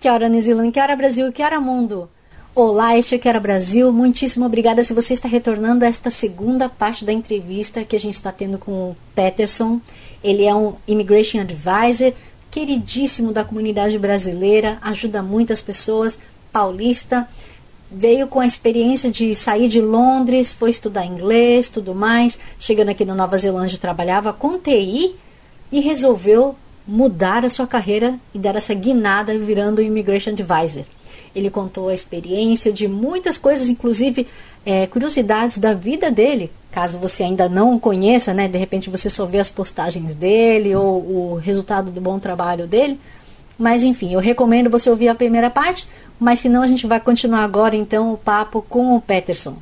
Que 0.00 0.08
hora, 0.08 0.28
New 0.28 0.40
Zealand? 0.40 0.70
Que 0.70 0.78
hora, 0.78 0.94
Brasil? 0.94 1.32
Que 1.32 1.42
hora, 1.42 1.60
mundo? 1.60 2.08
Olá, 2.54 2.96
este 2.96 3.16
é 3.16 3.18
Que 3.18 3.28
hora, 3.28 3.40
Brasil. 3.40 3.92
Muitíssimo 3.92 4.46
obrigada 4.46 4.84
se 4.84 4.94
você 4.94 5.12
está 5.12 5.26
retornando 5.26 5.84
a 5.84 5.88
esta 5.88 6.08
segunda 6.08 6.68
parte 6.68 7.04
da 7.04 7.12
entrevista 7.12 7.82
que 7.82 7.96
a 7.96 7.98
gente 7.98 8.14
está 8.14 8.30
tendo 8.30 8.58
com 8.58 8.70
o 8.70 8.96
Peterson. 9.12 9.80
Ele 10.22 10.44
é 10.44 10.54
um 10.54 10.74
Immigration 10.86 11.40
Advisor, 11.40 12.12
queridíssimo 12.48 13.32
da 13.32 13.42
comunidade 13.42 13.98
brasileira, 13.98 14.78
ajuda 14.82 15.20
muitas 15.20 15.60
pessoas, 15.60 16.16
paulista. 16.52 17.28
Veio 17.90 18.28
com 18.28 18.38
a 18.38 18.46
experiência 18.46 19.10
de 19.10 19.34
sair 19.34 19.66
de 19.66 19.80
Londres, 19.80 20.52
foi 20.52 20.70
estudar 20.70 21.06
inglês, 21.06 21.68
tudo 21.68 21.92
mais. 21.92 22.38
Chegando 22.56 22.90
aqui 22.90 23.04
na 23.04 23.16
Nova 23.16 23.36
Zelândia, 23.36 23.76
trabalhava 23.78 24.32
com 24.32 24.60
TI 24.60 25.16
e 25.72 25.80
resolveu 25.80 26.54
mudar 26.88 27.44
a 27.44 27.50
sua 27.50 27.66
carreira 27.66 28.18
e 28.34 28.38
dar 28.38 28.56
essa 28.56 28.72
guinada 28.72 29.36
virando 29.36 29.82
Immigration 29.82 30.30
Advisor. 30.30 30.84
Ele 31.36 31.50
contou 31.50 31.90
a 31.90 31.94
experiência 31.94 32.72
de 32.72 32.88
muitas 32.88 33.36
coisas, 33.36 33.68
inclusive 33.68 34.26
é, 34.64 34.86
curiosidades 34.86 35.58
da 35.58 35.74
vida 35.74 36.10
dele. 36.10 36.50
Caso 36.72 36.98
você 36.98 37.22
ainda 37.22 37.46
não 37.46 37.78
conheça, 37.78 38.32
né, 38.32 38.48
de 38.48 38.56
repente 38.56 38.88
você 38.88 39.10
só 39.10 39.26
vê 39.26 39.38
as 39.38 39.50
postagens 39.50 40.14
dele 40.14 40.74
ou 40.74 41.34
o 41.34 41.34
resultado 41.34 41.90
do 41.90 42.00
bom 42.00 42.18
trabalho 42.18 42.66
dele. 42.66 42.98
Mas 43.58 43.82
enfim, 43.82 44.14
eu 44.14 44.20
recomendo 44.20 44.70
você 44.70 44.88
ouvir 44.88 45.08
a 45.08 45.14
primeira 45.14 45.50
parte, 45.50 45.86
mas 46.18 46.40
senão 46.40 46.62
a 46.62 46.66
gente 46.66 46.86
vai 46.86 47.00
continuar 47.00 47.44
agora 47.44 47.76
então 47.76 48.14
o 48.14 48.16
papo 48.16 48.62
com 48.62 48.96
o 48.96 49.00
Peterson. 49.00 49.58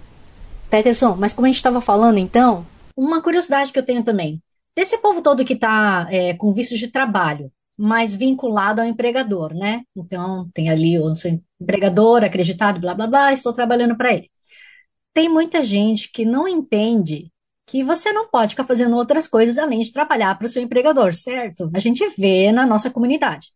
Peterson, 0.71 1.17
mas 1.19 1.33
como 1.33 1.47
a 1.47 1.49
gente 1.49 1.57
estava 1.57 1.81
falando 1.81 2.19
então, 2.19 2.65
uma 2.97 3.21
curiosidade 3.21 3.73
que 3.73 3.79
eu 3.79 3.85
tenho 3.85 4.05
também. 4.05 4.41
Desse 4.77 4.99
povo 4.99 5.23
todo 5.23 5.45
que 5.45 5.55
está 5.55 6.07
é, 6.11 6.35
com 6.35 6.53
visto 6.53 6.77
de 6.77 6.89
trabalho, 6.89 7.51
mas 7.77 8.15
vinculado 8.15 8.81
ao 8.81 8.87
empregador, 8.87 9.55
né? 9.55 9.83
Então, 9.97 10.51
tem 10.53 10.69
ali 10.69 10.99
o 10.99 11.17
seu 11.17 11.41
empregador 11.61 12.23
acreditado, 12.25 12.81
blá, 12.81 12.95
blá, 12.95 13.07
blá, 13.07 13.33
estou 13.33 13.53
trabalhando 13.53 13.97
para 13.97 14.13
ele. 14.15 14.31
Tem 15.15 15.29
muita 15.29 15.63
gente 15.63 16.11
que 16.13 16.25
não 16.25 16.47
entende 16.47 17.33
que 17.67 17.83
você 17.83 18.13
não 18.13 18.29
pode 18.29 18.51
ficar 18.51 18.65
fazendo 18.65 18.97
outras 18.97 19.27
coisas 19.27 19.59
além 19.59 19.81
de 19.81 19.93
trabalhar 19.93 20.37
para 20.37 20.47
o 20.47 20.49
seu 20.49 20.63
empregador, 20.63 21.15
certo? 21.15 21.71
A 21.75 21.81
gente 21.81 22.07
vê 22.17 22.53
na 22.53 22.67
nossa 22.67 22.91
comunidade. 22.91 23.49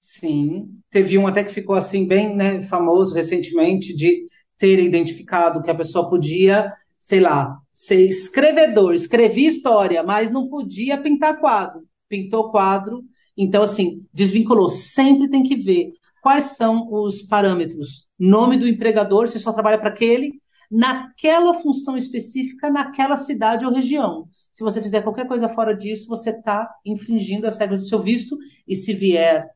Sim, 0.00 0.80
teve 0.90 1.16
um 1.16 1.26
até 1.26 1.42
que 1.42 1.52
ficou 1.52 1.74
assim 1.74 2.06
bem 2.06 2.36
né, 2.36 2.60
famoso 2.62 3.14
recentemente 3.14 3.94
de 3.94 4.26
ter 4.58 4.78
identificado 4.78 5.62
que 5.62 5.70
a 5.70 5.74
pessoa 5.74 6.08
podia, 6.08 6.72
sei 7.00 7.20
lá, 7.20 7.58
ser 7.74 8.06
escrevedor, 8.06 8.94
escrevia 8.94 9.48
história, 9.48 10.02
mas 10.04 10.30
não 10.30 10.48
podia 10.48 10.96
pintar 10.96 11.40
quadro. 11.40 11.82
Pintou 12.08 12.50
quadro, 12.50 13.02
então 13.36 13.62
assim, 13.62 14.06
desvinculou. 14.12 14.70
Sempre 14.70 15.28
tem 15.28 15.42
que 15.42 15.56
ver 15.56 15.90
quais 16.22 16.56
são 16.56 16.88
os 16.92 17.22
parâmetros. 17.22 18.08
Nome 18.18 18.56
do 18.56 18.68
empregador, 18.68 19.26
você 19.26 19.40
só 19.40 19.52
trabalha 19.52 19.78
para 19.78 19.88
aquele, 19.88 20.40
naquela 20.70 21.52
função 21.54 21.96
específica, 21.96 22.70
naquela 22.70 23.16
cidade 23.16 23.66
ou 23.66 23.72
região. 23.72 24.28
Se 24.52 24.62
você 24.62 24.80
fizer 24.80 25.02
qualquer 25.02 25.26
coisa 25.26 25.48
fora 25.48 25.76
disso, 25.76 26.06
você 26.08 26.30
está 26.30 26.68
infringindo 26.86 27.46
as 27.46 27.58
regras 27.58 27.80
do 27.80 27.88
seu 27.88 28.00
visto, 28.00 28.38
e 28.66 28.74
se 28.76 28.94
vier 28.94 29.46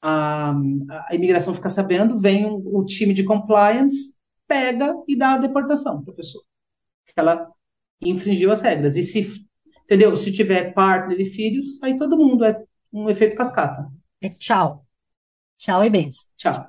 a, 0.00 0.54
a 1.08 1.14
imigração 1.14 1.54
ficar 1.54 1.70
sabendo, 1.70 2.18
vem 2.18 2.46
o 2.46 2.84
time 2.84 3.12
de 3.12 3.24
compliance, 3.24 4.14
pega 4.48 4.94
e 5.06 5.16
dá 5.16 5.34
a 5.34 5.38
deportação 5.38 6.02
para 6.02 6.12
a 6.12 6.16
pessoa. 6.16 6.44
Ela 7.14 7.48
infringiu 8.00 8.50
as 8.50 8.60
regras. 8.60 8.96
E 8.96 9.02
se, 9.02 9.46
entendeu? 9.84 10.16
Se 10.16 10.32
tiver 10.32 10.72
partner 10.72 11.20
e 11.20 11.24
filhos, 11.24 11.82
aí 11.82 11.96
todo 11.96 12.16
mundo 12.16 12.44
é 12.44 12.62
um 12.92 13.08
efeito 13.08 13.36
cascata. 13.36 13.86
É 14.20 14.28
tchau. 14.28 14.84
Tchau 15.58 15.84
e 15.84 15.90
bens. 15.90 16.26
Tchau. 16.36 16.66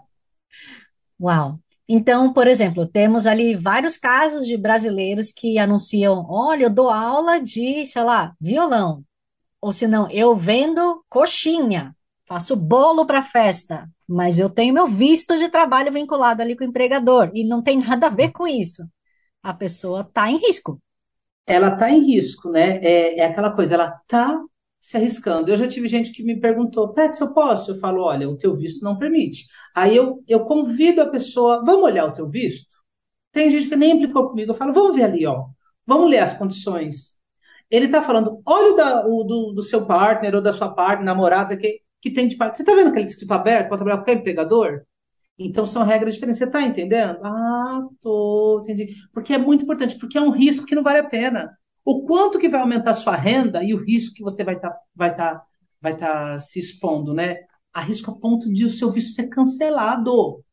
Uau. 1.19 1.59
Então, 1.89 2.33
por 2.33 2.47
exemplo, 2.47 2.85
temos 2.85 3.25
ali 3.25 3.55
vários 3.55 3.97
casos 3.97 4.45
de 4.45 4.57
brasileiros 4.57 5.31
que 5.31 5.57
anunciam: 5.57 6.25
olha, 6.29 6.63
eu 6.63 6.69
dou 6.69 6.89
aula 6.89 7.39
de, 7.39 7.85
sei 7.85 8.03
lá, 8.03 8.35
violão. 8.39 9.03
Ou 9.61 9.71
se 9.71 9.87
não, 9.87 10.09
eu 10.11 10.35
vendo 10.35 11.03
coxinha, 11.09 11.95
faço 12.25 12.55
bolo 12.55 13.05
para 13.05 13.23
festa, 13.23 13.89
mas 14.07 14.37
eu 14.37 14.49
tenho 14.49 14.73
meu 14.73 14.87
visto 14.87 15.37
de 15.37 15.49
trabalho 15.49 15.91
vinculado 15.91 16.41
ali 16.41 16.55
com 16.55 16.63
o 16.63 16.67
empregador 16.67 17.31
e 17.33 17.43
não 17.43 17.61
tem 17.63 17.79
nada 17.79 18.07
a 18.07 18.09
ver 18.11 18.31
com 18.31 18.47
isso. 18.47 18.83
A 19.41 19.53
pessoa 19.53 20.01
está 20.01 20.29
em 20.29 20.37
risco 20.37 20.81
ela 21.47 21.73
está 21.73 21.89
em 21.89 22.05
risco, 22.05 22.49
né? 22.51 22.77
É, 22.83 23.19
é 23.19 23.25
aquela 23.25 23.51
coisa, 23.51 23.75
ela 23.75 23.99
está 24.03 24.39
se 24.79 24.97
arriscando. 24.97 25.49
Eu 25.51 25.57
já 25.57 25.67
tive 25.67 25.87
gente 25.87 26.11
que 26.11 26.23
me 26.23 26.39
perguntou, 26.39 26.93
Pet, 26.93 27.15
se 27.15 27.23
eu 27.23 27.33
posso? 27.33 27.71
Eu 27.71 27.79
falo, 27.79 28.03
olha, 28.03 28.29
o 28.29 28.37
teu 28.37 28.55
visto 28.55 28.83
não 28.83 28.97
permite. 28.97 29.47
Aí 29.75 29.95
eu, 29.95 30.23
eu 30.27 30.41
convido 30.45 31.01
a 31.01 31.09
pessoa, 31.09 31.63
vamos 31.65 31.83
olhar 31.85 32.05
o 32.05 32.13
teu 32.13 32.27
visto? 32.27 32.67
Tem 33.31 33.51
gente 33.51 33.69
que 33.69 33.75
nem 33.75 33.93
implicou 33.93 34.29
comigo, 34.29 34.51
eu 34.51 34.55
falo, 34.55 34.73
vamos 34.73 34.95
ver 34.95 35.03
ali, 35.03 35.25
ó. 35.25 35.45
Vamos 35.85 36.09
ler 36.09 36.19
as 36.19 36.33
condições. 36.33 37.17
Ele 37.69 37.85
está 37.85 38.01
falando, 38.01 38.41
olha 38.45 38.73
o, 38.73 38.75
da, 38.75 39.07
o 39.07 39.23
do, 39.23 39.53
do, 39.53 39.61
seu 39.61 39.85
partner 39.85 40.35
ou 40.35 40.41
da 40.41 40.53
sua 40.53 40.73
partner, 40.73 41.05
namorada, 41.05 41.57
que, 41.57 41.81
que 42.01 42.11
tem 42.11 42.27
de 42.27 42.37
parte. 42.37 42.57
Você 42.57 42.63
está 42.63 42.75
vendo 42.75 42.89
aquele 42.89 43.05
escrito 43.05 43.31
aberto 43.33 43.69
para 43.69 43.77
trabalhar 43.77 43.97
com 43.97 44.03
qualquer 44.03 44.19
empregador? 44.19 44.83
Então 45.37 45.65
são 45.65 45.83
regras 45.83 46.15
diferentes. 46.15 46.39
Você 46.39 46.45
está 46.45 46.61
entendendo? 46.63 47.19
Ah, 47.23 47.81
tô, 48.01 48.61
entendi. 48.61 48.95
Porque 49.13 49.33
é 49.33 49.37
muito 49.37 49.63
importante, 49.63 49.97
porque 49.97 50.17
é 50.17 50.21
um 50.21 50.31
risco 50.31 50.65
que 50.65 50.75
não 50.75 50.83
vale 50.83 50.99
a 50.99 51.07
pena. 51.07 51.55
O 51.85 52.03
quanto 52.05 52.39
que 52.39 52.49
vai 52.49 52.59
aumentar 52.59 52.91
a 52.91 52.95
sua 52.95 53.15
renda 53.15 53.63
e 53.63 53.73
o 53.73 53.83
risco 53.83 54.15
que 54.15 54.23
você 54.23 54.43
vai 54.43 54.55
estar 54.55 54.71
tá, 54.71 54.79
vai 54.95 55.15
tá, 55.15 55.43
vai 55.81 55.95
tá 55.95 56.39
se 56.39 56.59
expondo, 56.59 57.13
né? 57.13 57.37
A 57.71 57.81
risco 57.81 58.11
a 58.11 58.15
ponto 58.15 58.51
de 58.51 58.65
o 58.65 58.69
seu 58.69 58.91
visto 58.91 59.13
ser 59.13 59.27
cancelado. 59.27 60.43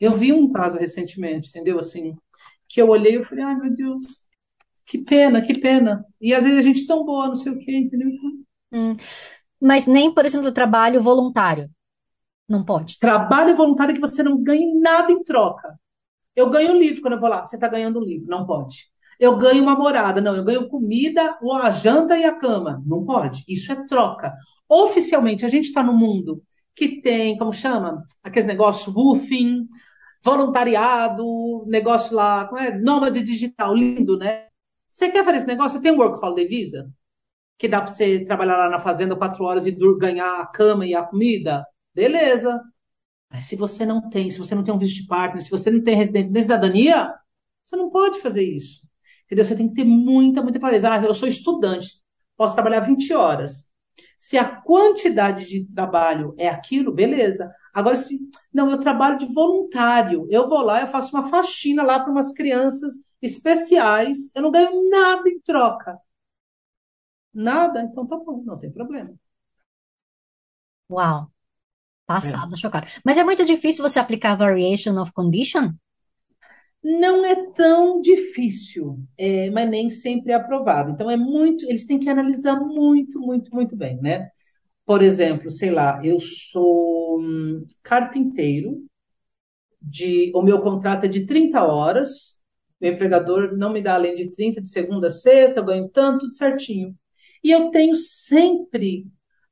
Eu 0.00 0.12
vi 0.12 0.32
um 0.32 0.52
caso 0.52 0.76
recentemente, 0.76 1.48
entendeu? 1.48 1.78
Assim, 1.78 2.14
que 2.68 2.82
eu 2.82 2.88
olhei 2.88 3.16
e 3.16 3.24
falei, 3.24 3.44
ai 3.44 3.56
meu 3.56 3.74
Deus, 3.74 4.04
que 4.84 4.98
pena, 4.98 5.40
que 5.40 5.58
pena. 5.58 6.04
E 6.20 6.34
às 6.34 6.44
vezes 6.44 6.58
a 6.58 6.62
gente 6.62 6.86
tão 6.86 7.04
boa, 7.04 7.28
não 7.28 7.36
sei 7.36 7.52
o 7.52 7.58
quê, 7.58 7.76
entendeu? 7.76 8.08
Hum. 8.72 8.96
Mas 9.60 9.86
nem, 9.86 10.12
por 10.12 10.26
exemplo, 10.26 10.52
trabalho 10.52 11.00
voluntário. 11.00 11.70
Não 12.48 12.64
pode. 12.64 12.98
Trabalho 12.98 13.56
voluntário 13.56 13.94
que 13.94 14.00
você 14.00 14.22
não 14.22 14.42
ganhe 14.42 14.74
nada 14.78 15.12
em 15.12 15.22
troca. 15.22 15.78
Eu 16.36 16.50
ganho 16.50 16.74
um 16.74 16.78
livro 16.78 17.00
quando 17.00 17.14
eu 17.14 17.20
vou 17.20 17.28
lá. 17.28 17.46
Você 17.46 17.56
está 17.56 17.68
ganhando 17.68 18.00
um 18.00 18.04
livro. 18.04 18.26
Não 18.28 18.46
pode. 18.46 18.90
Eu 19.18 19.36
ganho 19.36 19.62
uma 19.62 19.76
morada. 19.76 20.20
Não, 20.20 20.34
eu 20.34 20.44
ganho 20.44 20.68
comida, 20.68 21.38
ou 21.40 21.54
a 21.54 21.70
janta 21.70 22.16
e 22.16 22.24
a 22.24 22.34
cama. 22.34 22.82
Não 22.86 23.04
pode. 23.04 23.44
Isso 23.48 23.72
é 23.72 23.86
troca. 23.86 24.34
Oficialmente, 24.68 25.44
a 25.44 25.48
gente 25.48 25.64
está 25.64 25.82
no 25.82 25.94
mundo 25.94 26.42
que 26.74 27.00
tem, 27.00 27.36
como 27.38 27.52
chama? 27.52 28.04
Aqueles 28.22 28.46
negócios 28.46 28.92
roofing, 28.92 29.68
voluntariado, 30.22 31.64
negócio 31.68 32.16
lá, 32.16 32.46
como 32.46 32.60
é? 32.60 32.76
Nômade 32.78 33.22
digital, 33.22 33.74
lindo, 33.74 34.18
né? 34.18 34.46
Você 34.88 35.10
quer 35.10 35.24
fazer 35.24 35.38
esse 35.38 35.46
negócio? 35.46 35.80
Tem 35.80 35.92
um 35.92 35.98
Work 35.98 36.18
Holiday 36.24 36.46
Visa? 36.46 36.90
Que 37.58 37.68
dá 37.68 37.80
para 37.80 37.88
você 37.88 38.24
trabalhar 38.24 38.56
lá 38.56 38.70
na 38.70 38.78
fazenda 38.80 39.16
quatro 39.16 39.44
horas 39.44 39.66
e 39.66 39.76
ganhar 39.98 40.40
a 40.40 40.46
cama 40.46 40.86
e 40.86 40.94
a 40.94 41.02
comida? 41.02 41.64
Beleza. 41.94 42.62
Mas 43.30 43.44
se 43.44 43.56
você 43.56 43.86
não 43.86 44.08
tem, 44.10 44.30
se 44.30 44.38
você 44.38 44.54
não 44.54 44.64
tem 44.64 44.74
um 44.74 44.78
visto 44.78 44.96
de 45.02 45.06
partner, 45.08 45.42
se 45.42 45.50
você 45.50 45.70
não 45.70 45.82
tem 45.82 45.96
residência 45.96 46.32
nem 46.32 46.42
cidadania, 46.42 47.14
você 47.62 47.76
não 47.76 47.90
pode 47.90 48.20
fazer 48.20 48.44
isso. 48.44 48.80
Entendeu? 49.26 49.44
Você 49.44 49.56
tem 49.56 49.68
que 49.68 49.74
ter 49.74 49.84
muita, 49.84 50.42
muita 50.42 50.60
clareza. 50.60 50.92
Ah, 50.92 51.02
eu 51.02 51.14
sou 51.14 51.28
estudante, 51.28 51.88
posso 52.36 52.54
trabalhar 52.54 52.80
20 52.80 53.12
horas. 53.14 53.68
Se 54.18 54.38
a 54.38 54.44
quantidade 54.62 55.48
de 55.48 55.66
trabalho 55.74 56.34
é 56.38 56.48
aquilo, 56.48 56.92
beleza. 56.92 57.52
Agora, 57.74 57.96
se 57.96 58.20
não, 58.52 58.70
eu 58.70 58.78
trabalho 58.78 59.18
de 59.18 59.26
voluntário, 59.34 60.26
eu 60.30 60.48
vou 60.48 60.62
lá, 60.62 60.82
eu 60.82 60.86
faço 60.88 61.16
uma 61.16 61.28
faxina 61.28 61.82
lá 61.82 62.00
para 62.00 62.10
umas 62.12 62.32
crianças 62.32 62.94
especiais, 63.22 64.30
eu 64.34 64.42
não 64.42 64.50
ganho 64.50 64.90
nada 64.90 65.28
em 65.28 65.40
troca. 65.40 65.98
Nada? 67.34 67.82
Então 67.82 68.06
tá 68.06 68.16
bom, 68.16 68.42
não 68.44 68.58
tem 68.58 68.72
problema. 68.72 69.14
Uau. 70.88 71.33
Passada, 72.06 72.54
é. 72.54 72.58
chocada. 72.58 72.86
Mas 73.04 73.18
é 73.18 73.24
muito 73.24 73.44
difícil 73.44 73.82
você 73.82 73.98
aplicar 73.98 74.36
variation 74.36 75.00
of 75.00 75.12
condition? 75.12 75.72
Não 76.82 77.24
é 77.24 77.50
tão 77.52 78.00
difícil, 78.00 78.98
é, 79.16 79.48
mas 79.50 79.68
nem 79.70 79.88
sempre 79.88 80.32
é 80.32 80.34
aprovado. 80.34 80.90
Então 80.90 81.10
é 81.10 81.16
muito, 81.16 81.64
eles 81.64 81.86
têm 81.86 81.98
que 81.98 82.10
analisar 82.10 82.60
muito, 82.60 83.18
muito, 83.18 83.54
muito 83.54 83.74
bem, 83.74 83.96
né? 84.02 84.28
Por 84.86 85.02
exemplo, 85.02 85.50
sei 85.50 85.70
lá, 85.70 86.00
eu 86.04 86.20
sou 86.20 87.20
hum, 87.20 87.64
carpinteiro, 87.82 88.84
de, 89.80 90.32
o 90.34 90.42
meu 90.42 90.60
contrato 90.62 91.04
é 91.04 91.08
de 91.08 91.26
30 91.26 91.62
horas, 91.64 92.42
meu 92.80 92.92
empregador 92.92 93.56
não 93.56 93.72
me 93.72 93.82
dá 93.82 93.94
além 93.94 94.14
de 94.14 94.30
30 94.30 94.60
de 94.60 94.68
segunda 94.70 95.08
a 95.08 95.10
sexta, 95.10 95.60
eu 95.60 95.64
ganho 95.64 95.88
tanto, 95.88 96.20
tudo 96.20 96.34
certinho. 96.34 96.94
E 97.42 97.50
eu 97.50 97.70
tenho 97.70 97.94
sempre, 97.96 99.06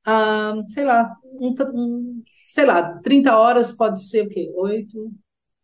ah, 0.04 0.54
sei 0.68 0.84
lá, 0.84 1.14
um, 1.40 1.54
um, 1.74 2.22
sei 2.48 2.64
lá, 2.66 2.98
30 3.00 3.36
horas 3.36 3.72
pode 3.72 4.06
ser 4.06 4.26
o 4.26 4.28
quê? 4.28 4.50
8, 4.54 5.12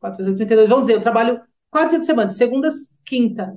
4, 0.00 0.24
8, 0.24 0.36
32, 0.36 0.68
vamos 0.68 0.86
dizer, 0.86 0.98
eu 0.98 1.02
trabalho 1.02 1.40
quatro 1.70 1.90
dias 1.90 2.00
de 2.00 2.06
semana, 2.06 2.28
de 2.28 2.36
segunda 2.36 2.70
quinta. 3.04 3.56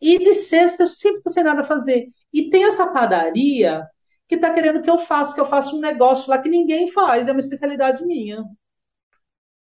E 0.00 0.18
de 0.18 0.34
sexta 0.34 0.84
eu 0.84 0.88
sempre 0.88 1.18
estou 1.18 1.32
sem 1.32 1.44
nada 1.44 1.62
a 1.62 1.64
fazer. 1.64 2.08
E 2.32 2.50
tem 2.50 2.64
essa 2.64 2.86
padaria 2.92 3.86
que 4.28 4.34
está 4.36 4.52
querendo 4.52 4.82
que 4.82 4.90
eu 4.90 4.98
faça, 4.98 5.34
que 5.34 5.40
eu 5.40 5.46
faça 5.46 5.74
um 5.74 5.80
negócio 5.80 6.30
lá 6.30 6.38
que 6.38 6.48
ninguém 6.48 6.90
faz, 6.90 7.28
é 7.28 7.32
uma 7.32 7.40
especialidade 7.40 8.04
minha. 8.04 8.44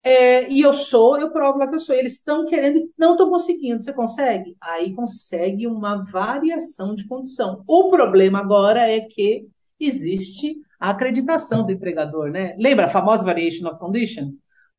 É, 0.04 0.50
e 0.50 0.62
eu 0.62 0.74
sou, 0.74 1.20
eu 1.20 1.32
provo 1.32 1.58
lá 1.60 1.68
que 1.68 1.76
eu 1.76 1.80
sou. 1.80 1.96
Eles 1.96 2.14
estão 2.14 2.46
querendo 2.46 2.78
e 2.78 2.90
não 2.98 3.12
estão 3.12 3.30
conseguindo. 3.30 3.84
Você 3.84 3.94
consegue? 3.94 4.56
Aí 4.62 4.94
consegue 4.96 5.68
uma 5.68 6.04
variação 6.06 6.96
de 6.96 7.06
condição. 7.08 7.64
O 7.68 7.90
problema 7.90 8.40
agora 8.40 8.90
é 8.90 9.02
que 9.02 9.48
existe 9.80 10.56
a 10.80 10.92
acreditação 10.92 11.66
do 11.66 11.72
empregador, 11.72 12.30
né? 12.32 12.56
Lembra 12.58 12.86
a 12.86 12.90
famosa 12.90 13.26
variation 13.26 13.68
of 13.68 13.80
condition? 13.80 14.32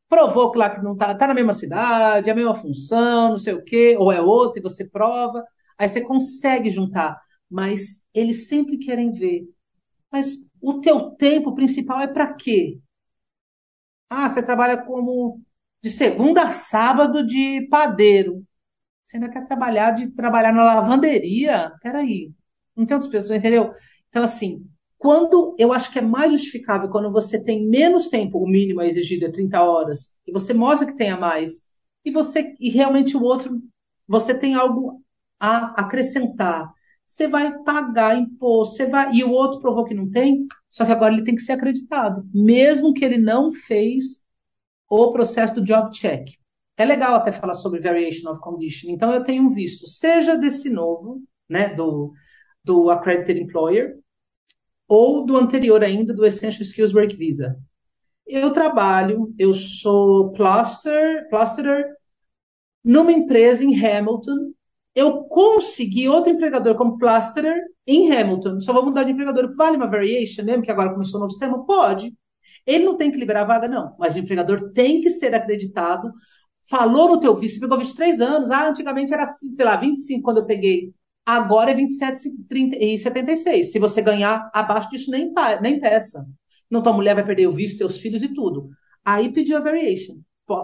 Provou 0.08 0.50
que 0.50 0.58
lá 0.58 0.70
que 0.70 0.82
não 0.82 0.94
está 0.94 1.14
tá 1.14 1.26
na 1.26 1.34
mesma 1.34 1.52
cidade, 1.52 2.30
a 2.30 2.34
mesma 2.34 2.54
função, 2.54 3.30
não 3.30 3.38
sei 3.38 3.54
o 3.54 3.64
quê, 3.64 3.96
ou 3.98 4.10
é 4.12 4.20
outra, 4.20 4.58
e 4.58 4.62
você 4.62 4.84
prova, 4.88 5.44
aí 5.76 5.88
você 5.88 6.00
consegue 6.00 6.70
juntar. 6.70 7.20
Mas 7.50 8.04
eles 8.14 8.48
sempre 8.48 8.78
querem 8.78 9.12
ver. 9.12 9.44
Mas 10.10 10.38
o 10.60 10.80
teu 10.80 11.10
tempo 11.12 11.54
principal 11.54 12.00
é 12.00 12.08
para 12.08 12.34
quê? 12.34 12.78
Ah, 14.10 14.28
você 14.28 14.42
trabalha 14.42 14.82
como 14.84 15.42
de 15.82 15.90
segunda 15.90 16.42
a 16.44 16.50
sábado 16.52 17.24
de 17.24 17.66
padeiro. 17.68 18.44
Você 19.02 19.16
ainda 19.18 19.30
quer 19.30 19.46
trabalhar 19.46 19.92
de 19.92 20.08
trabalhar 20.10 20.52
na 20.52 20.64
lavanderia? 20.64 21.72
Peraí. 21.82 22.32
Não 22.76 22.86
tem 22.86 22.96
outras 22.96 23.12
pessoas, 23.12 23.38
entendeu? 23.38 23.72
Então, 24.08 24.24
assim, 24.24 24.66
quando 24.98 25.54
eu 25.58 25.72
acho 25.72 25.92
que 25.92 25.98
é 26.00 26.02
mais 26.02 26.32
justificável 26.32 26.90
quando 26.90 27.10
você 27.10 27.42
tem 27.42 27.66
menos 27.68 28.08
tempo, 28.08 28.38
o 28.38 28.48
mínimo 28.48 28.82
exigido 28.82 29.26
é 29.26 29.30
30 29.30 29.62
horas, 29.62 30.12
e 30.26 30.32
você 30.32 30.52
mostra 30.52 30.86
que 30.86 30.96
tenha 30.96 31.16
mais, 31.16 31.62
e 32.04 32.10
você 32.10 32.54
e 32.58 32.68
realmente 32.68 33.16
o 33.16 33.22
outro, 33.22 33.62
você 34.06 34.34
tem 34.36 34.54
algo 34.54 35.02
a 35.38 35.80
acrescentar. 35.80 36.72
Você 37.06 37.26
vai 37.28 37.62
pagar 37.62 38.18
imposto, 38.18 38.74
você 38.76 38.86
vai, 38.86 39.14
e 39.14 39.24
o 39.24 39.30
outro 39.30 39.60
provou 39.60 39.84
que 39.84 39.94
não 39.94 40.10
tem, 40.10 40.46
só 40.68 40.84
que 40.84 40.92
agora 40.92 41.14
ele 41.14 41.24
tem 41.24 41.34
que 41.34 41.42
ser 41.42 41.52
acreditado, 41.52 42.28
mesmo 42.34 42.92
que 42.92 43.04
ele 43.04 43.18
não 43.18 43.50
fez 43.52 44.20
o 44.90 45.10
processo 45.10 45.54
do 45.54 45.64
job 45.64 45.90
check. 45.92 46.28
É 46.76 46.84
legal 46.84 47.14
até 47.14 47.32
falar 47.32 47.54
sobre 47.54 47.80
variation 47.80 48.30
of 48.30 48.40
condition. 48.40 48.90
Então, 48.90 49.12
eu 49.12 49.22
tenho 49.24 49.50
visto, 49.50 49.86
seja 49.86 50.36
desse 50.36 50.70
novo, 50.70 51.22
né, 51.48 51.74
do, 51.74 52.12
do 52.62 52.90
accredited 52.90 53.40
employer, 53.40 53.98
ou 54.88 55.24
do 55.24 55.36
anterior 55.36 55.84
ainda, 55.84 56.14
do 56.14 56.24
Essential 56.24 56.62
Skills 56.62 56.94
Work 56.94 57.14
Visa. 57.14 57.56
Eu 58.26 58.50
trabalho, 58.52 59.34
eu 59.38 59.54
sou 59.54 60.32
plaster, 60.32 61.28
plasterer 61.30 61.86
numa 62.84 63.12
empresa 63.12 63.64
em 63.64 63.74
Hamilton. 63.74 64.52
Eu 64.94 65.24
consegui 65.24 66.08
outro 66.08 66.32
empregador 66.32 66.74
como 66.76 66.98
plasterer 66.98 67.62
em 67.86 68.12
Hamilton. 68.12 68.60
Só 68.60 68.72
vou 68.72 68.84
mudar 68.84 69.04
de 69.04 69.12
empregador. 69.12 69.54
Vale 69.56 69.76
uma 69.76 69.86
variation 69.86 70.44
mesmo, 70.44 70.62
que 70.62 70.70
agora 70.70 70.92
começou 70.92 71.18
o 71.18 71.20
novo 71.20 71.30
sistema? 71.30 71.64
Pode. 71.64 72.12
Ele 72.66 72.84
não 72.84 72.96
tem 72.96 73.10
que 73.10 73.18
liberar 73.18 73.42
a 73.42 73.44
vaga, 73.44 73.68
não. 73.68 73.94
Mas 73.98 74.14
o 74.14 74.18
empregador 74.18 74.72
tem 74.72 75.00
que 75.00 75.10
ser 75.10 75.34
acreditado. 75.34 76.12
Falou 76.68 77.08
no 77.08 77.20
teu 77.20 77.34
visto, 77.34 77.60
pegou 77.60 77.78
visto 77.78 77.96
três 77.96 78.20
anos. 78.20 78.50
Ah, 78.50 78.68
antigamente 78.68 79.12
era, 79.12 79.24
sei 79.26 79.64
lá, 79.64 79.76
25 79.76 80.22
quando 80.22 80.38
eu 80.38 80.46
peguei. 80.46 80.92
Agora 81.30 81.70
é 81.70 81.74
27,76. 81.74 83.70
Se 83.70 83.78
você 83.78 84.00
ganhar 84.00 84.50
abaixo 84.54 84.88
disso, 84.88 85.10
nem, 85.10 85.30
nem 85.60 85.78
peça. 85.78 86.26
Não, 86.70 86.82
tua 86.82 86.92
mulher 86.94 87.14
vai 87.14 87.24
perder 87.24 87.46
o 87.46 87.52
visto, 87.52 87.76
teus 87.78 87.98
filhos 87.98 88.22
e 88.22 88.32
tudo. 88.32 88.70
Aí 89.04 89.30
pediu 89.30 89.58
a 89.58 89.60
variation. 89.60 90.16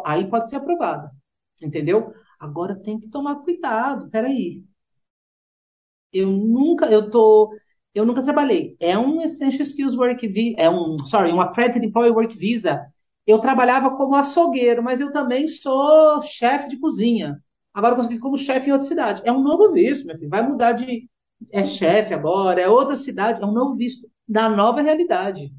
Aí 0.07 0.27
pode 0.27 0.49
ser 0.49 0.57
aprovada. 0.57 1.11
Entendeu? 1.63 2.15
Agora 2.41 2.75
tem 2.75 2.99
que 2.99 3.09
tomar 3.09 3.37
cuidado. 3.43 4.09
Peraí. 4.11 4.65
Eu 6.13 6.29
nunca, 6.31 6.87
eu 6.87 7.11
tô, 7.11 7.53
eu 7.95 8.07
nunca 8.07 8.23
trabalhei. 8.23 8.77
É 8.81 8.97
um 8.99 9.21
Essential 9.21 9.63
Skills 9.63 9.97
Work 9.97 10.27
Visa, 10.29 10.57
é 10.59 10.71
um, 10.71 10.97
sorry, 11.05 11.33
um 11.33 11.41
Accredited 11.41 11.85
Employee 11.87 12.13
Work 12.13 12.37
Visa. 12.37 12.81
Eu 13.27 13.39
trabalhava 13.39 13.97
como 13.97 14.15
açougueiro, 14.15 14.83
mas 14.83 15.01
eu 15.01 15.13
também 15.13 15.49
sou 15.49 16.21
chefe 16.23 16.69
de 16.69 16.79
cozinha. 16.79 17.43
Agora 17.75 17.97
consegui 17.97 18.19
como 18.19 18.37
chefe 18.37 18.71
em 18.71 18.73
outra 18.73 18.87
cidade. 18.87 19.23
É 19.25 19.32
um 19.32 19.43
novo 19.43 19.73
visto, 19.73 20.06
meu 20.06 20.17
filho. 20.17 20.31
Vai 20.31 20.47
mudar 20.47 20.73
de. 20.73 21.09
É 21.53 21.65
chefe 21.65 22.15
agora, 22.15 22.61
é 22.61 22.69
outra 22.69 22.97
cidade, 22.97 23.43
é 23.43 23.47
um 23.47 23.53
novo 23.53 23.75
visto 23.75 24.09
da 24.26 24.49
nova 24.49 24.81
realidade. 24.81 25.53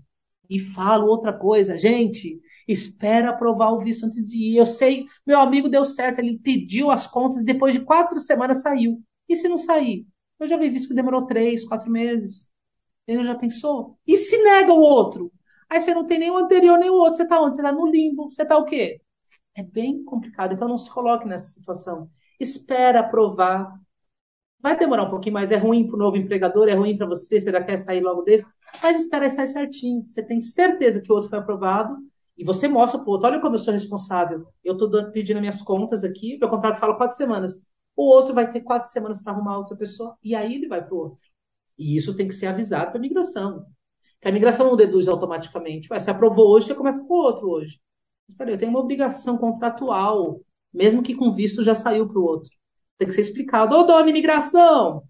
E 0.50 0.60
falo 0.60 1.08
outra 1.08 1.34
coisa, 1.34 1.78
gente, 1.78 2.40
espera 2.68 3.30
aprovar 3.32 3.72
o 3.74 3.80
visto 3.80 4.06
antes 4.06 4.26
de 4.26 4.38
ir. 4.38 4.58
Eu 4.58 4.66
sei, 4.66 5.06
meu 5.26 5.40
amigo 5.40 5.70
deu 5.70 5.84
certo, 5.86 6.20
ele 6.20 6.40
pediu 6.40 6.90
as 6.90 7.06
contas 7.08 7.42
e 7.42 7.46
depois 7.46 7.74
de 7.74 7.82
quatro 7.82 8.20
semanas 8.20 8.62
saiu. 8.62 9.02
E 9.28 9.36
se 9.36 9.48
não 9.48 9.58
sair? 9.58 10.06
Eu 10.40 10.48
já 10.48 10.58
vi 10.58 10.70
visto 10.70 10.90
que 10.90 10.94
demorou 10.94 11.26
três, 11.26 11.64
quatro 11.64 11.90
meses. 11.90 12.50
Ele 13.08 13.24
já 13.24 13.36
pensou? 13.36 13.98
E 14.08 14.18
se 14.18 14.38
nega 14.44 14.74
o 14.74 14.80
outro? 14.80 15.32
Aí 15.70 15.82
você 15.82 15.94
não 15.94 16.06
tem 16.06 16.20
nem 16.20 16.32
o 16.32 16.38
anterior 16.38 16.78
nem 16.78 16.90
o 16.90 16.94
outro. 16.96 17.16
Você 17.16 17.24
está 17.24 17.42
onde? 17.42 17.56
Você 17.56 17.62
está 17.62 17.72
no 17.72 17.88
limbo. 17.88 18.32
Você 18.32 18.44
está 18.44 18.58
o 18.58 18.66
quê? 18.66 19.02
É 19.56 19.64
bem 19.64 20.04
complicado, 20.04 20.54
então 20.54 20.68
não 20.68 20.78
se 20.78 20.90
coloque 20.90 21.28
nessa 21.28 21.48
situação. 21.48 22.10
Espera 22.40 23.00
aprovar. 23.00 23.80
Vai 24.60 24.78
demorar 24.78 25.04
um 25.04 25.10
pouquinho, 25.10 25.34
mas 25.34 25.52
é 25.52 25.58
ruim 25.58 25.88
para 25.88 25.96
o 25.96 26.00
novo 26.00 26.18
empregador, 26.18 26.68
é 26.68 26.74
ruim 26.74 26.98
para 26.98 27.08
você, 27.08 27.40
você 27.40 27.52
já 27.52 27.64
quer 27.64 27.78
sair 27.78 28.02
logo 28.02 28.24
desse, 28.24 28.48
mas 28.82 29.00
espera 29.00 29.30
sair 29.30 29.48
certinho. 29.48 30.06
Você 30.06 30.24
tem 30.24 30.42
certeza 30.42 31.02
que 31.02 31.12
o 31.12 31.16
outro 31.16 31.30
foi 31.30 31.40
aprovado 31.40 31.98
e 32.38 32.44
você 32.44 32.68
mostra 32.68 33.00
para 33.00 33.08
o 33.10 33.12
outro: 33.14 33.28
olha 33.28 33.40
como 33.40 33.56
eu 33.56 33.60
sou 33.60 33.74
responsável. 33.74 34.48
Eu 34.64 34.74
estou 34.74 34.90
pedindo 35.12 35.40
minhas 35.40 35.62
contas 35.62 36.04
aqui, 36.04 36.38
meu 36.38 36.50
contrato 36.50 36.80
fala 36.80 36.98
quatro 36.98 37.16
semanas. 37.16 37.62
O 37.96 38.04
outro 38.04 38.34
vai 38.34 38.50
ter 38.50 38.62
quatro 38.62 38.90
semanas 38.90 39.22
para 39.22 39.34
arrumar 39.34 39.58
outra 39.58 39.76
pessoa 39.78 40.18
e 40.24 40.36
aí 40.36 40.56
ele 40.56 40.68
vai 40.68 40.84
para 40.84 40.94
o 40.94 40.98
outro. 40.98 41.24
E 41.78 41.96
isso 41.96 42.16
tem 42.16 42.28
que 42.28 42.36
ser 42.36 42.48
avisado 42.48 42.92
para 42.92 42.98
a 42.98 43.02
migração. 43.02 43.66
Que 44.20 44.28
a 44.28 44.32
migração 44.32 44.68
não 44.68 44.76
deduz 44.76 45.08
automaticamente. 45.08 45.92
Ué, 45.92 46.00
se 46.00 46.10
aprovou 46.10 46.50
hoje, 46.52 46.68
você 46.68 46.76
começa 46.76 47.02
com 47.06 47.14
o 47.14 47.18
outro 47.18 47.50
hoje. 47.50 47.80
Mas 48.38 48.50
eu 48.50 48.58
tenho 48.58 48.72
uma 48.72 48.80
obrigação 48.80 49.38
contratual, 49.38 50.42
mesmo 50.74 51.04
que 51.04 51.16
com 51.16 51.32
visto 51.32 51.64
já 51.64 51.76
saiu 51.76 52.08
para 52.08 52.20
o 52.20 52.24
outro. 52.24 52.52
Tem 52.98 53.08
que 53.08 53.14
ser 53.14 53.22
explicado. 53.22 53.76
Ô, 53.76 53.84
dona 53.84 54.10
imigração, 54.10 55.04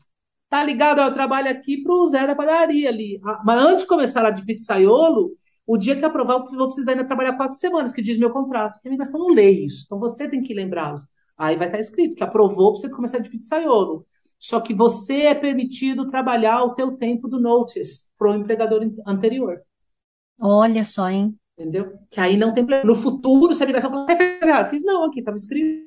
tá 0.49 0.63
ligado? 0.63 1.01
Eu 1.01 1.13
trabalho 1.13 1.49
aqui 1.49 1.81
para 1.81 1.93
o 1.93 2.05
Zé 2.05 2.27
da 2.27 2.35
padaria 2.35 2.89
ali. 2.89 3.19
Ah, 3.23 3.41
mas 3.45 3.61
antes 3.61 3.83
de 3.83 3.89
começar 3.89 4.21
lá 4.21 4.31
de 4.31 4.43
pizzaiolo, 4.43 5.31
o 5.65 5.77
dia 5.77 5.95
que 5.95 6.05
aprovar, 6.05 6.35
eu 6.35 6.57
vou 6.57 6.67
precisar 6.67 6.91
ainda 6.91 7.05
trabalhar 7.05 7.37
quatro 7.37 7.57
semanas, 7.57 7.93
que 7.93 8.01
diz 8.01 8.17
meu 8.17 8.31
contrato. 8.31 8.79
A 8.83 8.87
imigração 8.87 9.19
não 9.19 9.33
lê 9.33 9.49
isso. 9.49 9.83
Então 9.85 9.99
você 9.99 10.27
tem 10.27 10.41
que 10.41 10.53
lembrá-los. 10.53 11.07
Aí 11.37 11.55
vai 11.55 11.67
estar 11.67 11.79
escrito 11.79 12.15
que 12.15 12.23
aprovou 12.23 12.71
para 12.71 12.81
você 12.81 12.89
começar 12.89 13.19
de 13.19 13.29
pizzaiolo. 13.29 14.05
Só 14.39 14.59
que 14.59 14.73
você 14.73 15.21
é 15.23 15.33
permitido 15.33 16.05
trabalhar 16.05 16.63
o 16.63 16.73
teu 16.73 16.95
tempo 16.95 17.27
do 17.27 17.39
notice 17.39 18.07
para 18.17 18.31
o 18.31 18.35
empregador 18.35 18.81
anterior. 19.05 19.61
Olha 20.39 20.83
só, 20.83 21.09
hein? 21.09 21.35
Entendeu? 21.57 21.97
Que 22.11 22.19
aí 22.19 22.35
não 22.37 22.53
tem 22.53 22.65
problema. 22.65 22.85
No 22.85 22.95
futuro, 23.01 23.53
se 23.53 23.63
a 23.63 23.65
migração 23.65 23.89
falar, 23.89 24.07
ah, 24.53 24.65
fiz 24.65 24.83
não, 24.83 25.05
aqui 25.05 25.19
estava 25.19 25.37
escrito. 25.37 25.85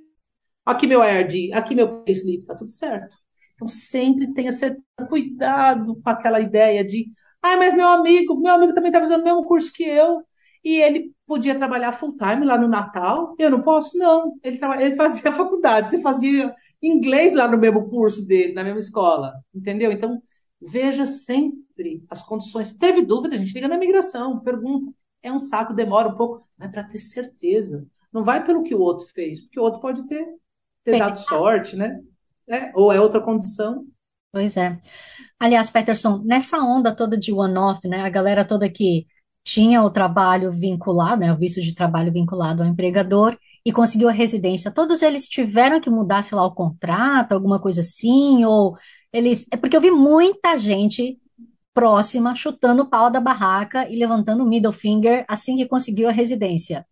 Aqui 0.64 0.86
meu 0.86 1.02
IRD, 1.02 1.52
aqui 1.52 1.74
meu 1.74 2.02
payslip, 2.02 2.44
tá 2.44 2.54
tudo 2.54 2.70
certo. 2.70 3.16
Então 3.54 3.68
sempre 3.68 4.32
tenha 4.32 4.52
certeza, 4.52 4.82
cuidado 5.08 6.00
com 6.02 6.10
aquela 6.10 6.40
ideia 6.40 6.84
de, 6.84 7.10
ah, 7.42 7.56
mas 7.56 7.74
meu 7.74 7.88
amigo, 7.88 8.38
meu 8.40 8.54
amigo 8.54 8.74
também 8.74 8.90
está 8.90 9.00
fazendo 9.00 9.20
o 9.20 9.24
mesmo 9.24 9.44
curso 9.44 9.72
que 9.72 9.82
eu, 9.84 10.22
e 10.64 10.76
ele 10.80 11.12
podia 11.26 11.56
trabalhar 11.56 11.92
full 11.92 12.16
time 12.16 12.44
lá 12.44 12.58
no 12.58 12.68
Natal. 12.68 13.34
Eu 13.38 13.50
não 13.50 13.62
posso? 13.62 13.96
Não. 13.96 14.38
Ele, 14.42 14.58
ele 14.80 14.96
fazia 14.96 15.32
faculdade, 15.32 15.90
você 15.90 16.00
fazia 16.00 16.54
inglês 16.82 17.34
lá 17.34 17.48
no 17.48 17.58
mesmo 17.58 17.88
curso 17.88 18.26
dele, 18.26 18.52
na 18.54 18.64
mesma 18.64 18.80
escola. 18.80 19.32
Entendeu? 19.54 19.92
Então, 19.92 20.20
veja 20.60 21.06
sempre 21.06 22.04
as 22.10 22.22
condições. 22.22 22.72
Teve 22.74 23.02
dúvida, 23.02 23.34
a 23.34 23.38
gente 23.38 23.54
liga 23.54 23.68
na 23.68 23.76
imigração, 23.76 24.40
pergunta. 24.40 24.92
É 25.22 25.32
um 25.32 25.38
saco, 25.38 25.74
demora 25.74 26.08
um 26.08 26.16
pouco, 26.16 26.46
mas 26.56 26.70
para 26.70 26.84
ter 26.84 26.98
certeza. 26.98 27.86
Não 28.12 28.22
vai 28.22 28.44
pelo 28.44 28.62
que 28.62 28.74
o 28.74 28.80
outro 28.80 29.06
fez, 29.06 29.40
porque 29.40 29.60
o 29.60 29.62
outro 29.62 29.80
pode 29.80 30.06
ter, 30.06 30.26
ter 30.84 30.98
dado 30.98 31.18
sorte, 31.18 31.76
né? 31.76 32.00
É, 32.48 32.72
ou 32.74 32.92
é 32.92 33.00
outra 33.00 33.20
condição. 33.20 33.84
Pois 34.32 34.56
é. 34.56 34.80
Aliás, 35.38 35.70
Peterson, 35.70 36.22
nessa 36.24 36.58
onda 36.58 36.94
toda 36.94 37.16
de 37.16 37.32
one-off, 37.32 37.86
né? 37.86 38.02
A 38.02 38.08
galera 38.08 38.44
toda 38.44 38.68
que 38.70 39.06
tinha 39.44 39.82
o 39.82 39.90
trabalho 39.90 40.52
vinculado, 40.52 41.22
né, 41.22 41.32
o 41.32 41.38
visto 41.38 41.62
de 41.62 41.74
trabalho 41.74 42.12
vinculado 42.12 42.62
ao 42.62 42.68
empregador 42.68 43.34
e 43.64 43.72
conseguiu 43.72 44.08
a 44.08 44.12
residência. 44.12 44.70
Todos 44.70 45.00
eles 45.00 45.26
tiveram 45.26 45.80
que 45.80 45.88
mudar, 45.88 46.22
sei 46.22 46.36
lá, 46.36 46.44
o 46.44 46.54
contrato, 46.54 47.32
alguma 47.32 47.58
coisa 47.58 47.80
assim, 47.80 48.44
ou 48.44 48.76
eles. 49.12 49.46
É 49.50 49.56
porque 49.56 49.76
eu 49.76 49.80
vi 49.80 49.90
muita 49.90 50.56
gente 50.58 51.18
próxima, 51.78 52.34
chutando 52.34 52.82
o 52.82 52.88
pau 52.88 53.10
da 53.10 53.20
barraca 53.20 53.88
e 53.88 53.96
levantando 53.96 54.42
o 54.42 54.48
middle 54.48 54.72
finger 54.72 55.24
assim 55.28 55.56
que 55.56 55.66
conseguiu 55.66 56.08
a 56.08 56.12
residência. 56.12 56.84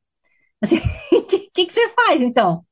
Assim, 0.62 0.78
o 1.12 1.22
que, 1.26 1.50
que, 1.52 1.66
que 1.66 1.72
você 1.72 1.88
faz 1.88 2.22
então? 2.22 2.64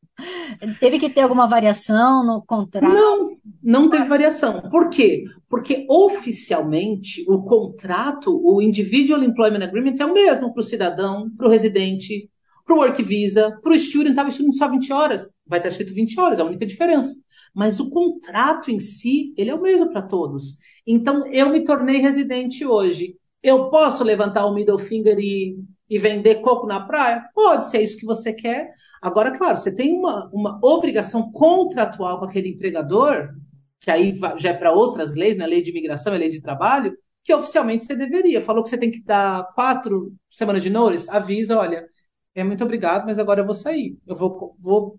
Teve 0.78 1.00
que 1.00 1.10
ter 1.10 1.22
alguma 1.22 1.48
variação 1.48 2.24
no 2.24 2.40
contrato? 2.46 2.88
Não, 2.88 3.30
não 3.60 3.88
teve 3.88 4.04
variação. 4.04 4.62
Por 4.70 4.88
quê? 4.88 5.24
Porque 5.48 5.84
oficialmente 5.90 7.24
o 7.28 7.42
contrato, 7.42 8.30
o 8.30 8.62
Individual 8.62 9.24
Employment 9.24 9.64
Agreement 9.64 9.96
é 9.98 10.04
o 10.04 10.12
mesmo 10.12 10.52
para 10.52 10.60
o 10.60 10.64
cidadão, 10.64 11.28
para 11.36 11.48
o 11.48 11.50
residente, 11.50 12.30
para 12.64 12.74
o 12.74 12.78
Work 12.78 13.02
Visa, 13.02 13.58
para 13.62 13.72
o 13.72 13.78
Student, 13.78 14.10
estava 14.10 14.28
estudando 14.28 14.54
só 14.54 14.68
20 14.68 14.92
horas. 14.92 15.30
Vai 15.46 15.58
estar 15.58 15.68
escrito 15.68 15.92
20 15.92 16.18
horas, 16.18 16.38
é 16.38 16.42
a 16.42 16.46
única 16.46 16.66
diferença. 16.66 17.16
Mas 17.54 17.78
o 17.78 17.90
contrato 17.90 18.70
em 18.70 18.80
si, 18.80 19.34
ele 19.36 19.50
é 19.50 19.54
o 19.54 19.60
mesmo 19.60 19.90
para 19.92 20.02
todos. 20.02 20.58
Então, 20.86 21.26
eu 21.26 21.50
me 21.50 21.60
tornei 21.60 21.98
residente 21.98 22.64
hoje. 22.64 23.16
Eu 23.42 23.68
posso 23.70 24.02
levantar 24.02 24.46
o 24.46 24.54
middle 24.54 24.78
finger 24.78 25.18
e 25.18 25.56
e 25.88 25.98
vender 25.98 26.36
coco 26.36 26.66
na 26.66 26.80
praia? 26.80 27.28
Pode, 27.34 27.68
se 27.68 27.76
é 27.76 27.82
isso 27.82 27.96
que 27.96 28.06
você 28.06 28.32
quer. 28.32 28.72
Agora, 29.00 29.30
claro, 29.30 29.56
você 29.56 29.74
tem 29.74 29.94
uma, 29.96 30.30
uma 30.32 30.58
obrigação 30.62 31.30
contratual 31.30 32.18
com 32.18 32.24
aquele 32.24 32.48
empregador, 32.48 33.34
que 33.80 33.90
aí 33.90 34.12
já 34.36 34.50
é 34.50 34.54
para 34.54 34.72
outras 34.72 35.14
leis, 35.14 35.36
né? 35.36 35.46
Lei 35.46 35.62
de 35.62 35.70
imigração, 35.70 36.14
é 36.14 36.18
lei 36.18 36.28
de 36.28 36.40
trabalho, 36.40 36.96
que 37.22 37.34
oficialmente 37.34 37.84
você 37.84 37.94
deveria. 37.94 38.40
Falou 38.40 38.62
que 38.62 38.70
você 38.70 38.78
tem 38.78 38.90
que 38.90 39.02
dar 39.02 39.44
quatro 39.54 40.12
semanas 40.30 40.62
de 40.62 40.70
notice, 40.70 41.10
avisa, 41.10 41.58
olha, 41.58 41.86
é 42.34 42.44
muito 42.44 42.64
obrigado, 42.64 43.04
mas 43.06 43.18
agora 43.18 43.40
eu 43.40 43.46
vou 43.46 43.54
sair. 43.54 43.98
Eu 44.06 44.16
vou, 44.16 44.56
vou 44.58 44.98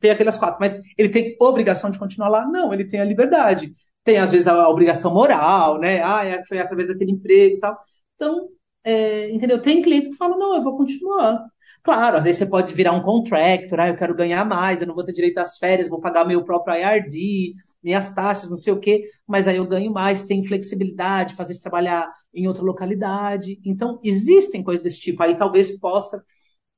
ter 0.00 0.10
aquelas 0.10 0.38
quatro. 0.38 0.58
Mas 0.60 0.78
ele 0.96 1.08
tem 1.08 1.36
obrigação 1.40 1.90
de 1.90 1.98
continuar 1.98 2.28
lá? 2.28 2.46
Não, 2.46 2.72
ele 2.72 2.84
tem 2.86 3.00
a 3.00 3.04
liberdade. 3.04 3.72
Tem, 4.02 4.16
às 4.18 4.30
vezes, 4.32 4.46
a 4.48 4.68
obrigação 4.68 5.12
moral, 5.12 5.78
né? 5.78 6.02
Ah, 6.02 6.24
é, 6.24 6.44
foi 6.46 6.58
através 6.58 6.88
daquele 6.88 7.12
emprego 7.12 7.56
e 7.56 7.58
tal. 7.58 7.78
Então, 8.14 8.48
é, 8.84 9.30
entendeu? 9.30 9.60
Tem 9.60 9.82
clientes 9.82 10.08
que 10.10 10.16
falam, 10.16 10.38
não, 10.38 10.54
eu 10.56 10.62
vou 10.62 10.76
continuar. 10.76 11.44
Claro, 11.82 12.16
às 12.18 12.24
vezes 12.24 12.38
você 12.38 12.46
pode 12.46 12.74
virar 12.74 12.92
um 12.92 13.02
contractor, 13.02 13.80
ah, 13.80 13.88
eu 13.88 13.96
quero 13.96 14.14
ganhar 14.14 14.44
mais, 14.44 14.80
eu 14.80 14.86
não 14.86 14.94
vou 14.94 15.04
ter 15.04 15.14
direito 15.14 15.38
às 15.38 15.56
férias, 15.56 15.88
vou 15.88 15.98
pagar 16.00 16.26
meu 16.26 16.44
próprio 16.44 16.74
IRD, 16.76 17.54
minhas 17.82 18.10
taxas, 18.10 18.50
não 18.50 18.56
sei 18.56 18.72
o 18.74 18.78
quê, 18.78 19.02
mas 19.26 19.48
aí 19.48 19.56
eu 19.56 19.66
ganho 19.66 19.90
mais, 19.90 20.22
tem 20.22 20.44
flexibilidade, 20.44 21.34
fazer 21.34 21.58
trabalhar 21.58 22.10
em 22.34 22.46
outra 22.46 22.62
localidade. 22.62 23.58
Então, 23.64 23.98
existem 24.04 24.62
coisas 24.62 24.84
desse 24.84 25.00
tipo. 25.00 25.22
Aí 25.22 25.34
talvez 25.36 25.72
possa 25.78 26.22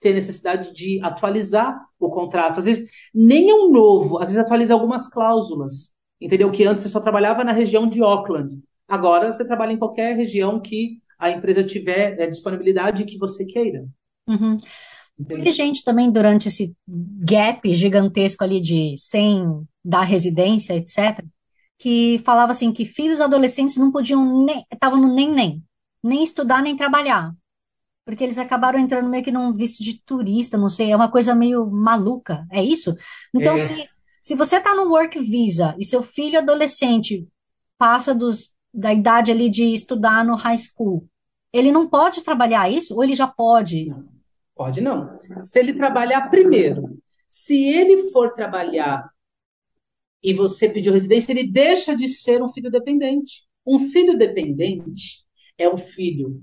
ter 0.03 0.13
necessidade 0.13 0.75
de 0.75 1.01
atualizar 1.01 1.81
o 1.99 2.11
contrato. 2.11 2.59
Às 2.59 2.65
vezes, 2.65 2.91
nem 3.15 3.49
é 3.49 3.55
um 3.55 3.71
novo, 3.71 4.19
às 4.19 4.27
vezes 4.27 4.39
atualiza 4.39 4.75
algumas 4.75 5.09
cláusulas, 5.09 5.93
entendeu? 6.21 6.51
Que 6.51 6.65
antes 6.65 6.83
você 6.83 6.89
só 6.91 7.01
trabalhava 7.01 7.45
na 7.45 7.53
região 7.53 7.89
de 7.89 8.03
Auckland. 8.03 8.61
Agora 8.89 9.33
você 9.33 9.47
trabalha 9.47 9.73
em 9.73 9.79
qualquer 9.79 10.17
região 10.17 10.61
que 10.61 10.99
a 11.19 11.31
empresa 11.31 11.63
tiver 11.63 12.21
é, 12.21 12.27
disponibilidade 12.27 13.05
que 13.05 13.17
você 13.17 13.47
queira. 13.47 13.87
Uhum. 14.29 14.59
Teve 15.27 15.53
gente 15.53 15.85
também 15.85 16.11
durante 16.11 16.49
esse 16.49 16.75
gap 16.87 17.75
gigantesco 17.77 18.43
ali 18.43 18.61
de 18.61 18.97
sem 18.97 19.45
dar 19.85 20.03
residência, 20.03 20.75
etc., 20.75 21.25
que 21.79 22.21
falava 22.25 22.53
assim 22.53 22.73
que 22.73 22.85
filhos 22.85 23.21
adolescentes 23.21 23.77
não 23.77 23.93
podiam 23.93 24.45
nem, 24.45 24.65
estavam 24.73 25.01
no 25.01 25.15
nem 25.15 25.33
nem, 25.33 25.63
nem 26.03 26.25
estudar 26.25 26.63
nem 26.63 26.77
trabalhar, 26.77 27.33
porque 28.05 28.25
eles 28.25 28.39
acabaram 28.39 28.79
entrando 28.79 29.09
meio 29.09 29.23
que 29.23 29.31
num 29.31 29.53
visto 29.53 29.83
de 29.83 30.03
turista, 30.05 30.59
não 30.59 30.69
sei, 30.69 30.91
é 30.91 30.97
uma 30.97 31.11
coisa 31.11 31.35
meio 31.35 31.71
maluca, 31.71 32.47
é 32.51 32.63
isso? 32.63 32.97
Então, 33.35 33.55
é. 33.55 33.59
se, 33.59 33.89
se 34.21 34.35
você 34.35 34.57
está 34.57 34.75
no 34.75 34.91
work 34.91 35.19
visa 35.21 35.75
e 35.79 35.85
seu 35.85 36.03
filho 36.03 36.39
adolescente 36.39 37.27
passa 37.79 38.15
dos, 38.15 38.53
da 38.73 38.93
idade 38.93 39.31
ali 39.31 39.49
de 39.49 39.75
estudar 39.75 40.25
no 40.25 40.35
high 40.35 40.57
school, 40.57 41.07
ele 41.53 41.71
não 41.71 41.89
pode 41.89 42.23
trabalhar 42.23 42.71
isso 42.71 42.95
ou 42.95 43.05
ele 43.05 43.15
já 43.15 43.27
pode? 43.27 43.87
Não, 43.87 44.09
pode 44.55 44.81
não. 44.81 45.19
Se 45.43 45.59
ele 45.59 45.73
trabalhar 45.73 46.29
primeiro, 46.29 46.99
se 47.29 47.57
ele 47.65 48.11
for 48.11 48.33
trabalhar 48.33 49.09
e 50.23 50.33
você 50.33 50.69
pediu 50.69 50.93
residência, 50.93 51.33
ele 51.33 51.51
deixa 51.51 51.95
de 51.95 52.09
ser 52.09 52.43
um 52.43 52.53
filho 52.53 52.71
dependente. 52.71 53.45
Um 53.67 53.91
filho 53.91 54.17
dependente 54.17 55.25
é 55.59 55.69
um 55.69 55.77
filho 55.77 56.43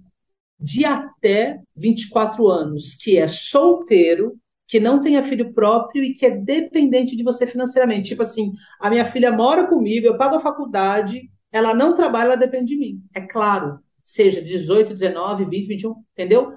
de 0.59 0.83
até 0.85 1.59
24 1.75 2.47
anos 2.47 2.95
que 2.95 3.17
é 3.17 3.27
solteiro, 3.27 4.37
que 4.67 4.79
não 4.79 5.01
tenha 5.01 5.23
filho 5.23 5.53
próprio 5.53 6.03
e 6.03 6.13
que 6.13 6.25
é 6.25 6.29
dependente 6.29 7.15
de 7.15 7.23
você 7.23 7.47
financeiramente. 7.47 8.09
Tipo 8.09 8.21
assim, 8.21 8.51
a 8.79 8.89
minha 8.89 9.05
filha 9.05 9.31
mora 9.31 9.67
comigo, 9.67 10.05
eu 10.05 10.17
pago 10.17 10.35
a 10.35 10.39
faculdade, 10.39 11.29
ela 11.51 11.73
não 11.73 11.95
trabalha, 11.95 12.27
ela 12.27 12.35
depende 12.35 12.75
de 12.75 12.77
mim. 12.77 13.01
É 13.15 13.21
claro, 13.21 13.79
seja 14.03 14.41
18, 14.41 14.93
19, 14.93 15.45
20, 15.45 15.67
21, 15.67 15.95
entendeu? 16.13 16.53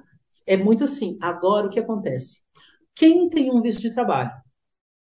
É 0.47 0.57
muito 0.57 0.85
assim. 0.85 1.17
Agora, 1.21 1.67
o 1.67 1.71
que 1.71 1.79
acontece? 1.79 2.41
Quem 2.95 3.29
tem 3.29 3.51
um 3.51 3.63
visto 3.63 3.81
de 3.81 3.95
trabalho? 3.95 4.31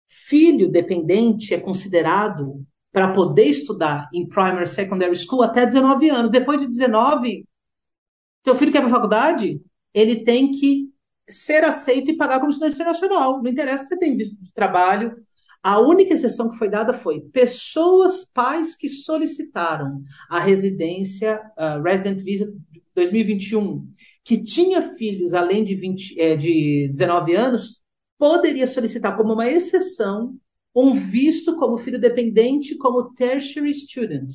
Filho 0.07 0.71
dependente 0.71 1.53
é 1.53 1.61
considerado 1.61 2.65
para 2.93 3.13
poder 3.13 3.47
estudar 3.47 4.09
em 4.15 4.29
primary 4.29 4.69
secondary 4.69 5.17
school 5.17 5.43
até 5.43 5.67
19 5.67 6.09
anos. 6.09 6.31
Depois 6.31 6.61
de 6.61 6.69
19, 6.69 7.45
teu 8.45 8.55
filho 8.55 8.71
quer 8.71 8.81
para 8.81 8.89
a 8.89 8.93
faculdade, 8.93 9.61
ele 9.93 10.23
tem 10.23 10.51
que 10.53 10.89
ser 11.29 11.65
aceito 11.65 12.11
e 12.11 12.17
pagar 12.17 12.39
como 12.39 12.51
estudante 12.51 12.75
internacional. 12.75 13.43
Não 13.43 13.51
interessa 13.51 13.83
que 13.83 13.89
você 13.89 13.99
tenha 13.99 14.17
visto 14.17 14.37
de 14.41 14.53
trabalho, 14.53 15.17
a 15.63 15.81
única 15.81 16.13
exceção 16.13 16.51
que 16.51 16.59
foi 16.59 16.69
dada 16.69 16.93
foi 16.93 17.23
pessoas, 17.33 18.23
pais 18.23 18.77
que 18.77 18.87
solicitaram 18.87 20.03
a 20.29 20.39
residência, 20.39 21.41
uh, 21.59 21.83
Resident 21.83 22.21
Visa 22.21 22.55
2021, 22.95 23.89
que 24.23 24.43
tinha 24.43 24.83
filhos 24.83 25.33
além 25.33 25.65
de, 25.65 25.75
20, 25.75 26.21
é, 26.21 26.37
de 26.37 26.89
19 26.93 27.35
anos, 27.35 27.81
poderia 28.19 28.67
solicitar 28.67 29.17
como 29.17 29.33
uma 29.33 29.49
exceção 29.49 30.37
um 30.75 30.93
visto 30.93 31.57
como 31.57 31.79
filho 31.79 32.01
dependente, 32.01 32.77
como 32.77 33.15
tertiary 33.15 33.73
student, 33.73 34.29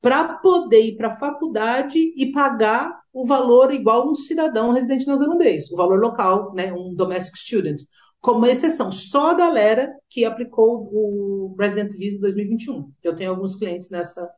para 0.00 0.34
poder 0.34 0.80
ir 0.80 0.96
para 0.96 1.08
a 1.08 1.16
faculdade 1.16 1.98
e 2.16 2.30
pagar 2.30 3.00
o 3.12 3.26
valor 3.26 3.72
igual 3.72 4.08
um 4.08 4.14
cidadão 4.14 4.72
residente 4.72 5.06
neozelandês, 5.06 5.70
o 5.70 5.76
valor 5.76 5.98
local, 5.98 6.54
né, 6.54 6.72
um 6.72 6.94
domestic 6.94 7.36
student 7.36 7.80
como 8.20 8.46
exceção, 8.46 8.90
só 8.90 9.30
a 9.30 9.34
galera 9.34 9.94
que 10.10 10.24
aplicou 10.24 10.88
o 10.92 11.56
Resident 11.58 11.92
Visa 11.92 12.20
2021. 12.20 12.92
Eu 13.02 13.14
tenho 13.14 13.30
alguns 13.30 13.56
clientes 13.56 13.90
nessa 13.90 14.28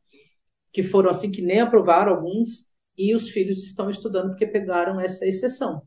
que 0.73 0.83
foram 0.83 1.11
assim 1.11 1.31
que 1.31 1.43
nem 1.43 1.61
aprovaram 1.61 2.13
alguns 2.13 2.69
e 2.97 3.15
os 3.15 3.31
filhos 3.31 3.59
estão 3.59 3.91
estudando 3.91 4.29
porque 4.29 4.47
pegaram 4.47 5.01
essa 5.01 5.27
exceção. 5.27 5.83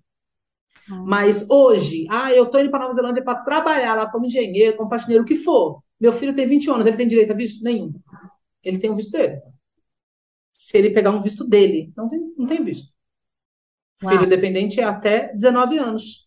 Hum. 0.90 1.06
Mas 1.06 1.48
hoje, 1.50 2.06
ah, 2.10 2.34
eu 2.34 2.46
estou 2.46 2.60
indo 2.60 2.72
para 2.72 2.80
Nova 2.80 2.94
Zelândia 2.94 3.24
para 3.24 3.44
trabalhar 3.44 3.96
lá 3.96 4.12
como 4.12 4.26
engenheiro, 4.26 4.76
como 4.76 4.90
faxineiro, 4.90 5.24
o 5.24 5.28
que 5.28 5.36
for. 5.36 5.82
Meu 6.00 6.12
filho 6.12 6.36
tem 6.36 6.48
20 6.48 6.70
anos, 6.72 6.86
ele 6.86 6.98
tem 6.98 7.08
direito 7.08 7.32
a 7.32 7.36
visto? 7.36 7.64
Nenhum. 7.64 7.94
Ele 8.64 8.80
tem 8.80 8.90
um 8.90 8.96
visto 8.96 9.12
dele. 9.12 9.40
Se 10.54 10.78
ele 10.78 10.92
pegar 10.92 11.12
um 11.12 11.22
visto 11.22 11.44
dele, 11.44 11.92
não 11.96 12.08
tem, 12.08 12.34
não 12.38 12.48
tem 12.48 12.64
visto. 12.64 12.92
Uau. 14.04 14.14
Filho 14.14 14.26
independente 14.26 14.80
é 14.80 14.84
até 14.84 15.34
19 15.34 15.78
anos 15.78 16.24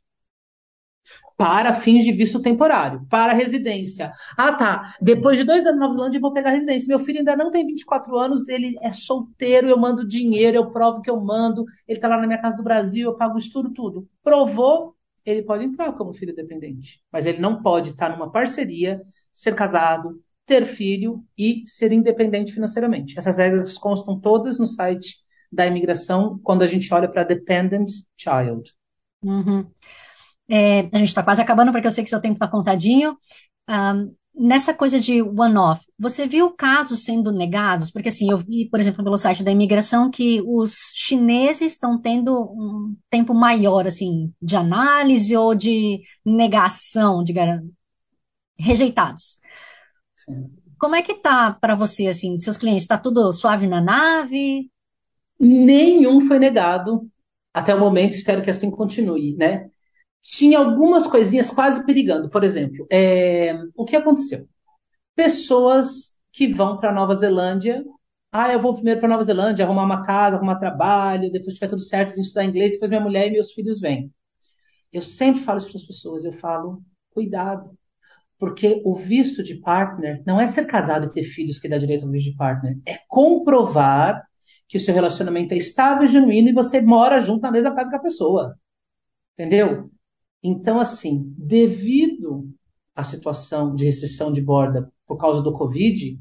para 1.37 1.73
fins 1.73 2.05
de 2.05 2.13
visto 2.13 2.41
temporário, 2.41 3.07
para 3.11 3.33
residência. 3.33 4.13
Ah, 4.37 4.53
tá. 4.53 4.95
Depois 5.01 5.37
de 5.37 5.45
dois 5.45 5.67
anos 5.67 5.79
na 5.79 5.87
Nova 5.87 5.97
Zelândia, 5.97 6.19
eu 6.19 6.23
vou 6.23 6.33
pegar 6.33 6.51
residência. 6.51 6.89
Meu 6.89 6.99
filho 6.99 7.19
ainda 7.19 7.37
não 7.37 7.51
tem 7.51 7.67
24 7.67 8.17
anos, 8.17 8.49
ele 8.49 8.75
é 8.81 8.93
solteiro, 8.93 9.69
eu 9.69 9.79
mando 9.79 10.07
dinheiro, 10.07 10.57
eu 10.57 10.71
provo 10.71 11.03
que 11.03 11.11
eu 11.11 11.21
mando, 11.21 11.65
ele 11.87 11.99
está 11.99 12.09
lá 12.09 12.19
na 12.19 12.27
minha 12.27 12.41
casa 12.41 12.57
do 12.57 12.63
Brasil, 12.63 13.11
eu 13.11 13.17
pago 13.17 13.37
estudo, 13.37 13.71
tudo. 13.71 14.09
Provou, 14.23 14.97
ele 15.25 15.43
pode 15.43 15.65
entrar 15.65 15.93
como 15.93 16.13
filho 16.13 16.35
dependente. 16.35 17.03
Mas 17.13 17.27
ele 17.27 17.39
não 17.39 17.63
pode 17.63 17.91
estar 17.91 18.11
numa 18.11 18.31
parceria, 18.31 19.03
ser 19.33 19.55
casado, 19.55 20.23
ter 20.47 20.65
filho 20.65 21.25
e 21.37 21.63
ser 21.67 21.93
independente 21.93 22.53
financeiramente. 22.53 23.19
Essas 23.19 23.39
regras 23.39 23.77
constam 23.77 24.19
todas 24.19 24.59
no 24.59 24.67
site 24.67 25.17
da 25.53 25.67
imigração 25.67 26.39
quando 26.43 26.63
a 26.63 26.67
gente 26.67 26.93
olha 26.95 27.09
para 27.09 27.25
dependent 27.25 27.91
child. 28.17 28.73
Uhum. 29.23 29.67
É, 30.49 30.81
a 30.93 30.99
gente 30.99 31.09
está 31.09 31.23
quase 31.23 31.43
acabando, 31.43 31.73
porque 31.73 31.87
eu 31.87 31.91
sei 31.91 32.05
que 32.05 32.11
seu 32.11 32.21
tempo 32.21 32.35
está 32.35 32.47
contadinho. 32.47 33.19
Um, 33.69 34.15
nessa 34.37 34.73
coisa 34.73 35.01
de 35.01 35.23
one-off, 35.23 35.85
você 35.99 36.27
viu 36.27 36.51
casos 36.51 37.05
sendo 37.05 37.33
negados? 37.33 37.91
Porque, 37.91 38.11
assim, 38.11 38.31
eu 38.31 38.39
vi, 38.39 38.69
por 38.69 38.79
exemplo, 38.79 39.03
pelo 39.03 39.17
site 39.17 39.43
da 39.43 39.51
imigração, 39.51 40.11
que 40.11 40.43
os 40.47 40.77
chineses 40.95 41.73
estão 41.73 42.01
tendo 42.01 42.33
um 42.53 42.95
tempo 43.11 43.35
maior, 43.35 43.87
assim, 43.87 44.33
de 44.41 44.55
análise 44.55 45.37
ou 45.37 45.55
de 45.55 46.03
negação, 46.25 47.25
de 47.25 47.35
rejeitados. 48.59 49.39
Sim. 50.17 50.51
Como 50.79 50.95
é 50.95 51.03
que 51.03 51.15
tá 51.15 51.53
para 51.53 51.75
você, 51.75 52.09
assim, 52.09 52.39
seus 52.39 52.57
clientes? 52.57 52.83
Está 52.83 52.99
tudo 52.99 53.33
suave 53.33 53.67
na 53.67 53.81
nave? 53.81 54.71
Nenhum 55.39 56.21
foi 56.23 56.39
negado 56.39 57.09
até 57.53 57.75
o 57.75 57.81
momento, 57.81 58.13
espero 58.13 58.43
que 58.43 58.51
assim 58.51 58.71
continue, 58.71 59.35
né? 59.37 59.71
tinha 60.23 60.59
algumas 60.59 61.07
coisinhas 61.07 61.51
quase 61.51 61.85
perigando. 61.87 62.31
Por 62.31 62.45
exemplo, 62.45 62.87
é, 62.93 63.55
o 63.77 63.85
que 63.85 63.97
aconteceu? 63.97 64.49
Pessoas 65.17 66.17
que 66.33 66.49
vão 66.49 66.79
para 66.79 66.93
Nova 66.93 67.15
Zelândia 67.15 67.85
Ah, 68.33 68.53
eu 68.53 68.61
vou 68.61 68.75
primeiro 68.75 69.01
para 69.01 69.09
Nova 69.09 69.25
Zelândia, 69.25 69.65
arrumar 69.65 69.85
uma 69.85 70.05
casa, 70.05 70.37
arrumar 70.37 70.57
trabalho, 70.57 71.33
depois 71.33 71.55
tiver 71.55 71.69
tudo 71.69 71.83
certo, 71.83 72.15
vim 72.15 72.23
estudar 72.23 72.45
inglês, 72.45 72.73
depois 72.73 72.91
minha 72.91 73.01
mulher 73.03 73.29
e 73.29 73.33
meus 73.33 73.53
filhos 73.53 73.81
vêm. 73.81 74.13
Eu 74.93 75.03
sempre 75.03 75.43
falo 75.43 75.59
isso 75.59 75.69
para 75.69 75.79
as 75.79 75.87
pessoas, 75.87 76.25
eu 76.25 76.33
falo, 76.33 76.83
cuidado, 77.11 77.71
porque 78.39 78.83
o 78.85 78.95
visto 78.95 79.43
de 79.43 79.57
partner 79.57 80.23
não 80.27 80.41
é 80.41 80.47
ser 80.47 80.67
casado 80.67 81.07
e 81.07 81.11
ter 81.11 81.23
filhos 81.23 81.59
que 81.59 81.69
dá 81.69 81.79
direito 81.79 82.05
ao 82.05 82.11
visto 82.11 82.31
de 82.31 82.37
partner, 82.37 82.79
é 82.87 82.99
comprovar 83.09 84.23
que 84.69 84.77
o 84.77 84.81
seu 84.81 84.95
relacionamento 84.95 85.55
é 85.55 85.57
estável 85.57 86.05
e 86.05 86.09
genuíno 86.09 86.49
e 86.49 86.53
você 86.53 86.81
mora 86.81 87.21
junto 87.21 87.43
na 87.43 87.51
mesma 87.51 87.75
casa 87.75 87.91
que 87.91 87.97
a 87.97 88.01
pessoa. 88.01 88.59
Entendeu? 89.35 89.91
Então, 90.43 90.79
assim, 90.79 91.33
devido 91.37 92.49
à 92.95 93.05
situação 93.05 93.75
de 93.75 93.85
restrição 93.85 94.33
de 94.33 94.41
borda 94.41 94.91
por 95.07 95.17
causa 95.17 95.43
do 95.43 95.53
Covid, 95.53 96.19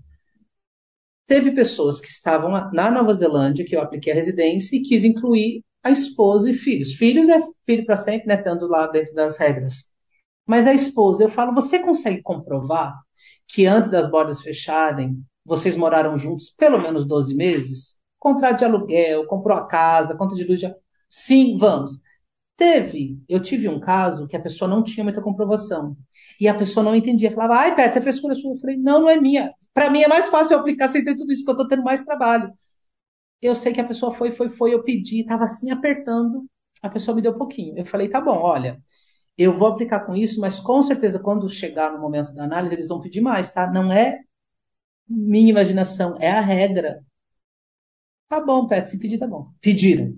teve 1.25 1.51
pessoas 1.51 1.99
que 1.99 2.07
estavam 2.07 2.51
na 2.71 2.91
Nova 2.91 3.13
Zelândia, 3.13 3.65
que 3.65 3.75
eu 3.75 3.81
apliquei 3.81 4.13
a 4.13 4.15
residência, 4.15 4.75
e 4.75 4.81
quis 4.81 5.03
incluir 5.03 5.63
a 5.83 5.91
esposa 5.91 6.49
e 6.49 6.53
filhos. 6.53 6.93
Filhos 6.93 7.29
é 7.29 7.39
filho 7.65 7.85
para 7.85 7.95
sempre, 7.95 8.27
né? 8.27 8.35
Estando 8.35 8.67
lá 8.67 8.87
dentro 8.87 9.13
das 9.13 9.37
regras. 9.37 9.94
Mas 10.45 10.67
a 10.67 10.73
esposa, 10.73 11.23
eu 11.23 11.29
falo, 11.29 11.53
você 11.53 11.79
consegue 11.79 12.21
comprovar 12.21 12.93
que 13.47 13.65
antes 13.65 13.89
das 13.89 14.09
bordas 14.09 14.41
fecharem, 14.41 15.23
vocês 15.45 15.75
moraram 15.75 16.17
juntos 16.17 16.53
pelo 16.57 16.79
menos 16.81 17.05
12 17.05 17.35
meses? 17.35 17.97
Contrato 18.19 18.59
de 18.59 18.65
aluguel, 18.65 19.27
comprou 19.27 19.57
a 19.57 19.65
casa, 19.67 20.17
conta 20.17 20.35
de 20.35 20.43
luz. 20.43 20.59
De... 20.59 20.73
Sim, 21.09 21.55
vamos. 21.57 21.99
Teve, 22.57 23.19
eu 23.27 23.41
tive 23.41 23.67
um 23.67 23.79
caso 23.79 24.27
que 24.27 24.35
a 24.37 24.41
pessoa 24.41 24.69
não 24.69 24.83
tinha 24.83 25.03
muita 25.03 25.21
comprovação. 25.21 25.97
E 26.39 26.47
a 26.47 26.55
pessoa 26.55 26.83
não 26.83 26.95
entendia. 26.95 27.31
Falava, 27.31 27.55
ai, 27.61 27.75
Pet, 27.75 27.93
você 27.93 28.01
fez 28.01 28.15
escolha 28.15 28.35
sua. 28.35 28.51
Eu 28.53 28.59
falei, 28.59 28.77
não, 28.77 29.01
não 29.01 29.09
é 29.09 29.19
minha. 29.19 29.53
Para 29.73 29.89
mim 29.89 30.01
é 30.03 30.07
mais 30.07 30.27
fácil 30.29 30.55
eu 30.55 30.59
aplicar 30.61 30.87
sem 30.87 31.03
ter 31.03 31.15
tudo 31.15 31.33
isso, 31.33 31.43
que 31.43 31.49
eu 31.49 31.53
estou 31.53 31.67
tendo 31.67 31.83
mais 31.83 32.03
trabalho. 32.03 32.51
Eu 33.41 33.55
sei 33.55 33.73
que 33.73 33.81
a 33.81 33.85
pessoa 33.85 34.11
foi, 34.11 34.31
foi, 34.31 34.49
foi, 34.49 34.73
eu 34.73 34.83
pedi, 34.83 35.21
estava 35.21 35.43
assim 35.45 35.71
apertando, 35.71 36.45
a 36.81 36.89
pessoa 36.89 37.15
me 37.15 37.21
deu 37.21 37.33
um 37.33 37.37
pouquinho. 37.37 37.77
Eu 37.77 37.85
falei, 37.85 38.09
tá 38.09 38.19
bom, 38.21 38.37
olha, 38.39 38.81
eu 39.37 39.53
vou 39.53 39.67
aplicar 39.69 40.01
com 40.05 40.15
isso, 40.15 40.39
mas 40.39 40.59
com 40.59 40.81
certeza 40.83 41.19
quando 41.19 41.49
chegar 41.49 41.91
no 41.91 41.99
momento 41.99 42.33
da 42.33 42.43
análise, 42.45 42.75
eles 42.75 42.87
vão 42.89 43.01
pedir 43.01 43.21
mais, 43.21 43.51
tá? 43.51 43.67
Não 43.71 43.91
é 43.91 44.21
minha 45.09 45.49
imaginação, 45.51 46.15
é 46.19 46.31
a 46.31 46.41
regra. 46.41 47.01
Tá 48.27 48.39
bom, 48.41 48.67
Pet, 48.67 48.87
se 48.89 48.99
pedir, 48.99 49.17
tá 49.17 49.27
bom. 49.27 49.51
Pediram. 49.61 50.15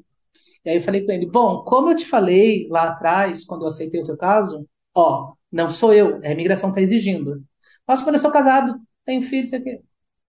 E 0.66 0.70
aí 0.72 0.78
eu 0.78 0.82
falei 0.82 1.06
com 1.06 1.12
ele, 1.12 1.28
bom, 1.28 1.64
como 1.64 1.92
eu 1.92 1.96
te 1.96 2.06
falei 2.08 2.68
lá 2.70 2.90
atrás, 2.90 3.46
quando 3.46 3.64
eu 3.64 3.68
aceitei 3.68 4.02
o 4.02 4.04
teu 4.04 4.18
caso, 4.18 4.68
ó, 4.96 5.34
não 5.52 5.70
sou 5.70 5.94
eu, 5.94 6.18
a 6.24 6.32
imigração 6.32 6.70
está 6.70 6.82
exigindo. 6.82 7.44
Posso 7.86 8.04
quando 8.06 8.16
eu 8.16 8.22
sou 8.22 8.32
casado, 8.32 8.80
tenho 9.06 9.22
filhos, 9.22 9.50
sei 9.52 9.60
o 9.60 9.64
quê. 9.64 9.82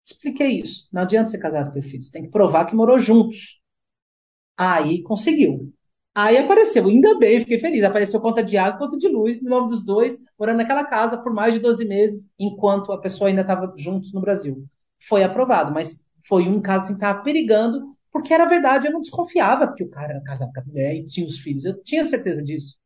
Expliquei 0.07 0.61
isso. 0.62 0.88
Não 0.93 1.02
adianta 1.02 1.31
ser 1.31 1.38
casado 1.38 1.71
e 1.71 1.73
ter 1.73 1.83
filhos, 1.83 2.11
tem 2.11 2.25
que 2.25 2.31
provar 2.31 2.66
que 2.66 2.76
morou 2.76 2.99
juntos. 2.99 3.61
Aí 4.59 5.02
conseguiu. 5.02 5.73
Aí 6.16 6.38
apareceu, 6.38 6.87
ainda 6.87 7.18
bem, 7.18 7.40
fiquei 7.40 7.58
feliz. 7.58 7.85
Apareceu 7.85 8.18
conta 8.20 8.42
de 8.42 8.56
água, 8.56 8.78
conta 8.78 8.96
de 8.96 9.06
luz, 9.06 9.42
no 9.42 9.50
nome 9.50 9.68
dos 9.68 9.85
dois, 9.85 10.18
morando 10.38 10.58
naquela 10.58 10.85
casa 10.85 11.18
por 11.18 11.32
mais 11.35 11.52
de 11.52 11.61
12 11.61 11.85
meses, 11.85 12.30
enquanto 12.38 12.90
a 12.90 12.99
pessoa 12.99 13.28
ainda 13.28 13.42
estava 13.42 13.73
juntos 13.76 14.12
no 14.14 14.20
Brasil. 14.20 14.64
Foi 15.06 15.23
aprovado, 15.23 15.73
mas 15.75 16.02
foi 16.26 16.49
um 16.49 16.61
caso 16.61 16.85
assim, 16.85 16.94
que 16.94 16.99
estava 17.04 17.23
perigando 17.23 17.94
porque 18.11 18.32
era 18.32 18.46
verdade, 18.46 18.87
eu 18.87 18.92
não 18.92 19.02
desconfiava 19.02 19.75
que 19.75 19.85
o 19.85 19.90
cara 19.90 20.14
era 20.14 20.23
casado 20.23 20.50
com 20.50 20.61
a 20.61 20.64
mulher 20.64 20.94
e 20.94 21.04
tinha 21.04 21.26
os 21.26 21.38
filhos. 21.38 21.66
Eu 21.66 21.82
tinha 21.82 22.02
certeza 22.02 22.42
disso. 22.42 22.78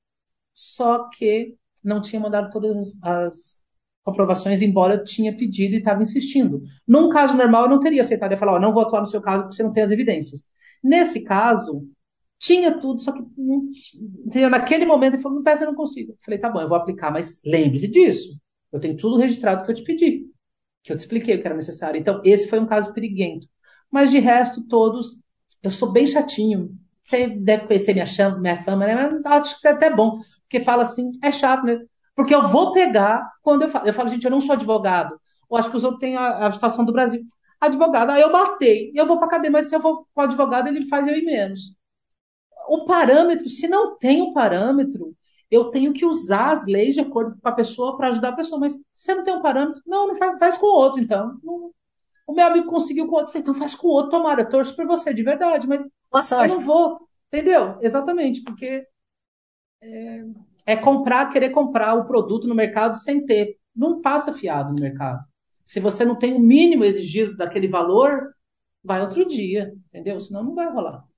Só 0.52 1.08
que 1.10 1.56
não 1.84 2.00
tinha 2.00 2.20
mandado 2.20 2.50
todas 2.50 2.76
as, 2.76 2.98
as 3.02 3.64
comprovações, 4.04 4.62
embora 4.62 4.94
eu 4.94 5.04
tinha 5.04 5.36
pedido 5.36 5.74
e 5.74 5.78
estava 5.78 6.02
insistindo. 6.02 6.60
Num 6.86 7.08
caso 7.08 7.36
normal, 7.36 7.64
eu 7.64 7.70
não 7.70 7.80
teria 7.80 8.02
aceitado. 8.02 8.32
Eu 8.32 8.34
ia 8.34 8.38
falar, 8.38 8.56
oh, 8.56 8.60
não 8.60 8.72
vou 8.72 8.82
atuar 8.82 9.00
no 9.02 9.06
seu 9.06 9.22
caso 9.22 9.44
porque 9.44 9.56
você 9.56 9.62
não 9.62 9.72
tem 9.72 9.84
as 9.84 9.92
evidências. 9.92 10.44
Nesse 10.82 11.22
caso, 11.22 11.86
tinha 12.40 12.78
tudo, 12.80 12.98
só 12.98 13.12
que 13.12 13.22
não, 13.36 13.70
entendeu? 14.26 14.48
naquele 14.48 14.86
momento 14.86 15.14
ele 15.14 15.22
falou, 15.22 15.36
não 15.36 15.44
peça, 15.44 15.64
eu 15.64 15.68
não 15.68 15.74
consigo. 15.74 16.12
Eu 16.12 16.16
falei, 16.24 16.40
tá 16.40 16.48
bom, 16.48 16.60
eu 16.60 16.68
vou 16.68 16.78
aplicar, 16.78 17.12
mas 17.12 17.38
lembre-se 17.44 17.86
disso. 17.86 18.34
Eu 18.72 18.80
tenho 18.80 18.96
tudo 18.96 19.18
registrado 19.18 19.64
que 19.64 19.70
eu 19.70 19.74
te 19.74 19.84
pedi, 19.84 20.26
que 20.82 20.90
eu 20.90 20.96
te 20.96 21.00
expliquei 21.00 21.36
o 21.36 21.40
que 21.40 21.46
era 21.46 21.54
necessário. 21.54 22.00
Então, 22.00 22.20
esse 22.24 22.48
foi 22.48 22.58
um 22.58 22.66
caso 22.66 22.94
periguento. 22.94 23.46
Mas 23.90 24.10
de 24.10 24.18
resto, 24.18 24.66
todos, 24.66 25.20
eu 25.62 25.70
sou 25.70 25.92
bem 25.92 26.06
chatinho. 26.06 26.70
Você 27.04 27.26
deve 27.26 27.66
conhecer 27.66 27.92
minha, 27.92 28.06
chama, 28.06 28.38
minha 28.38 28.56
fama, 28.62 28.86
né? 28.86 28.94
Mas 28.94 29.26
acho 29.26 29.60
que 29.60 29.68
é 29.68 29.72
até 29.72 29.90
bom, 29.94 30.16
porque 30.42 30.60
fala 30.60 30.84
assim, 30.84 31.10
é 31.22 31.30
chato, 31.30 31.64
né? 31.64 31.78
Porque 32.14 32.34
eu 32.34 32.48
vou 32.48 32.72
pegar 32.72 33.30
quando 33.42 33.62
eu 33.62 33.68
falo. 33.68 33.86
Eu 33.86 33.92
falo, 33.92 34.08
gente, 34.08 34.24
eu 34.24 34.30
não 34.30 34.40
sou 34.40 34.54
advogado. 34.54 35.20
Eu 35.50 35.56
acho 35.58 35.70
que 35.70 35.76
os 35.76 35.84
outros 35.84 36.00
têm 36.00 36.16
a, 36.16 36.46
a 36.46 36.52
situação 36.52 36.84
do 36.86 36.92
Brasil. 36.92 37.22
Advogado, 37.60 38.10
aí 38.10 38.22
eu 38.22 38.32
batei, 38.32 38.90
e 38.94 38.98
eu 38.98 39.04
vou 39.04 39.18
para 39.18 39.28
cadeia, 39.28 39.50
mas 39.50 39.68
se 39.68 39.76
eu 39.76 39.80
for 39.82 40.06
com 40.14 40.22
advogado, 40.22 40.68
ele 40.68 40.88
faz 40.88 41.06
eu 41.06 41.14
ir 41.14 41.24
menos. 41.24 41.74
O 42.70 42.84
parâmetro, 42.84 43.48
se 43.48 43.66
não 43.66 43.98
tem 43.98 44.22
o 44.22 44.26
um 44.26 44.32
parâmetro, 44.32 45.12
eu 45.50 45.72
tenho 45.72 45.92
que 45.92 46.06
usar 46.06 46.52
as 46.52 46.64
leis 46.64 46.94
de 46.94 47.00
acordo 47.00 47.36
com 47.42 47.48
a 47.48 47.52
pessoa 47.52 47.96
para 47.96 48.06
ajudar 48.06 48.28
a 48.28 48.36
pessoa. 48.36 48.60
Mas 48.60 48.74
se 48.74 48.82
você 48.94 49.14
não 49.16 49.24
tem 49.24 49.34
um 49.34 49.42
parâmetro, 49.42 49.82
não, 49.84 50.06
não 50.06 50.14
faz, 50.14 50.38
faz 50.38 50.56
com 50.56 50.66
o 50.66 50.76
outro, 50.76 51.00
então. 51.00 51.36
Não, 51.42 51.72
o 52.28 52.32
meu 52.32 52.46
amigo 52.46 52.68
conseguiu 52.68 53.08
com 53.08 53.14
o 53.16 53.18
outro. 53.18 53.32
Falei, 53.32 53.42
então 53.42 53.54
faz 53.54 53.74
com 53.74 53.88
o 53.88 53.90
outro, 53.90 54.12
tomara, 54.12 54.42
eu 54.42 54.48
torço 54.48 54.76
por 54.76 54.86
você, 54.86 55.12
de 55.12 55.24
verdade, 55.24 55.66
mas 55.66 55.90
eu 56.48 56.48
não 56.48 56.60
vou. 56.60 57.00
Entendeu? 57.26 57.76
Exatamente, 57.80 58.40
porque 58.44 58.86
é, 59.82 60.24
é, 60.64 60.76
comprar, 60.76 61.28
querer 61.28 61.50
comprar 61.50 61.94
o 61.94 62.04
produto 62.04 62.46
no 62.46 62.54
mercado 62.54 62.96
sem 62.96 63.26
ter. 63.26 63.58
Não 63.74 64.00
passa 64.00 64.32
fiado 64.32 64.72
no 64.72 64.80
mercado. 64.80 65.24
Se 65.64 65.80
você 65.80 66.04
não 66.04 66.14
tem 66.14 66.34
o 66.34 66.40
mínimo 66.40 66.84
exigido 66.84 67.36
daquele 67.36 67.66
valor, 67.66 68.32
vai 68.82 69.00
outro 69.00 69.26
dia, 69.26 69.74
entendeu? 69.88 70.20
Senão 70.20 70.44
não 70.44 70.54
vai 70.54 70.72
rolar. 70.72 71.09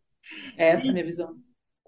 Essa 0.57 0.87
é 0.87 0.91
a 0.91 0.93
minha 0.93 1.05
visão. 1.05 1.35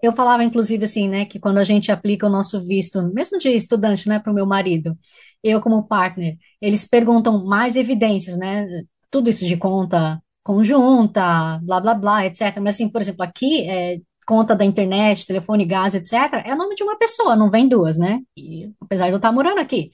Eu 0.01 0.13
falava, 0.13 0.43
inclusive, 0.43 0.83
assim, 0.83 1.07
né, 1.09 1.25
que 1.25 1.39
quando 1.39 1.57
a 1.57 1.63
gente 1.63 1.91
aplica 1.91 2.27
o 2.27 2.29
nosso 2.29 2.65
visto, 2.65 3.01
mesmo 3.13 3.39
de 3.39 3.49
estudante, 3.49 4.07
né, 4.07 4.19
para 4.19 4.31
o 4.31 4.35
meu 4.35 4.45
marido, 4.45 4.97
eu 5.43 5.61
como 5.61 5.87
partner, 5.87 6.37
eles 6.61 6.85
perguntam 6.85 7.45
mais 7.45 7.75
evidências, 7.75 8.37
né, 8.37 8.67
tudo 9.09 9.29
isso 9.29 9.45
de 9.45 9.57
conta 9.57 10.21
conjunta, 10.45 11.59
blá, 11.63 11.79
blá, 11.81 11.95
blá, 11.95 12.25
etc. 12.27 12.59
Mas, 12.61 12.75
assim, 12.75 12.87
por 12.87 13.01
exemplo, 13.01 13.23
aqui, 13.23 13.67
é, 13.67 13.97
conta 14.27 14.55
da 14.55 14.63
internet, 14.63 15.25
telefone, 15.25 15.65
gás, 15.65 15.95
etc., 15.95 16.43
é 16.45 16.53
o 16.53 16.57
nome 16.57 16.75
de 16.75 16.83
uma 16.83 16.97
pessoa, 16.99 17.35
não 17.35 17.49
vem 17.49 17.67
duas, 17.67 17.97
né? 17.97 18.21
E, 18.37 18.71
apesar 18.79 19.05
de 19.05 19.13
eu 19.13 19.17
estar 19.17 19.31
morando 19.31 19.59
aqui. 19.59 19.91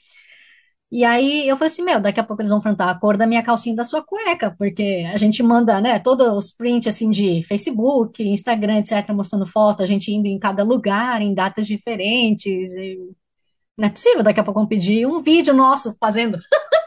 E 0.92 1.06
aí 1.06 1.48
eu 1.48 1.56
falei 1.56 1.72
assim, 1.72 1.84
meu, 1.84 2.02
daqui 2.02 2.20
a 2.20 2.24
pouco 2.24 2.42
eles 2.42 2.50
vão 2.50 2.60
perguntar 2.60 2.92
a 2.92 3.00
cor 3.00 3.16
da 3.16 3.26
minha 3.26 3.42
calcinha 3.42 3.72
e 3.72 3.78
da 3.78 3.86
sua 3.86 4.04
cueca, 4.04 4.54
porque 4.58 5.08
a 5.14 5.18
gente 5.18 5.42
manda, 5.42 5.80
né, 5.80 5.98
todos 6.00 6.28
os 6.28 6.52
prints, 6.52 6.94
assim, 6.94 7.10
de 7.10 7.42
Facebook, 7.44 8.22
Instagram, 8.22 8.80
etc., 8.80 9.10
mostrando 9.14 9.46
foto, 9.48 9.82
a 9.82 9.86
gente 9.86 10.12
indo 10.12 10.26
em 10.28 10.38
cada 10.38 10.64
lugar, 10.64 11.22
em 11.22 11.34
datas 11.34 11.66
diferentes. 11.66 12.74
E... 12.74 13.00
Não 13.78 13.88
é 13.88 13.90
possível, 13.90 14.22
daqui 14.22 14.42
a 14.42 14.44
pouco 14.44 14.60
vão 14.60 14.68
pedir 14.68 15.08
um 15.08 15.22
vídeo 15.22 15.54
nosso 15.54 15.96
fazendo. 15.98 16.38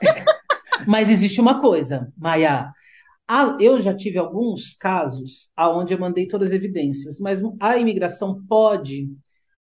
Mas 0.86 1.08
existe 1.08 1.40
uma 1.40 1.58
coisa, 1.58 2.12
Maia. 2.14 2.70
eu 3.58 3.80
já 3.80 3.94
tive 3.94 4.18
alguns 4.18 4.74
casos 4.74 5.50
onde 5.58 5.94
eu 5.94 5.98
mandei 5.98 6.28
todas 6.28 6.50
as 6.50 6.54
evidências, 6.54 7.18
mas 7.20 7.40
a 7.58 7.78
imigração 7.78 8.42
pode, 8.46 9.08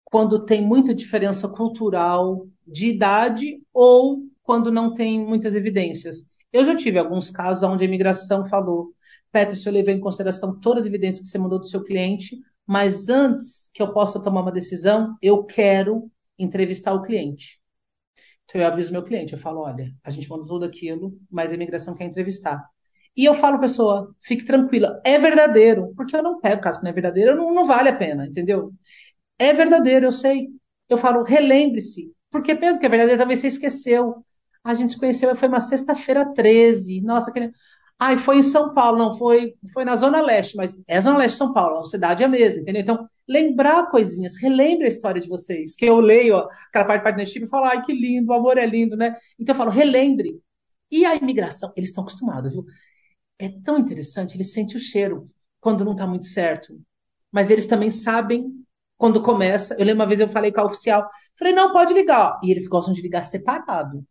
quando 0.03 0.43
tem 0.43 0.61
muita 0.61 0.93
diferença 0.93 1.47
cultural, 1.47 2.45
de 2.67 2.87
idade, 2.87 3.61
ou 3.73 4.23
quando 4.43 4.71
não 4.71 4.93
tem 4.93 5.19
muitas 5.19 5.55
evidências. 5.55 6.27
Eu 6.51 6.65
já 6.65 6.75
tive 6.75 6.99
alguns 6.99 7.31
casos 7.31 7.63
onde 7.63 7.83
a 7.83 7.87
imigração 7.87 8.45
falou: 8.45 8.93
Petra, 9.31 9.57
eu 9.65 9.71
levei 9.71 9.95
em 9.95 9.99
consideração 9.99 10.59
todas 10.59 10.83
as 10.83 10.87
evidências 10.87 11.23
que 11.23 11.29
você 11.29 11.39
mandou 11.39 11.59
do 11.59 11.65
seu 11.67 11.83
cliente, 11.83 12.37
mas 12.65 13.09
antes 13.09 13.69
que 13.73 13.81
eu 13.81 13.91
possa 13.91 14.21
tomar 14.21 14.41
uma 14.41 14.51
decisão, 14.51 15.17
eu 15.21 15.43
quero 15.43 16.11
entrevistar 16.37 16.93
o 16.93 17.01
cliente. 17.01 17.59
Então 18.45 18.61
eu 18.61 18.67
aviso 18.67 18.91
meu 18.91 19.03
cliente, 19.03 19.33
eu 19.33 19.39
falo, 19.39 19.61
olha, 19.61 19.91
a 20.03 20.11
gente 20.11 20.29
mandou 20.29 20.45
tudo 20.45 20.65
aquilo, 20.65 21.17
mas 21.31 21.51
a 21.51 21.55
imigração 21.55 21.95
quer 21.95 22.05
entrevistar. 22.05 22.63
E 23.15 23.25
eu 23.25 23.35
falo, 23.35 23.59
pessoa, 23.59 24.13
fique 24.21 24.43
tranquila, 24.43 24.99
é 25.05 25.17
verdadeiro, 25.19 25.93
porque 25.95 26.15
eu 26.15 26.23
não 26.23 26.39
pego 26.39 26.61
caso 26.61 26.79
que 26.79 26.83
não 26.83 26.91
é 26.91 26.93
verdadeiro, 26.93 27.35
não, 27.35 27.53
não 27.53 27.65
vale 27.65 27.89
a 27.89 27.95
pena, 27.95 28.25
entendeu? 28.25 28.73
É 29.39 29.53
verdadeiro, 29.53 30.07
eu 30.07 30.11
sei. 30.11 30.49
Eu 30.89 30.97
falo, 30.97 31.23
relembre-se, 31.23 32.13
porque 32.31 32.55
pensa 32.55 32.79
que 32.79 32.85
é 32.85 32.89
verdadeiro, 32.89 33.19
talvez 33.19 33.39
você 33.39 33.47
esqueceu. 33.47 34.25
A 34.63 34.73
gente 34.73 34.93
se 34.93 34.99
conheceu, 34.99 35.35
foi 35.35 35.47
uma 35.47 35.59
sexta-feira 35.61 36.33
13. 36.33 37.01
Nossa, 37.01 37.29
aquele... 37.29 37.51
Ai, 37.99 38.17
foi 38.17 38.37
em 38.39 38.43
São 38.43 38.73
Paulo, 38.73 38.97
não, 38.97 39.17
foi, 39.17 39.55
foi 39.71 39.85
na 39.85 39.95
Zona 39.95 40.21
Leste, 40.21 40.57
mas 40.57 40.77
é 40.87 40.99
Zona 40.99 41.17
Leste 41.17 41.33
de 41.33 41.37
São 41.37 41.53
Paulo, 41.53 41.79
a 41.79 41.85
cidade 41.85 42.23
é 42.23 42.25
a 42.25 42.29
mesma, 42.29 42.61
entendeu? 42.61 42.81
Então, 42.81 43.09
lembrar 43.27 43.89
coisinhas, 43.89 44.37
relembre 44.37 44.85
a 44.85 44.89
história 44.89 45.21
de 45.21 45.27
vocês, 45.27 45.75
que 45.75 45.85
eu 45.85 45.97
leio 45.99 46.35
ó, 46.35 46.47
aquela 46.69 46.85
parte 46.85 46.99
de 46.99 47.03
partnership 47.03 47.43
e 47.43 47.47
falo, 47.47 47.65
ai, 47.65 47.81
que 47.81 47.93
lindo, 47.93 48.31
o 48.31 48.33
amor 48.33 48.57
é 48.57 48.65
lindo, 48.65 48.97
né? 48.97 49.15
Então 49.39 49.53
eu 49.53 49.57
falo, 49.57 49.71
relembre. 49.71 50.37
E 50.91 51.05
a 51.05 51.15
imigração, 51.15 51.71
eles 51.75 51.89
estão 51.89 52.03
acostumados, 52.03 52.53
viu? 52.53 52.65
É 53.39 53.49
tão 53.63 53.77
interessante, 53.77 54.35
eles 54.35 54.51
sentem 54.53 54.77
o 54.77 54.79
cheiro 54.79 55.29
quando 55.59 55.85
não 55.85 55.93
está 55.93 56.05
muito 56.05 56.25
certo. 56.25 56.77
Mas 57.31 57.49
eles 57.49 57.65
também 57.65 57.89
sabem 57.89 58.45
quando 58.97 59.21
começa. 59.21 59.73
Eu 59.75 59.85
lembro 59.85 60.01
uma 60.01 60.07
vez 60.07 60.19
eu 60.19 60.29
falei 60.29 60.51
com 60.51 60.61
a 60.61 60.65
oficial, 60.65 61.07
falei, 61.37 61.53
não, 61.53 61.71
pode 61.71 61.93
ligar. 61.93 62.39
E 62.43 62.51
eles 62.51 62.67
gostam 62.67 62.93
de 62.93 63.01
ligar 63.01 63.23
separado. 63.23 64.05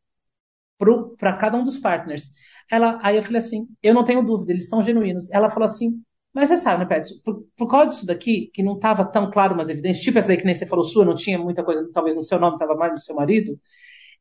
Para 1.18 1.32
cada 1.34 1.56
um 1.56 1.64
dos 1.64 1.78
partners. 1.78 2.30
Ela, 2.70 2.98
aí 3.02 3.16
eu 3.16 3.22
falei 3.22 3.38
assim, 3.38 3.66
eu 3.82 3.94
não 3.94 4.04
tenho 4.04 4.22
dúvida, 4.24 4.52
eles 4.52 4.68
são 4.68 4.82
genuínos. 4.82 5.30
Ela 5.30 5.48
falou 5.48 5.66
assim, 5.66 6.02
mas 6.32 6.48
você 6.48 6.56
sabe, 6.56 6.80
né, 6.80 6.86
Pet, 6.86 7.20
por, 7.22 7.44
por 7.56 7.68
causa 7.68 7.88
disso 7.88 8.06
daqui, 8.06 8.50
que 8.54 8.62
não 8.62 8.74
estava 8.74 9.04
tão 9.04 9.30
claro 9.30 9.54
umas 9.54 9.68
evidências, 9.68 10.02
tipo 10.02 10.18
essa 10.18 10.28
daí 10.28 10.36
que 10.38 10.44
nem 10.46 10.54
você 10.54 10.66
falou 10.66 10.84
sua, 10.84 11.04
não 11.04 11.14
tinha 11.14 11.38
muita 11.38 11.62
coisa, 11.62 11.88
talvez 11.92 12.16
no 12.16 12.22
seu 12.22 12.38
nome, 12.38 12.54
estava 12.54 12.74
mais 12.74 12.92
no 12.92 12.98
seu 12.98 13.14
marido, 13.14 13.58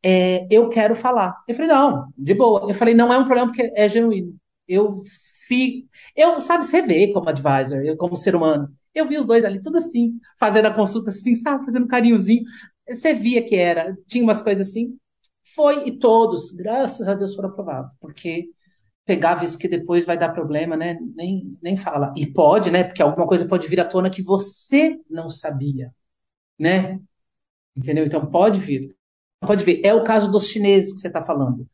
é, 0.04 0.47
eu 0.50 0.69
quero 0.69 0.95
falar. 0.95 1.36
Eu 1.47 1.56
falei, 1.56 1.69
não, 1.71 2.08
de 2.17 2.34
boa. 2.34 2.69
Eu 2.69 2.74
falei, 2.74 2.93
não 2.93 3.13
é 3.13 3.17
um 3.17 3.26
problema 3.26 3.47
porque 3.52 3.71
é 3.76 3.88
genuíno. 3.88 4.36
Eu 4.67 4.95
fico, 5.47 5.88
eu, 6.15 6.39
sabe, 6.39 6.65
você 6.65 6.82
vê 6.82 7.12
como 7.13 7.30
advisor, 7.30 7.82
eu 7.84 7.97
como 7.97 8.15
ser 8.15 8.36
humano, 8.36 8.69
eu 8.93 9.06
vi 9.06 9.17
os 9.17 9.26
dois 9.26 9.45
ali, 9.45 9.62
tudo 9.62 9.78
assim, 9.78 10.13
fazendo 10.39 10.65
a 10.67 10.74
consulta 10.74 11.10
assim, 11.10 11.36
sabe, 11.36 11.65
fazendo 11.65 11.86
um 11.86 11.88
carinhozinho. 11.88 12.43
Você 12.89 13.13
via 13.13 13.43
que 13.43 13.56
era, 13.56 13.97
tinha 14.08 14.24
umas 14.24 14.41
coisas 14.41 14.67
assim. 14.69 14.97
Foi, 15.56 15.88
e 15.88 15.98
todos, 15.98 16.52
graças 16.52 17.08
a 17.08 17.14
Deus, 17.14 17.36
foram 17.36 17.50
aprovados, 17.50 17.94
porque 18.00 18.50
pegar 19.06 19.36
visto 19.36 19.58
que 19.58 19.68
depois 19.68 20.06
vai 20.06 20.18
dar 20.18 20.30
problema, 20.30 20.78
né? 20.78 20.98
Nem, 21.16 21.58
nem 21.62 21.76
fala. 21.76 22.14
E 22.16 22.26
pode, 22.26 22.72
né? 22.72 22.84
Porque 22.84 23.02
alguma 23.02 23.28
coisa 23.28 23.48
pode 23.48 23.68
vir 23.68 23.80
à 23.82 23.86
tona 23.86 24.10
que 24.10 24.22
você 24.22 25.00
não 25.10 25.30
sabia, 25.30 25.94
né? 26.60 27.00
Entendeu? 27.76 28.06
Então 28.06 28.26
pode 28.26 28.60
vir. 28.60 28.96
Pode 29.42 29.64
ver. 29.66 29.82
É 29.84 29.94
o 29.94 30.04
caso 30.04 30.32
dos 30.32 30.48
chineses 30.48 30.94
que 30.94 31.00
você 31.00 31.08
está 31.08 31.22
falando. 31.22 31.68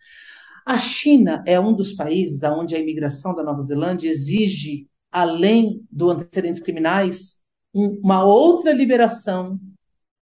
A 0.66 0.78
China 0.78 1.44
é 1.46 1.60
um 1.60 1.74
dos 1.74 1.94
países 1.94 2.42
onde 2.44 2.76
a 2.76 2.80
imigração 2.80 3.36
da 3.36 3.44
Nova 3.44 3.62
Zelândia 3.62 4.10
exige, 4.10 4.88
além 5.12 5.86
do 5.92 6.10
antecedentes 6.10 6.62
criminais, 6.62 7.42
uma 7.74 8.24
outra 8.26 8.74
liberação 8.74 9.60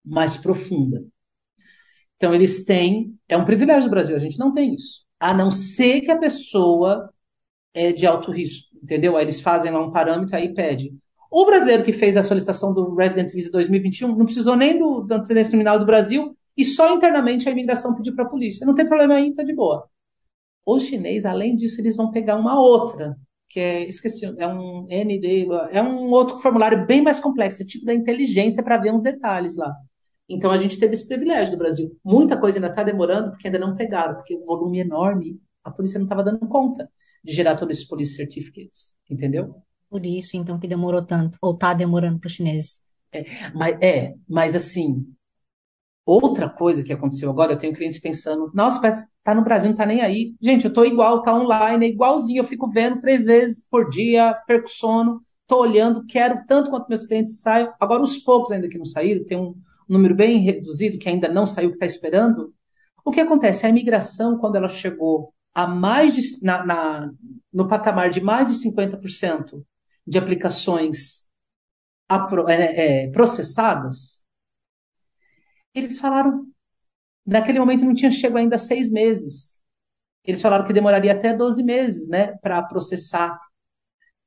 mais 0.05 0.37
profunda. 0.37 1.07
Então, 2.23 2.35
eles 2.35 2.65
têm. 2.65 3.19
É 3.29 3.37
um 3.37 3.45
privilégio 3.45 3.89
do 3.89 3.91
Brasil, 3.91 4.15
a 4.15 4.19
gente 4.19 4.39
não 4.39 4.53
tem 4.53 4.75
isso 4.75 5.03
a 5.23 5.33
não 5.33 5.53
ser 5.53 6.01
que 6.01 6.11
a 6.11 6.19
pessoa 6.19 7.09
é 7.73 7.93
de 7.93 8.05
alto 8.05 8.33
risco, 8.33 8.77
entendeu? 8.83 9.17
Aí 9.17 9.25
eles 9.25 9.41
fazem 9.41 9.71
lá 9.71 9.81
um 9.81 9.93
parâmetro, 9.93 10.35
aí 10.35 10.53
pede. 10.53 10.93
O 11.31 11.47
brasileiro 11.47 11.85
que 11.85 11.93
fez 11.93 12.17
a 12.17 12.25
solicitação 12.25 12.75
do 12.75 12.93
Resident 12.97 13.33
Visa 13.33 13.49
2021 13.53 14.17
não 14.17 14.25
precisou 14.25 14.57
nem 14.57 14.77
do, 14.77 15.03
do 15.03 15.15
antecedente 15.15 15.49
criminal 15.49 15.79
do 15.79 15.87
Brasil 15.87 16.37
e 16.57 16.65
só 16.65 16.93
internamente 16.93 17.49
a 17.49 17.53
imigração 17.53 17.95
pediu 17.95 18.15
para 18.17 18.25
a 18.25 18.29
polícia. 18.29 18.67
Não 18.67 18.75
tem 18.75 18.85
problema 18.85 19.15
aí, 19.15 19.33
tá 19.33 19.45
de 19.45 19.55
boa. 19.55 19.89
O 20.67 20.81
chinês, 20.81 21.25
além 21.25 21.55
disso, 21.55 21.81
eles 21.81 21.95
vão 21.95 22.11
pegar 22.11 22.37
uma 22.37 22.61
outra, 22.61 23.17
que 23.49 23.61
é, 23.61 23.89
esqueci, 23.89 24.27
é 24.27 24.47
um 24.49 24.87
ND, 24.91 25.47
é 25.71 25.81
um 25.81 26.11
outro 26.11 26.37
formulário 26.39 26.85
bem 26.85 27.01
mais 27.01 27.21
complexo, 27.21 27.63
é 27.63 27.65
tipo 27.65 27.87
da 27.87 27.95
inteligência 27.95 28.63
para 28.63 28.77
ver 28.77 28.93
uns 28.93 29.03
detalhes 29.03 29.57
lá. 29.57 29.73
Então 30.33 30.51
a 30.51 30.57
gente 30.57 30.79
teve 30.79 30.95
esse 30.95 31.07
privilégio 31.07 31.53
do 31.53 31.59
Brasil. 31.59 31.95
Muita 32.03 32.39
coisa 32.39 32.57
ainda 32.57 32.69
está 32.69 32.83
demorando 32.83 33.31
porque 33.31 33.49
ainda 33.49 33.59
não 33.59 33.77
pegaram, 33.77 34.15
porque 34.15 34.35
o 34.35 34.45
volume 34.47 34.81
enorme, 34.81 35.39
a 35.63 35.71
polícia 35.71 35.99
não 35.99 36.07
estava 36.07 36.25
dando 36.25 36.47
conta 36.49 36.91
de 37.23 37.35
gerar 37.35 37.55
todos 37.55 37.77
esses 37.77 37.87
police 37.87 38.17
certificates, 38.17 38.95
entendeu? 39.11 39.55
Por 39.91 40.07
isso, 40.07 40.39
então, 40.39 40.59
que 40.59 40.67
demorou 40.67 41.05
tanto, 41.05 41.37
ou 41.43 41.53
está 41.53 41.75
demorando 41.75 42.19
para 42.19 42.27
os 42.27 42.33
chineses. 42.33 42.79
É, 43.13 43.25
mas, 43.55 43.79
é, 43.83 44.15
mas 44.27 44.55
assim, 44.55 45.05
outra 46.07 46.49
coisa 46.49 46.83
que 46.83 46.95
aconteceu 46.95 47.29
agora, 47.29 47.53
eu 47.53 47.59
tenho 47.59 47.75
clientes 47.75 47.99
pensando, 47.99 48.51
nossa, 48.55 48.81
tá 49.23 49.35
no 49.35 49.45
Brasil, 49.45 49.69
não 49.69 49.77
tá 49.77 49.85
nem 49.85 50.01
aí. 50.01 50.35
Gente, 50.41 50.65
eu 50.65 50.73
tô 50.73 50.83
igual, 50.87 51.21
tá 51.21 51.35
online, 51.35 51.85
é 51.85 51.89
igualzinho, 51.91 52.41
eu 52.41 52.45
fico 52.45 52.71
vendo 52.71 53.01
três 53.01 53.27
vezes 53.27 53.67
por 53.71 53.91
dia, 53.91 54.33
perco 54.47 54.69
sono, 54.69 55.21
tô 55.47 55.61
olhando, 55.61 56.07
quero 56.07 56.43
tanto 56.47 56.71
quanto 56.71 56.89
meus 56.89 57.05
clientes 57.05 57.39
saiam. 57.43 57.71
Agora, 57.79 58.03
os 58.03 58.17
poucos 58.17 58.51
ainda 58.51 58.71
que 58.71 58.79
não 58.79 58.87
saíram, 58.87 59.27
tem 59.27 59.37
um, 59.37 59.55
número 59.93 60.15
bem 60.15 60.39
reduzido 60.39 60.99
que 60.99 61.09
ainda 61.09 61.29
não 61.29 61.47
saiu, 61.47 61.69
que 61.69 61.77
está 61.77 61.87
esperando, 61.87 62.55
o 63.05 63.11
que 63.11 63.21
acontece? 63.21 63.67
A 63.67 63.69
imigração, 63.69 64.39
quando 64.39 64.57
ela 64.57 64.69
chegou 64.69 65.35
a 65.55 65.67
mais 65.67 66.15
de, 66.15 66.45
na, 66.45 66.65
na, 66.65 67.13
no 67.53 67.69
patamar 67.69 68.11
de 68.11 68.21
mais 68.21 68.47
de 68.47 68.55
50% 68.69 69.65
de 70.07 70.19
aplicações 70.19 71.29
é, 72.49 73.05
é, 73.05 73.11
processadas, 73.11 74.23
eles 75.75 75.99
falaram, 75.99 76.47
naquele 77.27 77.59
momento 77.59 77.85
não 77.85 77.95
tinha 77.95 78.11
chegado 78.11 78.39
ainda 78.39 78.57
a 78.57 78.59
seis 78.59 78.91
meses. 78.91 79.61
Eles 80.25 80.41
falaram 80.41 80.65
que 80.65 80.73
demoraria 80.73 81.13
até 81.13 81.35
12 81.35 81.63
meses, 81.63 82.09
né, 82.09 82.37
para 82.39 82.63
processar. 82.63 83.39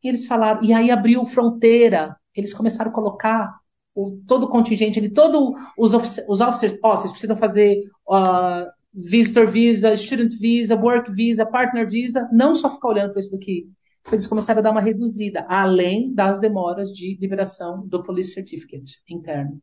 E 0.04 0.10
eles 0.10 0.25
falaram, 0.25 0.63
e 0.63 0.73
aí 0.73 0.91
abriu 0.91 1.25
fronteira. 1.25 2.15
Eles 2.36 2.54
começaram 2.54 2.91
a 2.91 2.93
colocar 2.93 3.60
o, 3.95 4.19
todo 4.27 4.43
o 4.43 4.49
contingente 4.49 5.10
todos 5.10 5.58
os, 5.77 5.93
os 6.27 6.41
officers, 6.41 6.77
officers 6.84 7.12
precisam 7.12 7.38
fazer 7.38 7.81
uh, 8.10 8.69
visitor 8.93 9.47
visa, 9.47 9.95
student 9.95 10.34
visa, 10.38 10.75
work 10.75 11.12
visa, 11.12 11.45
partner 11.45 11.89
visa, 11.89 12.29
não 12.31 12.53
só 12.53 12.69
ficar 12.69 12.89
olhando 12.89 13.12
para 13.12 13.21
isso 13.21 13.31
daqui. 13.31 13.69
Eles 14.12 14.27
começaram 14.27 14.60
a 14.60 14.62
dar 14.62 14.71
uma 14.71 14.81
reduzida, 14.81 15.45
além 15.49 16.13
das 16.13 16.39
demoras 16.39 16.89
de 16.89 17.17
liberação 17.19 17.88
do 17.88 18.03
police 18.03 18.34
certificate 18.34 19.01
interno. 19.10 19.60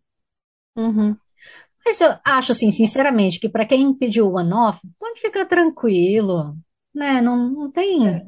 Uhum. 0.77 1.15
Mas 1.85 2.01
eu 2.01 2.15
acho, 2.25 2.53
assim, 2.53 2.71
sinceramente, 2.73 3.39
que 3.39 3.49
para 3.49 3.67
quem 3.67 3.95
pediu 3.95 4.27
o 4.27 4.37
one-off, 4.37 4.81
pode 4.99 5.21
ficar 5.21 5.47
tranquilo, 5.47 6.57
né? 6.95 7.21
Não, 7.21 7.51
não 7.51 7.71
tem. 7.71 8.09
É. 8.09 8.27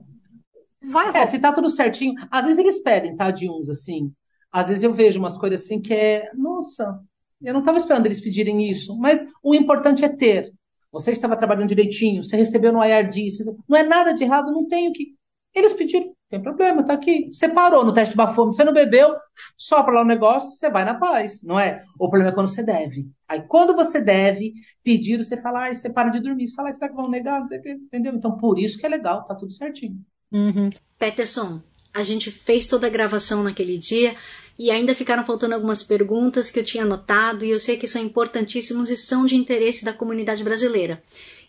Vai. 0.83 1.17
É, 1.17 1.27
se 1.27 1.38
tá 1.38 1.53
tudo 1.53 1.71
certinho. 1.71 2.14
Às 2.31 2.45
vezes 2.45 2.59
eles 2.59 2.83
pedem, 2.83 3.17
tá? 3.17 3.31
De 3.31 3.49
uns, 3.49 3.69
assim. 3.69 4.12
Às 4.55 4.69
vezes 4.69 4.85
eu 4.85 4.93
vejo 4.93 5.19
umas 5.19 5.37
coisas 5.37 5.64
assim 5.64 5.81
que 5.81 5.93
é, 5.93 6.31
nossa, 6.33 7.01
eu 7.43 7.53
não 7.53 7.59
estava 7.59 7.77
esperando 7.77 8.07
eles 8.07 8.21
pedirem 8.21 8.71
isso, 8.71 8.97
mas 8.97 9.27
o 9.43 9.53
importante 9.53 10.05
é 10.05 10.09
ter. 10.09 10.49
Você 10.93 11.11
estava 11.11 11.37
trabalhando 11.37 11.71
direitinho, 11.71 12.23
você 12.23 12.37
recebeu 12.37 12.73
no 12.73 12.85
IRD, 12.85 13.33
você... 13.33 13.53
não 13.69 13.77
é 13.77 13.83
nada 13.83 14.14
de 14.14 14.23
errado, 14.23 14.53
não 14.53 14.69
tenho 14.69 14.93
que. 14.93 15.17
Eles 15.53 15.73
pediram, 15.73 16.14
tem 16.31 16.40
problema, 16.40 16.85
tá 16.85 16.93
aqui. 16.93 17.27
Você 17.33 17.49
parou 17.49 17.85
no 17.85 17.93
teste 17.93 18.12
de 18.12 18.17
bafômetro, 18.17 18.57
você 18.57 18.62
não 18.62 18.73
bebeu, 18.73 19.17
sopra 19.59 19.93
lá 19.93 20.03
o 20.03 20.07
negócio, 20.07 20.57
você 20.57 20.71
vai 20.71 20.85
na 20.85 20.95
paz, 20.95 21.43
não 21.43 21.59
é? 21.59 21.83
O 21.99 22.09
problema 22.09 22.31
é 22.31 22.33
quando 22.33 22.47
você 22.47 22.62
deve. 22.62 23.09
Aí 23.29 23.43
quando 23.49 23.75
você 23.75 24.01
deve 24.01 24.53
pedir, 24.85 25.17
você 25.17 25.37
fala, 25.37 25.67
ah, 25.67 25.75
você 25.75 25.90
para 25.90 26.11
de 26.11 26.21
dormir, 26.21 26.47
você 26.47 26.55
fala, 26.55 26.69
ah, 26.69 26.73
será 26.73 26.88
que 26.88 26.95
vão 26.95 27.11
negar? 27.11 27.40
Não 27.40 27.49
sei 27.49 27.59
o 27.59 27.62
quê, 27.62 27.71
entendeu? 27.73 28.14
Então 28.14 28.37
por 28.37 28.57
isso 28.57 28.79
que 28.79 28.87
é 28.87 28.88
legal, 28.88 29.25
tá 29.25 29.35
tudo 29.35 29.53
certinho. 29.53 29.99
Uhum. 30.31 30.71
Peterson, 30.97 31.61
a 31.93 32.03
gente 32.03 32.31
fez 32.31 32.67
toda 32.67 32.88
a 32.88 32.90
gravação 32.90 33.45
naquele 33.45 33.79
dia 33.79 34.17
e 34.59 34.71
ainda 34.71 34.95
ficaram 34.95 35.27
faltando 35.27 35.55
algumas 35.55 35.83
perguntas 35.83 36.51
que 36.51 36.59
eu 36.59 36.64
tinha 36.64 36.85
anotado 36.85 37.45
e 37.45 37.51
eu 37.51 37.59
sei 37.59 37.77
que 37.77 37.88
são 37.88 38.03
importantíssimos 38.03 38.88
e 38.88 38.97
são 38.97 39.25
de 39.25 39.37
interesse 39.37 39.85
da 39.85 39.93
comunidade 39.93 40.45
brasileira. 40.45 41.03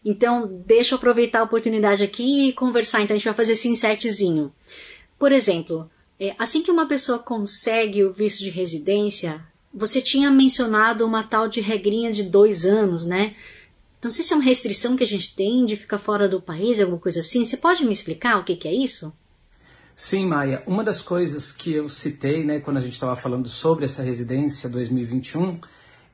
Então, 0.04 0.62
deixa 0.66 0.94
eu 0.94 0.98
aproveitar 0.98 1.40
a 1.40 1.44
oportunidade 1.44 2.04
aqui 2.04 2.50
e 2.50 2.54
conversar. 2.54 3.02
Então, 3.02 3.16
a 3.16 3.18
gente 3.18 3.26
vai 3.26 3.34
fazer 3.34 3.54
esse 3.54 3.68
insertzinho. 3.68 4.54
Por 5.18 5.32
exemplo, 5.32 5.90
é, 6.20 6.36
assim 6.38 6.62
que 6.62 6.72
uma 6.72 6.88
pessoa 6.88 7.20
consegue 7.20 8.04
o 8.04 8.14
visto 8.14 8.40
de 8.40 8.50
residência, 8.50 9.44
você 9.74 10.02
tinha 10.02 10.32
mencionado 10.32 11.06
uma 11.06 11.24
tal 11.24 11.48
de 11.48 11.60
regrinha 11.60 12.12
de 12.12 12.24
dois 12.24 12.66
anos, 12.66 13.06
né? 13.06 13.36
Não 14.04 14.12
sei 14.12 14.24
se 14.24 14.34
é 14.34 14.36
uma 14.36 14.46
restrição 14.46 14.96
que 14.96 15.04
a 15.04 15.08
gente 15.08 15.36
tem 15.36 15.66
de 15.66 15.76
ficar 15.76 15.98
fora 15.98 16.30
do 16.30 16.42
país, 16.42 16.80
alguma 16.80 17.00
coisa 17.00 17.22
assim. 17.22 17.44
Você 17.44 17.58
pode 17.58 17.84
me 17.84 17.92
explicar 17.92 18.40
o 18.40 18.44
que, 18.44 18.56
que 18.56 18.68
é 18.68 18.74
isso? 18.74 19.12
Sim, 19.98 20.28
Maia. 20.28 20.62
Uma 20.68 20.84
das 20.84 21.02
coisas 21.02 21.54
que 21.54 21.74
eu 21.74 21.88
citei, 21.88 22.44
né, 22.44 22.60
quando 22.60 22.76
a 22.76 22.82
gente 22.82 22.92
estava 22.92 23.16
falando 23.16 23.48
sobre 23.48 23.86
essa 23.86 24.04
residência 24.04 24.68
2021, 24.68 25.58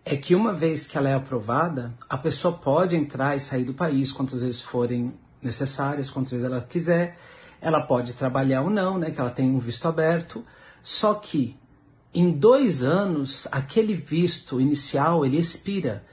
é 0.06 0.16
que 0.16 0.36
uma 0.36 0.54
vez 0.54 0.86
que 0.86 1.00
ela 1.00 1.10
é 1.10 1.16
aprovada, 1.16 1.92
a 2.08 2.16
pessoa 2.16 2.56
pode 2.56 2.96
entrar 2.96 3.36
e 3.36 3.40
sair 3.40 3.64
do 3.64 3.74
país 3.74 4.12
quantas 4.12 4.44
vezes 4.44 4.62
forem 4.62 5.12
necessárias, 5.42 6.12
quantas 6.12 6.30
vezes 6.30 6.46
ela 6.46 6.62
quiser. 6.62 7.18
Ela 7.60 7.82
pode 7.82 8.14
trabalhar 8.14 8.62
ou 8.62 8.70
não, 8.70 9.00
né, 9.00 9.10
que 9.10 9.20
ela 9.20 9.32
tem 9.32 9.50
um 9.50 9.58
visto 9.58 9.88
aberto. 9.88 10.46
Só 10.84 11.16
que 11.16 11.58
em 12.14 12.32
dois 12.32 12.84
anos, 12.84 13.48
aquele 13.52 13.96
visto 13.96 14.62
inicial 14.62 15.26
ele 15.26 15.38
expira. 15.38 16.06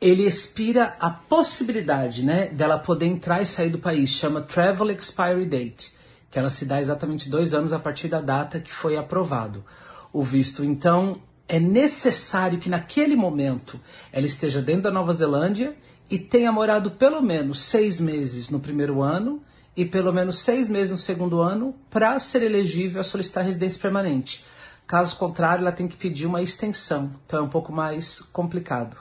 Ele 0.00 0.24
expira 0.24 0.96
a 1.00 1.10
possibilidade, 1.10 2.24
né, 2.24 2.46
dela 2.50 2.78
poder 2.78 3.06
entrar 3.06 3.42
e 3.42 3.46
sair 3.46 3.70
do 3.70 3.80
país. 3.80 4.10
Chama 4.10 4.42
Travel 4.42 4.92
Expiry 4.92 5.44
Date 5.44 6.03
que 6.34 6.38
ela 6.40 6.50
se 6.50 6.64
dá 6.64 6.80
exatamente 6.80 7.30
dois 7.30 7.54
anos 7.54 7.72
a 7.72 7.78
partir 7.78 8.08
da 8.08 8.20
data 8.20 8.58
que 8.58 8.72
foi 8.72 8.96
aprovado 8.96 9.64
o 10.12 10.24
visto. 10.24 10.64
Então, 10.64 11.12
é 11.48 11.60
necessário 11.60 12.58
que 12.58 12.68
naquele 12.68 13.14
momento 13.14 13.80
ela 14.10 14.26
esteja 14.26 14.60
dentro 14.60 14.82
da 14.82 14.90
Nova 14.90 15.12
Zelândia 15.12 15.76
e 16.10 16.18
tenha 16.18 16.50
morado 16.50 16.90
pelo 16.90 17.22
menos 17.22 17.70
seis 17.70 18.00
meses 18.00 18.50
no 18.50 18.58
primeiro 18.58 19.00
ano 19.00 19.44
e 19.76 19.84
pelo 19.84 20.12
menos 20.12 20.42
seis 20.42 20.68
meses 20.68 20.90
no 20.90 20.96
segundo 20.96 21.40
ano 21.40 21.72
para 21.88 22.18
ser 22.18 22.42
elegível 22.42 22.98
a 22.98 23.04
solicitar 23.04 23.44
residência 23.44 23.80
permanente. 23.80 24.44
Caso 24.88 25.16
contrário, 25.16 25.62
ela 25.62 25.70
tem 25.70 25.86
que 25.86 25.96
pedir 25.96 26.26
uma 26.26 26.42
extensão, 26.42 27.12
então 27.24 27.38
é 27.38 27.42
um 27.42 27.48
pouco 27.48 27.72
mais 27.72 28.20
complicado. 28.32 28.96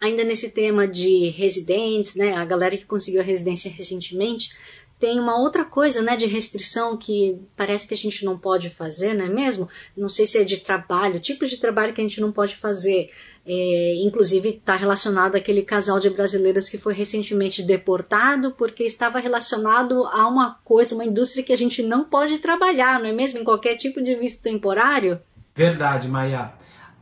Ainda 0.00 0.22
nesse 0.22 0.54
tema 0.54 0.86
de 0.86 1.30
residentes, 1.30 2.14
né, 2.14 2.32
a 2.34 2.44
galera 2.44 2.76
que 2.76 2.86
conseguiu 2.86 3.20
a 3.20 3.24
residência 3.24 3.70
recentemente, 3.70 4.56
tem 4.98 5.20
uma 5.20 5.38
outra 5.38 5.64
coisa, 5.64 6.02
né, 6.02 6.16
de 6.16 6.26
restrição 6.26 6.96
que 6.96 7.40
parece 7.56 7.86
que 7.86 7.94
a 7.94 7.96
gente 7.96 8.24
não 8.24 8.36
pode 8.36 8.68
fazer, 8.68 9.14
não 9.14 9.24
é 9.24 9.28
mesmo? 9.28 9.68
Não 9.96 10.08
sei 10.08 10.26
se 10.26 10.38
é 10.38 10.44
de 10.44 10.58
trabalho, 10.58 11.20
tipos 11.20 11.50
de 11.50 11.58
trabalho 11.58 11.92
que 11.92 12.00
a 12.00 12.04
gente 12.04 12.20
não 12.20 12.32
pode 12.32 12.56
fazer. 12.56 13.10
É, 13.50 13.94
inclusive 14.04 14.50
está 14.50 14.76
relacionado 14.76 15.34
àquele 15.36 15.62
casal 15.62 15.98
de 15.98 16.10
brasileiros 16.10 16.68
que 16.68 16.76
foi 16.76 16.92
recentemente 16.92 17.62
deportado 17.62 18.52
porque 18.52 18.84
estava 18.84 19.18
relacionado 19.18 20.04
a 20.04 20.28
uma 20.28 20.58
coisa, 20.62 20.94
uma 20.94 21.04
indústria 21.04 21.42
que 21.42 21.52
a 21.52 21.56
gente 21.56 21.82
não 21.82 22.04
pode 22.04 22.40
trabalhar, 22.40 23.00
não 23.00 23.06
é 23.06 23.12
mesmo? 23.12 23.40
Em 23.40 23.44
qualquer 23.44 23.76
tipo 23.76 24.02
de 24.02 24.14
visto 24.16 24.42
temporário. 24.42 25.18
Verdade, 25.54 26.08
Maia. 26.08 26.52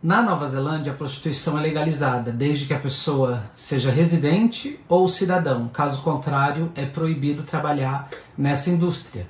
Na 0.06 0.22
Nova 0.22 0.46
Zelândia, 0.46 0.92
a 0.92 0.94
prostituição 0.94 1.58
é 1.58 1.62
legalizada, 1.62 2.30
desde 2.30 2.64
que 2.64 2.72
a 2.72 2.78
pessoa 2.78 3.42
seja 3.56 3.90
residente 3.90 4.78
ou 4.88 5.08
cidadão. 5.08 5.66
Caso 5.66 6.00
contrário, 6.00 6.70
é 6.76 6.86
proibido 6.86 7.42
trabalhar 7.42 8.08
nessa 8.38 8.70
indústria. 8.70 9.26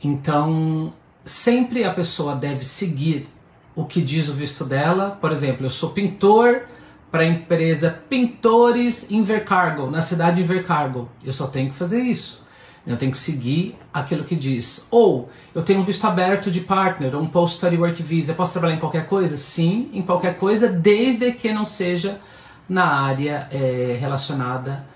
Então, 0.00 0.92
sempre 1.24 1.82
a 1.82 1.92
pessoa 1.92 2.36
deve 2.36 2.64
seguir 2.64 3.26
o 3.74 3.84
que 3.84 4.00
diz 4.00 4.28
o 4.28 4.32
visto 4.32 4.64
dela. 4.64 5.18
Por 5.20 5.32
exemplo, 5.32 5.66
eu 5.66 5.70
sou 5.70 5.90
pintor 5.90 6.66
para 7.10 7.22
a 7.22 7.26
empresa 7.26 7.90
Pintores 8.08 9.10
Invercargo, 9.10 9.90
na 9.90 10.02
cidade 10.02 10.36
de 10.36 10.42
Invercargo. 10.42 11.08
Eu 11.24 11.32
só 11.32 11.48
tenho 11.48 11.70
que 11.70 11.74
fazer 11.74 12.00
isso. 12.00 12.46
Eu 12.86 12.96
tenho 12.96 13.12
que 13.12 13.18
seguir 13.18 13.76
aquilo 13.92 14.24
que 14.24 14.34
diz. 14.34 14.88
Ou 14.90 15.28
eu 15.54 15.62
tenho 15.62 15.80
um 15.80 15.84
visto 15.84 16.04
aberto 16.04 16.50
de 16.50 16.60
partner, 16.60 17.16
um 17.16 17.28
post-study 17.28 17.76
work 17.76 18.02
visa. 18.02 18.32
Eu 18.32 18.36
posso 18.36 18.52
trabalhar 18.52 18.74
em 18.74 18.80
qualquer 18.80 19.06
coisa? 19.06 19.36
Sim, 19.36 19.88
em 19.92 20.02
qualquer 20.02 20.36
coisa, 20.36 20.68
desde 20.68 21.32
que 21.32 21.52
não 21.52 21.64
seja 21.64 22.20
na 22.68 22.84
área 22.84 23.48
é, 23.52 23.96
relacionada 24.00 24.86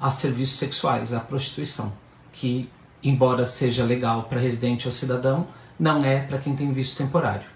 a 0.00 0.10
serviços 0.10 0.58
sexuais, 0.58 1.12
à 1.12 1.20
prostituição, 1.20 1.92
que, 2.32 2.68
embora 3.02 3.44
seja 3.44 3.84
legal 3.84 4.24
para 4.24 4.40
residente 4.40 4.86
ou 4.86 4.92
cidadão, 4.92 5.46
não 5.78 6.04
é 6.04 6.20
para 6.20 6.38
quem 6.38 6.56
tem 6.56 6.72
visto 6.72 6.96
temporário. 6.96 7.46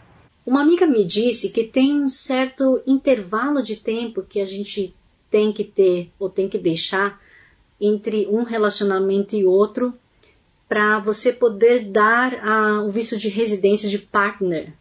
Uma 0.44 0.62
amiga 0.62 0.86
me 0.86 1.04
disse 1.04 1.50
que 1.50 1.64
tem 1.64 1.94
um 1.94 2.08
certo 2.08 2.82
intervalo 2.86 3.62
de 3.62 3.76
tempo 3.76 4.22
que 4.22 4.40
a 4.40 4.46
gente 4.46 4.94
tem 5.30 5.52
que 5.52 5.64
ter 5.64 6.10
ou 6.18 6.30
tem 6.30 6.48
que 6.48 6.58
deixar 6.58 7.20
entre 7.80 8.26
um 8.26 8.42
relacionamento 8.42 9.36
e 9.36 9.44
outro 9.44 9.94
para 10.68 10.98
você 10.98 11.32
poder 11.32 11.84
dar 11.90 12.34
a, 12.34 12.82
o 12.82 12.90
visto 12.90 13.16
de 13.16 13.28
residência 13.28 13.88
de 13.88 13.98
partner. 13.98 14.72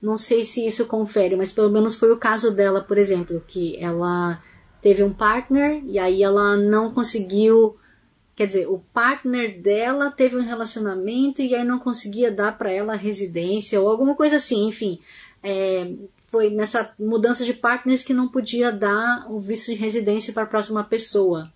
Não 0.00 0.16
sei 0.16 0.44
se 0.44 0.66
isso 0.66 0.86
confere, 0.86 1.36
mas 1.36 1.52
pelo 1.52 1.70
menos 1.70 1.98
foi 1.98 2.12
o 2.12 2.18
caso 2.18 2.54
dela, 2.54 2.82
por 2.82 2.98
exemplo, 2.98 3.42
que 3.46 3.76
ela 3.82 4.42
teve 4.82 5.02
um 5.02 5.12
partner 5.12 5.82
e 5.84 5.98
aí 5.98 6.22
ela 6.22 6.56
não 6.56 6.92
conseguiu, 6.92 7.76
quer 8.34 8.46
dizer, 8.46 8.66
o 8.66 8.78
partner 8.92 9.60
dela 9.60 10.10
teve 10.10 10.36
um 10.36 10.44
relacionamento 10.44 11.42
e 11.42 11.54
aí 11.54 11.64
não 11.64 11.78
conseguia 11.78 12.30
dar 12.30 12.56
para 12.56 12.72
ela 12.72 12.94
residência 12.94 13.80
ou 13.80 13.88
alguma 13.88 14.14
coisa 14.14 14.36
assim, 14.36 14.68
enfim. 14.68 14.98
É, 15.42 15.92
foi 16.30 16.50
nessa 16.50 16.94
mudança 16.98 17.44
de 17.44 17.52
partners 17.52 18.04
que 18.04 18.14
não 18.14 18.28
podia 18.28 18.70
dar 18.70 19.26
o 19.30 19.40
visto 19.40 19.70
de 19.70 19.74
residência 19.74 20.32
para 20.32 20.44
a 20.44 20.46
próxima 20.46 20.84
pessoa. 20.84 21.50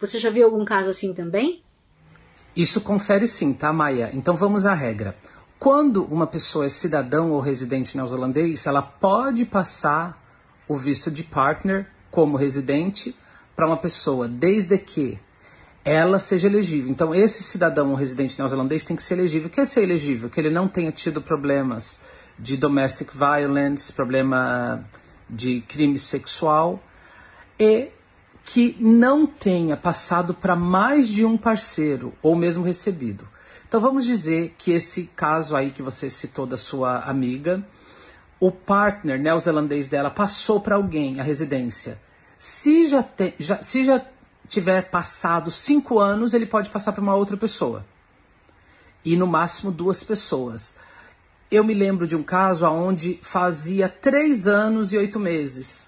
Você 0.00 0.18
já 0.18 0.30
viu 0.30 0.46
algum 0.46 0.64
caso 0.64 0.90
assim 0.90 1.12
também? 1.12 1.62
Isso 2.54 2.80
confere 2.80 3.26
sim, 3.26 3.52
tá, 3.52 3.72
Maia? 3.72 4.10
Então 4.12 4.36
vamos 4.36 4.64
à 4.64 4.74
regra. 4.74 5.16
Quando 5.58 6.04
uma 6.04 6.26
pessoa 6.26 6.66
é 6.66 6.68
cidadão 6.68 7.32
ou 7.32 7.40
residente 7.40 7.96
neozelandês, 7.96 8.66
ela 8.66 8.80
pode 8.80 9.44
passar 9.44 10.22
o 10.68 10.76
visto 10.76 11.10
de 11.10 11.24
partner 11.24 11.88
como 12.10 12.36
residente 12.36 13.14
para 13.56 13.66
uma 13.66 13.76
pessoa, 13.76 14.28
desde 14.28 14.78
que 14.78 15.18
ela 15.84 16.18
seja 16.18 16.46
elegível. 16.46 16.90
Então, 16.90 17.14
esse 17.14 17.42
cidadão 17.42 17.90
ou 17.90 17.96
residente 17.96 18.38
neozelandês 18.38 18.84
tem 18.84 18.94
que 18.94 19.02
ser 19.02 19.14
elegível. 19.14 19.48
O 19.48 19.50
que 19.50 19.60
é 19.60 19.64
ser 19.64 19.82
elegível? 19.82 20.30
Que 20.30 20.40
ele 20.40 20.50
não 20.50 20.68
tenha 20.68 20.92
tido 20.92 21.20
problemas 21.20 22.00
de 22.38 22.56
domestic 22.56 23.10
violence, 23.12 23.92
problema 23.92 24.84
de 25.28 25.62
crime 25.62 25.98
sexual 25.98 26.80
e 27.58 27.90
que 28.52 28.74
não 28.80 29.26
tenha 29.26 29.76
passado 29.76 30.32
para 30.32 30.56
mais 30.56 31.08
de 31.08 31.24
um 31.24 31.36
parceiro 31.36 32.14
ou 32.22 32.34
mesmo 32.34 32.64
recebido. 32.64 33.28
Então 33.66 33.78
vamos 33.78 34.06
dizer 34.06 34.54
que 34.56 34.72
esse 34.72 35.04
caso 35.14 35.54
aí 35.54 35.70
que 35.70 35.82
você 35.82 36.08
citou 36.08 36.46
da 36.46 36.56
sua 36.56 37.00
amiga, 37.00 37.62
o 38.40 38.50
partner 38.50 39.20
neozelandês 39.20 39.88
dela 39.88 40.10
passou 40.10 40.62
para 40.62 40.76
alguém 40.76 41.20
a 41.20 41.22
residência. 41.22 42.00
Se 42.38 42.86
já, 42.86 43.02
te, 43.02 43.34
já, 43.38 43.60
se 43.60 43.84
já 43.84 44.02
tiver 44.48 44.90
passado 44.90 45.50
cinco 45.50 45.98
anos, 45.98 46.32
ele 46.32 46.46
pode 46.46 46.70
passar 46.70 46.92
para 46.92 47.02
uma 47.02 47.14
outra 47.14 47.36
pessoa. 47.36 47.84
E 49.04 49.14
no 49.14 49.26
máximo 49.26 49.70
duas 49.70 50.02
pessoas. 50.02 50.74
Eu 51.50 51.62
me 51.64 51.74
lembro 51.74 52.06
de 52.06 52.16
um 52.16 52.22
caso 52.22 52.64
onde 52.66 53.18
fazia 53.20 53.90
três 53.90 54.46
anos 54.46 54.94
e 54.94 54.98
oito 54.98 55.20
meses 55.20 55.87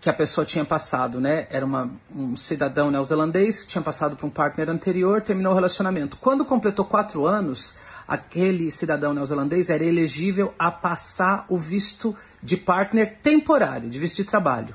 que 0.00 0.08
a 0.08 0.14
pessoa 0.14 0.46
tinha 0.46 0.64
passado, 0.64 1.20
né? 1.20 1.46
Era 1.50 1.64
uma, 1.66 1.90
um 2.14 2.34
cidadão 2.34 2.90
neozelandês 2.90 3.60
que 3.60 3.66
tinha 3.66 3.82
passado 3.82 4.16
por 4.16 4.26
um 4.26 4.30
partner 4.30 4.70
anterior, 4.70 5.20
terminou 5.20 5.52
o 5.52 5.54
relacionamento. 5.54 6.16
Quando 6.16 6.44
completou 6.44 6.86
quatro 6.86 7.26
anos, 7.26 7.74
aquele 8.08 8.70
cidadão 8.70 9.12
neozelandês 9.12 9.68
era 9.68 9.84
elegível 9.84 10.54
a 10.58 10.70
passar 10.70 11.44
o 11.50 11.56
visto 11.58 12.16
de 12.42 12.56
partner 12.56 13.18
temporário, 13.22 13.90
de 13.90 13.98
visto 13.98 14.16
de 14.16 14.24
trabalho. 14.24 14.74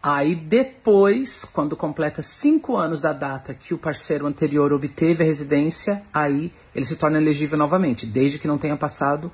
Aí 0.00 0.36
depois, 0.36 1.44
quando 1.44 1.76
completa 1.76 2.22
cinco 2.22 2.76
anos 2.76 3.00
da 3.00 3.12
data 3.12 3.52
que 3.52 3.74
o 3.74 3.78
parceiro 3.78 4.28
anterior 4.28 4.72
obteve 4.72 5.24
a 5.24 5.26
residência, 5.26 6.04
aí 6.14 6.52
ele 6.72 6.86
se 6.86 6.94
torna 6.94 7.18
elegível 7.18 7.58
novamente, 7.58 8.06
desde 8.06 8.38
que 8.38 8.46
não 8.46 8.58
tenha 8.58 8.76
passado, 8.76 9.32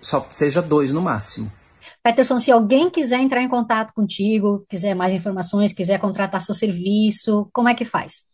só 0.00 0.24
seja 0.30 0.62
dois 0.62 0.90
no 0.90 1.02
máximo. 1.02 1.52
Peterson, 2.02 2.38
se 2.38 2.50
alguém 2.50 2.90
quiser 2.90 3.20
entrar 3.20 3.42
em 3.42 3.48
contato 3.48 3.92
contigo, 3.94 4.64
quiser 4.68 4.94
mais 4.94 5.14
informações, 5.14 5.72
quiser 5.72 5.98
contratar 5.98 6.40
seu 6.40 6.54
serviço, 6.54 7.48
como 7.52 7.68
é 7.68 7.74
que 7.74 7.84
faz? 7.84 8.24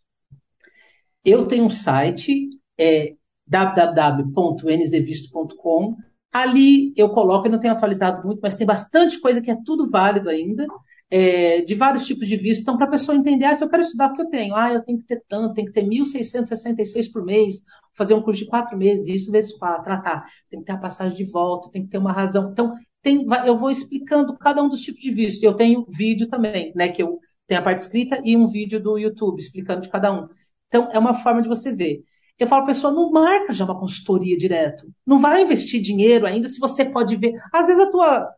Eu 1.23 1.47
tenho 1.47 1.65
um 1.65 1.69
site, 1.69 2.49
é 2.77 3.13
www.nzvisto.com. 3.47 5.95
Ali 6.31 6.93
eu 6.95 7.09
coloco, 7.09 7.47
eu 7.47 7.51
não 7.51 7.59
tenho 7.59 7.73
atualizado 7.73 8.25
muito, 8.25 8.39
mas 8.41 8.55
tem 8.55 8.65
bastante 8.65 9.19
coisa 9.19 9.41
que 9.41 9.51
é 9.51 9.57
tudo 9.65 9.89
válido 9.89 10.29
ainda, 10.29 10.65
é, 11.09 11.59
de 11.61 11.75
vários 11.75 12.07
tipos 12.07 12.25
de 12.25 12.37
visto. 12.37 12.61
Então, 12.61 12.77
para 12.77 12.87
a 12.87 12.89
pessoa 12.89 13.17
entender, 13.17 13.43
ah, 13.45 13.53
se 13.53 13.61
eu 13.63 13.69
quero 13.69 13.83
estudar 13.83 14.07
o 14.07 14.15
que 14.15 14.21
eu 14.21 14.29
tenho, 14.29 14.55
ah, 14.55 14.71
eu 14.71 14.81
tenho 14.81 14.97
que 14.97 15.03
ter 15.05 15.21
tanto, 15.27 15.53
tem 15.53 15.65
que 15.65 15.73
ter 15.73 15.83
1.666 15.83 17.11
por 17.11 17.25
mês, 17.25 17.61
fazer 17.93 18.13
um 18.13 18.21
curso 18.21 18.45
de 18.45 18.49
quatro 18.49 18.77
meses, 18.77 19.07
isso 19.07 19.29
vezes 19.29 19.51
quatro, 19.57 19.83
tratar, 19.83 20.23
tem 20.49 20.61
que 20.61 20.65
ter 20.65 20.71
a 20.71 20.77
passagem 20.77 21.17
de 21.17 21.25
volta, 21.25 21.69
tem 21.69 21.83
que 21.83 21.89
ter 21.89 21.97
uma 21.97 22.13
razão. 22.13 22.49
Então, 22.51 22.73
tem, 23.01 23.25
eu 23.45 23.57
vou 23.57 23.71
explicando 23.71 24.37
cada 24.37 24.61
um 24.61 24.69
dos 24.69 24.81
tipos 24.81 25.01
de 25.01 25.11
visto. 25.11 25.43
Eu 25.43 25.53
tenho 25.53 25.85
vídeo 25.89 26.27
também, 26.27 26.71
né? 26.75 26.89
Que 26.89 27.03
eu 27.03 27.19
tenho 27.47 27.61
a 27.61 27.63
parte 27.63 27.79
escrita 27.79 28.21
e 28.23 28.35
um 28.35 28.47
vídeo 28.47 28.81
do 28.81 28.97
YouTube 28.97 29.39
explicando 29.39 29.81
de 29.81 29.89
cada 29.89 30.11
um. 30.13 30.27
Então, 30.67 30.87
é 30.91 30.99
uma 30.99 31.13
forma 31.13 31.41
de 31.41 31.49
você 31.49 31.73
ver. 31.73 32.03
Eu 32.39 32.47
falo, 32.47 32.65
pessoa, 32.65 32.91
não 32.91 33.11
marca 33.11 33.53
já 33.53 33.65
uma 33.65 33.79
consultoria 33.79 34.37
direto. 34.37 34.87
Não 35.05 35.19
vai 35.19 35.43
investir 35.43 35.81
dinheiro 35.81 36.25
ainda 36.25 36.47
se 36.47 36.59
você 36.59 36.85
pode 36.85 37.15
ver. 37.15 37.33
Às 37.53 37.67
vezes 37.67 37.83
a 37.83 37.91
tua, 37.91 38.33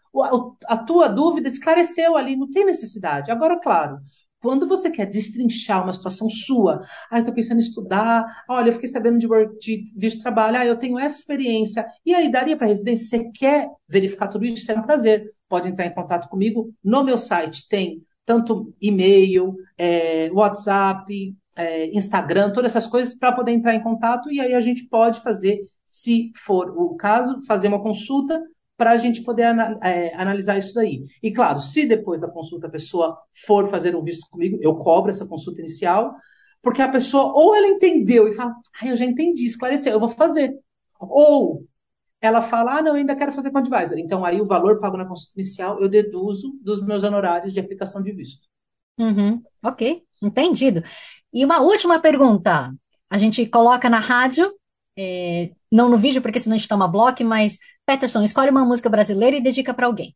a, 0.66 0.78
tua 0.78 1.08
dúvida 1.08 1.48
esclareceu 1.48 2.18
ali, 2.18 2.36
não 2.36 2.50
tem 2.50 2.66
necessidade. 2.66 3.32
Agora, 3.32 3.60
claro, 3.60 4.00
quando 4.44 4.68
você 4.68 4.92
quer 4.92 5.06
destrinchar 5.06 5.82
uma 5.82 5.94
situação 5.94 6.30
sua, 6.30 6.82
ah, 7.10 7.16
eu 7.16 7.20
estou 7.20 7.34
pensando 7.34 7.60
em 7.60 7.62
estudar, 7.62 8.44
olha, 8.50 8.68
eu 8.68 8.74
fiquei 8.74 8.90
sabendo 8.90 9.18
de, 9.18 9.28
de 9.58 9.86
visto 9.96 10.18
de 10.18 10.22
trabalho, 10.22 10.58
ah, 10.58 10.66
eu 10.66 10.76
tenho 10.76 11.00
essa 11.00 11.18
experiência, 11.18 11.88
e 12.06 12.14
aí 12.14 12.30
daria 12.30 12.58
para 12.58 12.68
residência? 12.68 13.08
Você 13.08 13.32
quer 13.32 13.70
verificar 13.88 14.28
tudo 14.28 14.46
isso? 14.46 14.70
É 14.70 14.78
um 14.78 14.82
prazer. 14.82 15.32
Pode 15.48 15.70
entrar 15.70 15.86
em 15.86 15.94
contato 15.94 16.28
comigo. 16.28 16.74
No 16.84 17.06
meu 17.06 17.18
site 17.18 17.70
tem 17.70 18.04
tanto 18.26 18.74
e-mail, 18.82 19.56
é, 19.78 20.30
WhatsApp, 20.34 21.34
é, 21.56 21.86
Instagram, 21.96 22.52
todas 22.52 22.72
essas 22.76 22.86
coisas 22.86 23.16
para 23.16 23.32
poder 23.32 23.54
entrar 23.54 23.74
em 23.74 23.82
contato 23.82 24.30
e 24.30 24.42
aí 24.42 24.54
a 24.54 24.60
gente 24.60 24.88
pode 24.88 25.22
fazer, 25.22 25.62
se 25.88 26.34
for 26.46 26.70
o 26.78 26.96
caso, 26.96 27.42
fazer 27.48 27.70
uma 27.70 27.82
consulta 27.82 28.42
para 28.84 28.92
a 28.92 28.98
gente 28.98 29.22
poder 29.22 29.56
é, 29.82 30.14
analisar 30.14 30.58
isso 30.58 30.74
daí. 30.74 31.06
E 31.24 31.32
claro, 31.32 31.58
se 31.58 31.86
depois 31.86 32.20
da 32.20 32.28
consulta 32.28 32.68
a 32.68 32.70
pessoa 32.70 33.18
for 33.46 33.70
fazer 33.70 33.96
um 33.96 34.04
visto 34.04 34.30
comigo, 34.30 34.60
eu 34.62 34.76
cobro 34.76 35.10
essa 35.10 35.26
consulta 35.26 35.62
inicial, 35.62 36.14
porque 36.62 36.82
a 36.82 36.90
pessoa 36.90 37.32
ou 37.34 37.56
ela 37.56 37.66
entendeu 37.66 38.28
e 38.28 38.34
fala, 38.34 38.54
ah, 38.82 38.88
eu 38.88 38.96
já 38.98 39.06
entendi, 39.06 39.46
esclareceu, 39.46 39.94
eu 39.94 40.02
vou 40.02 40.10
fazer. 40.10 40.54
Ou 41.00 41.66
ela 42.20 42.42
fala, 42.42 42.80
ah, 42.80 42.82
não, 42.82 42.92
eu 42.92 42.96
ainda 42.96 43.16
quero 43.16 43.32
fazer 43.32 43.52
com 43.52 43.60
advisor. 43.60 43.98
Então 43.98 44.26
aí 44.26 44.42
o 44.42 44.46
valor 44.46 44.82
pago 44.82 44.98
na 44.98 45.06
consulta 45.06 45.40
inicial 45.40 45.82
eu 45.82 45.88
deduzo 45.88 46.54
dos 46.62 46.82
meus 46.84 47.04
honorários 47.04 47.54
de 47.54 47.62
aplicação 47.62 48.04
de 48.04 48.12
visto. 48.12 48.46
Uhum, 49.00 49.42
ok, 49.64 50.04
entendido. 50.22 50.84
E 51.32 51.46
uma 51.46 51.62
última 51.62 52.02
pergunta. 52.02 52.76
A 53.10 53.18
gente 53.18 53.46
coloca 53.46 53.90
na 53.90 54.00
rádio, 54.00 54.54
é, 54.98 55.52
não 55.72 55.88
no 55.88 55.98
vídeo, 55.98 56.22
porque 56.22 56.40
senão 56.40 56.56
a 56.56 56.58
gente 56.58 56.68
toma 56.68 56.86
bloco, 56.86 57.24
mas 57.24 57.58
Peterson, 57.86 58.24
escolhe 58.24 58.50
uma 58.50 58.66
música 58.66 58.90
brasileira 58.90 59.38
e 59.38 59.42
dedica 59.42 59.74
para 59.74 59.88
alguém. 59.88 60.16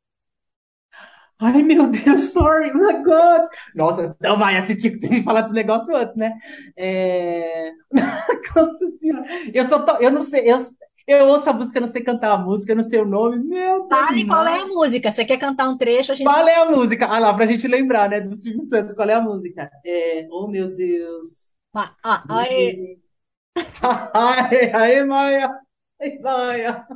Ai, 1.40 1.62
meu 1.62 1.88
Deus, 1.90 2.32
sorry, 2.34 2.72
oh 2.72 2.78
my 2.78 3.04
God. 3.04 3.44
Nossa, 3.76 4.16
então 4.20 4.38
vai 4.40 4.58
assistir 4.58 4.92
que 4.92 5.00
tem 5.00 5.10
que 5.20 5.24
falar 5.24 5.42
desse 5.42 5.54
negócio 5.54 5.96
antes, 5.96 6.16
né? 6.16 6.34
É... 6.76 7.72
Nossa 8.56 8.98
senhora. 9.00 9.26
Eu, 9.54 9.64
só 9.66 9.86
tô... 9.86 9.98
eu 9.98 10.10
não 10.12 10.22
sei, 10.22 10.52
eu, 10.52 10.58
eu 11.08 11.28
ouço 11.28 11.48
a 11.50 11.54
música, 11.54 11.80
não 11.80 11.88
sei 11.88 12.02
cantar 12.04 12.32
a 12.32 12.38
música, 12.40 12.74
não 12.74 12.84
sei 12.84 13.02
o 13.02 13.06
nome. 13.06 13.38
Meu 13.44 13.88
Deus. 13.88 14.02
Fale 14.02 14.26
qual 14.26 14.48
é 14.48 14.62
a 14.62 14.66
música. 14.66 15.12
Você 15.12 15.26
quer 15.26 15.38
cantar 15.38 15.70
um 15.70 15.78
trecho? 15.78 16.12
A 16.12 16.16
gente... 16.16 16.26
Qual 16.26 16.48
é 16.48 16.56
a 16.56 16.66
música? 16.72 17.06
Ah 17.06 17.20
lá, 17.20 17.34
pra 17.34 17.46
gente 17.46 17.68
lembrar, 17.68 18.10
né, 18.10 18.20
do 18.20 18.36
Silvio 18.36 18.60
Santos, 18.62 18.96
qual 18.96 19.08
é 19.08 19.14
a 19.14 19.22
música? 19.22 19.70
É... 19.86 20.28
Oh, 20.32 20.48
meu 20.48 20.74
Deus. 20.74 21.52
Ah, 21.74 21.96
ah, 22.04 22.24
ai. 22.30 22.98
Ai, 24.14 24.72
ai, 24.74 25.04
Maia. 25.06 25.50
Ai, 26.02 26.18
Maia. 26.20 26.88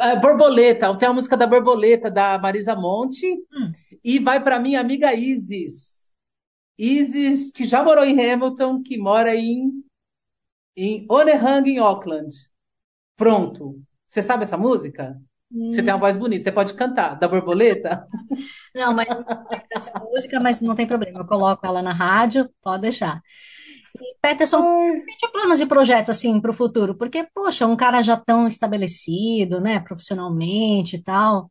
É, 0.00 0.16
Borboleta, 0.16 0.96
tem 0.96 1.08
a 1.08 1.12
música 1.12 1.36
da 1.36 1.46
Borboleta, 1.46 2.10
da 2.10 2.38
Marisa 2.38 2.74
Monte, 2.74 3.26
Hum. 3.52 3.72
e 4.02 4.18
vai 4.18 4.42
para 4.42 4.58
minha 4.58 4.80
amiga 4.80 5.12
Isis. 5.14 6.14
Isis, 6.78 7.50
que 7.52 7.64
já 7.64 7.82
morou 7.84 8.04
em 8.04 8.18
Hamilton, 8.32 8.82
que 8.82 8.98
mora 8.98 9.34
em, 9.36 9.70
em 10.76 11.06
Onehang, 11.10 11.68
em 11.70 11.78
Auckland. 11.78 12.34
Pronto. 13.16 13.80
Você 14.06 14.22
sabe 14.22 14.44
essa 14.44 14.56
música? 14.56 15.20
Você 15.70 15.82
tem 15.82 15.92
uma 15.92 16.00
voz 16.00 16.16
bonita, 16.16 16.44
você 16.44 16.52
pode 16.52 16.74
cantar, 16.74 17.14
da 17.18 17.28
Borboleta? 17.28 18.08
Não, 18.74 18.92
mas 18.92 19.06
essa 19.70 19.92
música, 20.00 20.40
mas 20.40 20.60
não 20.60 20.74
tem 20.74 20.86
problema. 20.86 21.20
Eu 21.20 21.26
coloco 21.26 21.64
ela 21.64 21.82
na 21.82 21.92
rádio, 21.92 22.50
pode 22.62 22.82
deixar. 22.82 23.22
Peterson, 24.24 24.62
você 24.90 25.04
tem 25.20 25.32
planos 25.32 25.60
e 25.60 25.66
projetos 25.66 26.08
assim 26.08 26.40
para 26.40 26.50
o 26.50 26.54
futuro? 26.54 26.94
Porque, 26.96 27.28
poxa, 27.34 27.66
um 27.66 27.76
cara 27.76 28.00
já 28.02 28.16
tão 28.16 28.46
estabelecido, 28.46 29.60
né, 29.60 29.80
profissionalmente 29.80 30.96
e 30.96 31.02
tal. 31.02 31.50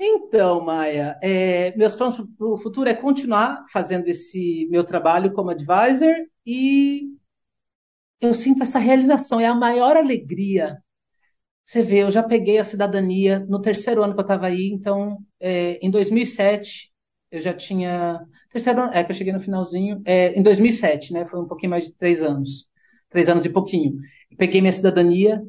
Então, 0.00 0.60
Maia, 0.64 1.18
é, 1.22 1.76
meus 1.76 1.94
planos 1.94 2.16
para 2.36 2.46
o 2.46 2.56
futuro 2.56 2.88
é 2.88 2.94
continuar 2.94 3.64
fazendo 3.72 4.06
esse 4.08 4.68
meu 4.70 4.84
trabalho 4.84 5.32
como 5.32 5.50
advisor 5.50 6.12
e 6.46 7.16
eu 8.20 8.34
sinto 8.34 8.62
essa 8.62 8.78
realização, 8.78 9.40
é 9.40 9.46
a 9.46 9.54
maior 9.54 9.96
alegria. 9.96 10.78
Você 11.64 11.82
vê, 11.82 12.02
eu 12.02 12.10
já 12.10 12.22
peguei 12.22 12.58
a 12.58 12.64
cidadania 12.64 13.40
no 13.48 13.60
terceiro 13.62 14.02
ano 14.02 14.14
que 14.14 14.20
eu 14.20 14.24
estava 14.24 14.46
aí, 14.46 14.68
então, 14.72 15.18
é, 15.40 15.78
em 15.86 15.90
2007, 15.90 16.92
eu 17.30 17.40
já 17.40 17.52
tinha. 17.54 18.20
Terceiro 18.50 18.82
ano, 18.82 18.92
é 18.94 19.04
que 19.04 19.10
eu 19.10 19.16
cheguei 19.16 19.32
no 19.32 19.40
finalzinho, 19.40 20.02
é, 20.04 20.38
em 20.38 20.42
2007, 20.42 21.12
né? 21.12 21.24
Foi 21.26 21.40
um 21.40 21.46
pouquinho 21.48 21.70
mais 21.70 21.86
de 21.86 21.94
três 21.94 22.22
anos, 22.22 22.68
três 23.10 23.28
anos 23.28 23.44
e 23.44 23.50
pouquinho. 23.50 23.96
Peguei 24.36 24.60
minha 24.60 24.72
cidadania, 24.72 25.42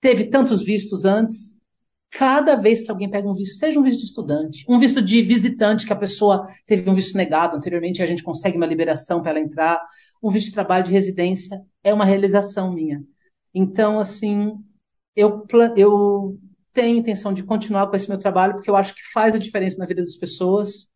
teve 0.00 0.26
tantos 0.26 0.62
vistos 0.62 1.04
antes. 1.04 1.58
Cada 2.10 2.56
vez 2.56 2.82
que 2.82 2.90
alguém 2.90 3.10
pega 3.10 3.26
um 3.26 3.32
visto, 3.32 3.56
seja 3.58 3.80
um 3.80 3.82
visto 3.82 4.00
de 4.00 4.04
estudante, 4.04 4.66
um 4.68 4.78
visto 4.78 5.00
de 5.00 5.22
visitante, 5.22 5.86
que 5.86 5.92
a 5.94 5.96
pessoa 5.96 6.46
teve 6.66 6.88
um 6.90 6.94
visto 6.94 7.16
negado 7.16 7.56
anteriormente, 7.56 8.02
a 8.02 8.06
gente 8.06 8.22
consegue 8.22 8.58
uma 8.58 8.66
liberação 8.66 9.22
para 9.22 9.30
ela 9.30 9.40
entrar, 9.40 9.80
um 10.22 10.30
visto 10.30 10.48
de 10.48 10.52
trabalho 10.52 10.84
de 10.84 10.90
residência, 10.92 11.58
é 11.82 11.92
uma 11.94 12.04
realização 12.04 12.70
minha. 12.70 13.02
Então, 13.54 13.98
assim, 13.98 14.52
eu, 15.16 15.46
eu 15.74 16.38
tenho 16.72 16.98
intenção 16.98 17.32
de 17.32 17.42
continuar 17.42 17.88
com 17.88 17.96
esse 17.96 18.08
meu 18.08 18.18
trabalho, 18.18 18.54
porque 18.54 18.70
eu 18.70 18.76
acho 18.76 18.94
que 18.94 19.02
faz 19.12 19.34
a 19.34 19.38
diferença 19.38 19.78
na 19.78 19.86
vida 19.86 20.02
das 20.02 20.16
pessoas. 20.16 20.88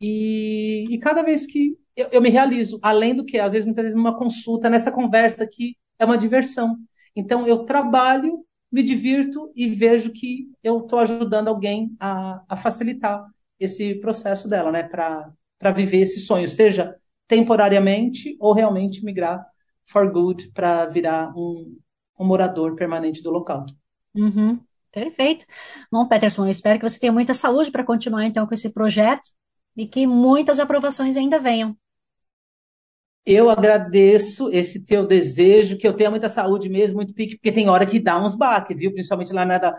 E, 0.00 0.86
e 0.90 0.98
cada 0.98 1.22
vez 1.22 1.46
que 1.46 1.76
eu, 1.96 2.08
eu, 2.12 2.22
me 2.22 2.28
realizo, 2.28 2.78
além 2.82 3.14
do 3.14 3.24
que, 3.24 3.38
às 3.38 3.52
vezes, 3.52 3.64
muitas 3.64 3.84
vezes, 3.84 3.96
numa 3.96 4.16
consulta, 4.16 4.68
nessa 4.68 4.92
conversa 4.92 5.44
aqui, 5.44 5.76
é 5.98 6.04
uma 6.04 6.18
diversão. 6.18 6.76
Então, 7.14 7.46
eu 7.46 7.64
trabalho, 7.64 8.44
me 8.70 8.82
divirto 8.82 9.50
e 9.54 9.66
vejo 9.66 10.12
que 10.12 10.50
eu 10.62 10.80
estou 10.80 10.98
ajudando 10.98 11.48
alguém 11.48 11.96
a, 11.98 12.42
a, 12.48 12.56
facilitar 12.56 13.24
esse 13.58 13.94
processo 13.94 14.48
dela, 14.48 14.70
né, 14.70 14.82
para 14.82 15.70
viver 15.74 16.02
esse 16.02 16.20
sonho, 16.20 16.48
seja 16.48 16.94
temporariamente 17.26 18.36
ou 18.38 18.52
realmente 18.52 19.02
migrar 19.04 19.44
for 19.86 20.10
good 20.12 20.50
para 20.52 20.86
virar 20.86 21.32
um, 21.36 21.78
um 22.18 22.24
morador 22.26 22.74
permanente 22.74 23.22
do 23.22 23.30
local. 23.30 23.64
Uhum, 24.14 24.60
perfeito. 24.96 25.44
Bom, 25.92 26.08
Peterson, 26.08 26.46
eu 26.46 26.50
espero 26.50 26.78
que 26.78 26.88
você 26.88 26.98
tenha 26.98 27.12
muita 27.12 27.34
saúde 27.34 27.70
para 27.70 27.84
continuar 27.84 28.24
então 28.24 28.46
com 28.46 28.54
esse 28.54 28.70
projeto 28.70 29.28
e 29.76 29.86
que 29.86 30.06
muitas 30.06 30.58
aprovações 30.58 31.18
ainda 31.18 31.38
venham. 31.38 31.76
Eu 33.26 33.50
agradeço 33.50 34.48
esse 34.50 34.86
teu 34.86 35.04
desejo, 35.04 35.76
que 35.76 35.86
eu 35.86 35.92
tenha 35.92 36.10
muita 36.10 36.28
saúde 36.28 36.68
mesmo, 36.68 36.96
muito 36.96 37.12
pique, 37.12 37.36
porque 37.36 37.52
tem 37.52 37.68
hora 37.68 37.84
que 37.84 37.98
dá 37.98 38.22
uns 38.24 38.36
baques, 38.36 38.78
viu? 38.78 38.92
Principalmente 38.92 39.32
lá 39.34 39.44
na 39.44 39.58
da... 39.58 39.76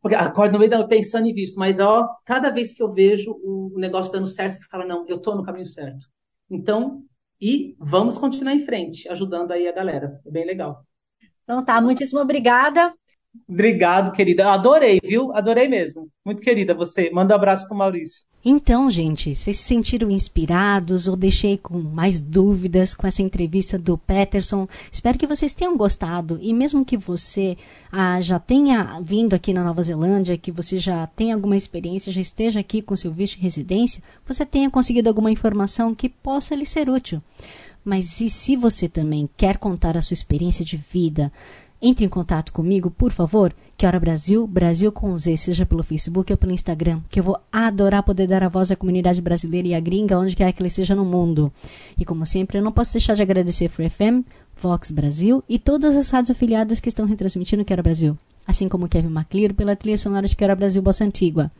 Porque 0.00 0.16
acordo 0.16 0.54
no 0.54 0.58
meio 0.58 0.70
da 0.70 0.84
pensando 0.84 1.28
em 1.28 1.34
visto, 1.34 1.58
mas 1.58 1.78
ó, 1.78 2.08
cada 2.24 2.50
vez 2.50 2.74
que 2.74 2.82
eu 2.82 2.90
vejo 2.90 3.38
o 3.44 3.74
negócio 3.76 4.12
dando 4.12 4.26
certo, 4.26 4.54
você 4.54 4.64
fala, 4.68 4.86
não, 4.86 5.04
eu 5.06 5.18
tô 5.18 5.34
no 5.36 5.44
caminho 5.44 5.66
certo. 5.66 6.06
Então, 6.50 7.04
e 7.40 7.76
vamos 7.78 8.18
continuar 8.18 8.54
em 8.54 8.64
frente, 8.64 9.08
ajudando 9.10 9.52
aí 9.52 9.68
a 9.68 9.72
galera. 9.72 10.20
É 10.26 10.30
bem 10.30 10.46
legal. 10.46 10.84
Então 11.44 11.64
tá, 11.64 11.80
muitíssimo 11.80 12.20
obrigada. 12.20 12.92
Obrigado, 13.48 14.12
querida. 14.12 14.52
Adorei, 14.52 15.00
viu? 15.02 15.32
Adorei 15.34 15.68
mesmo. 15.68 16.08
Muito 16.24 16.42
querida 16.42 16.74
você. 16.74 17.10
Manda 17.10 17.34
um 17.34 17.36
abraço 17.36 17.66
pro 17.66 17.76
Maurício. 17.76 18.26
Então, 18.48 18.88
gente, 18.88 19.34
vocês 19.34 19.56
se 19.56 19.64
sentiram 19.64 20.08
inspirados 20.08 21.08
ou 21.08 21.16
deixei 21.16 21.58
com 21.58 21.80
mais 21.80 22.20
dúvidas 22.20 22.94
com 22.94 23.04
essa 23.04 23.20
entrevista 23.20 23.76
do 23.76 23.98
Peterson? 23.98 24.68
Espero 24.92 25.18
que 25.18 25.26
vocês 25.26 25.52
tenham 25.52 25.76
gostado 25.76 26.38
e 26.40 26.54
mesmo 26.54 26.84
que 26.84 26.96
você 26.96 27.58
ah, 27.90 28.20
já 28.20 28.38
tenha 28.38 29.00
vindo 29.02 29.34
aqui 29.34 29.52
na 29.52 29.64
Nova 29.64 29.82
Zelândia, 29.82 30.38
que 30.38 30.52
você 30.52 30.78
já 30.78 31.08
tenha 31.08 31.34
alguma 31.34 31.56
experiência, 31.56 32.12
já 32.12 32.20
esteja 32.20 32.60
aqui 32.60 32.80
com 32.80 32.94
seu 32.94 33.10
visto 33.10 33.34
de 33.34 33.42
residência, 33.42 34.00
você 34.24 34.46
tenha 34.46 34.70
conseguido 34.70 35.08
alguma 35.08 35.32
informação 35.32 35.92
que 35.92 36.08
possa 36.08 36.54
lhe 36.54 36.64
ser 36.64 36.88
útil. 36.88 37.20
Mas 37.84 38.20
e 38.20 38.30
se 38.30 38.54
você 38.54 38.88
também 38.88 39.28
quer 39.36 39.58
contar 39.58 39.96
a 39.96 40.02
sua 40.02 40.14
experiência 40.14 40.64
de 40.64 40.76
vida? 40.76 41.32
Entre 41.80 42.04
em 42.04 42.08
contato 42.08 42.52
comigo, 42.52 42.90
por 42.90 43.12
favor. 43.12 43.54
Que 43.76 43.84
hora 43.84 44.00
Brasil, 44.00 44.46
Brasil 44.46 44.90
com 44.90 45.16
Z, 45.18 45.36
seja 45.36 45.66
pelo 45.66 45.82
Facebook 45.82 46.32
ou 46.32 46.36
pelo 46.38 46.52
Instagram, 46.52 47.02
que 47.10 47.20
eu 47.20 47.24
vou 47.24 47.38
adorar 47.52 48.02
poder 48.02 48.26
dar 48.26 48.42
a 48.42 48.48
voz 48.48 48.70
à 48.70 48.76
comunidade 48.76 49.20
brasileira 49.20 49.68
e 49.68 49.74
à 49.74 49.80
gringa, 49.80 50.18
onde 50.18 50.34
quer 50.34 50.50
que 50.52 50.62
ele 50.62 50.68
esteja 50.68 50.94
no 50.94 51.04
mundo. 51.04 51.52
E 51.98 52.02
como 52.02 52.24
sempre, 52.24 52.56
eu 52.56 52.62
não 52.62 52.72
posso 52.72 52.92
deixar 52.92 53.14
de 53.14 53.20
agradecer 53.20 53.68
Free 53.68 53.90
FM, 53.90 54.24
Vox 54.56 54.90
Brasil 54.90 55.44
e 55.46 55.58
todas 55.58 55.94
as 55.94 56.10
rádios 56.10 56.30
afiliadas 56.30 56.80
que 56.80 56.88
estão 56.88 57.04
retransmitindo 57.04 57.66
Quero 57.66 57.82
Brasil, 57.82 58.18
assim 58.46 58.66
como 58.66 58.88
Kevin 58.88 59.08
MacLeod 59.08 59.52
pela 59.52 59.76
trilha 59.76 59.98
sonora 59.98 60.26
de 60.26 60.34
Quero 60.34 60.56
Brasil 60.56 60.80
Bossa 60.80 61.04
Antigua. 61.04 61.52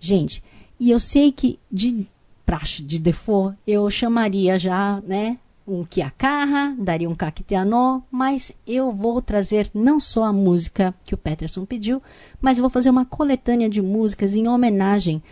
Gente, 0.00 0.42
e 0.80 0.90
eu 0.90 0.98
sei 0.98 1.30
que 1.30 1.60
de 1.70 2.04
praxe, 2.44 2.82
de 2.82 2.98
default, 2.98 3.56
eu 3.64 3.88
chamaria 3.88 4.58
já, 4.58 5.00
né, 5.06 5.38
um 5.66 5.84
kiakarra, 5.84 6.74
daria 6.78 7.08
um 7.08 7.14
kakiteanó, 7.14 8.00
mas 8.10 8.52
eu 8.66 8.92
vou 8.92 9.22
trazer 9.22 9.70
não 9.72 10.00
só 10.00 10.24
a 10.24 10.32
música 10.32 10.94
que 11.04 11.14
o 11.14 11.18
Peterson 11.18 11.64
pediu, 11.64 12.02
mas 12.40 12.58
vou 12.58 12.68
fazer 12.68 12.90
uma 12.90 13.04
coletânea 13.04 13.68
de 13.68 13.80
músicas 13.80 14.34
em 14.34 14.48
homenagem 14.48 15.22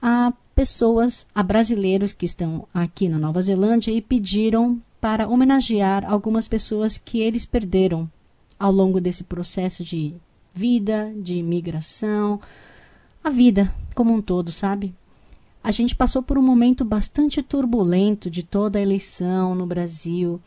a 0.00 0.32
pessoas, 0.54 1.26
a 1.34 1.42
brasileiros 1.42 2.12
que 2.12 2.26
estão 2.26 2.66
aqui 2.74 3.08
na 3.08 3.18
Nova 3.18 3.40
Zelândia 3.40 3.92
e 3.92 4.00
pediram 4.00 4.80
para 5.00 5.28
homenagear 5.28 6.04
algumas 6.10 6.48
pessoas 6.48 6.98
que 6.98 7.20
eles 7.20 7.46
perderam 7.46 8.10
ao 8.58 8.72
longo 8.72 9.00
desse 9.00 9.24
processo 9.24 9.84
de 9.84 10.14
vida, 10.52 11.12
de 11.16 11.36
imigração, 11.36 12.40
a 13.22 13.30
vida 13.30 13.72
como 13.94 14.12
um 14.12 14.20
todo, 14.20 14.50
sabe? 14.50 14.94
A 15.68 15.70
gente 15.70 15.94
passou 15.94 16.22
por 16.22 16.38
um 16.38 16.42
momento 16.42 16.82
bastante 16.82 17.42
turbulento 17.42 18.30
de 18.30 18.42
toda 18.42 18.78
a 18.78 18.82
eleição 18.82 19.54
no 19.54 19.66
Brasil 19.66 20.40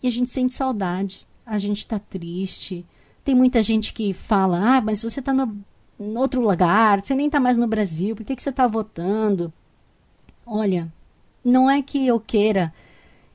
e 0.00 0.06
a 0.06 0.10
gente 0.12 0.30
sente 0.30 0.54
saudade, 0.54 1.26
a 1.44 1.58
gente 1.58 1.78
está 1.78 1.98
triste. 1.98 2.86
Tem 3.24 3.34
muita 3.34 3.64
gente 3.64 3.92
que 3.92 4.14
fala: 4.14 4.76
ah, 4.76 4.80
mas 4.80 5.02
você 5.02 5.18
está 5.18 5.34
no, 5.34 5.58
em 5.98 6.16
outro 6.16 6.40
lugar, 6.40 7.04
você 7.04 7.16
nem 7.16 7.26
está 7.26 7.40
mais 7.40 7.56
no 7.56 7.66
Brasil, 7.66 8.14
por 8.14 8.24
que, 8.24 8.36
que 8.36 8.40
você 8.44 8.50
está 8.50 8.68
votando? 8.68 9.52
Olha, 10.46 10.86
não 11.44 11.68
é 11.68 11.82
que 11.82 12.06
eu 12.06 12.20
queira 12.20 12.72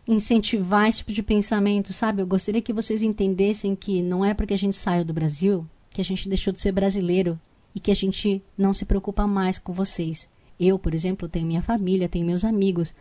incentivar 0.07 0.87
esse 0.87 0.99
tipo 0.99 1.11
de 1.11 1.21
pensamento, 1.21 1.91
sabe? 1.91 2.21
Eu 2.21 2.27
gostaria 2.27 2.61
que 2.61 2.71
vocês 2.71 3.03
entendessem 3.03 3.75
que 3.75 4.01
não 4.01 4.23
é 4.23 4.33
porque 4.33 4.53
a 4.53 4.57
gente 4.57 4.77
saiu 4.77 5.03
do 5.03 5.13
Brasil 5.13 5.67
que 5.89 5.99
a 5.99 6.05
gente 6.05 6.29
deixou 6.29 6.53
de 6.53 6.61
ser 6.61 6.71
brasileiro 6.71 7.37
e 7.75 7.79
que 7.81 7.91
a 7.91 7.95
gente 7.95 8.41
não 8.57 8.71
se 8.71 8.85
preocupa 8.85 9.27
mais 9.27 9.59
com 9.59 9.73
vocês. 9.73 10.29
Eu, 10.59 10.79
por 10.79 10.93
exemplo, 10.93 11.27
tenho 11.27 11.47
minha 11.47 11.61
família, 11.61 12.09
tenho 12.09 12.25
meus 12.25 12.43
amigos. 12.43 12.93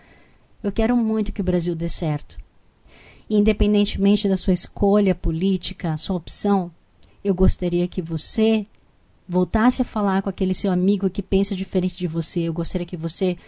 Eu 0.63 0.73
quero 0.73 0.97
muito 0.97 1.33
que 1.33 1.41
o 1.41 1.45
Brasil 1.45 1.75
dê 1.75 1.89
certo. 1.89 2.39
Independentemente 3.29 4.29
da 4.29 4.37
sua 4.37 4.53
escolha 4.53 5.15
política, 5.15 5.97
sua 5.97 6.17
opção, 6.17 6.71
eu 7.23 7.35
gostaria 7.35 7.89
que 7.89 8.03
você 8.03 8.67
voltasse 9.27 9.81
a 9.81 9.85
falar 9.85 10.23
com 10.23 10.29
aquele 10.29 10.53
seu 10.53 10.71
amigo 10.71 11.09
que 11.09 11.23
pensa 11.23 11.57
diferente 11.57 11.97
de 11.97 12.07
você. 12.07 12.41
Eu 12.41 12.53
gostaria 12.53 12.87
que 12.87 12.97
você 12.97 13.39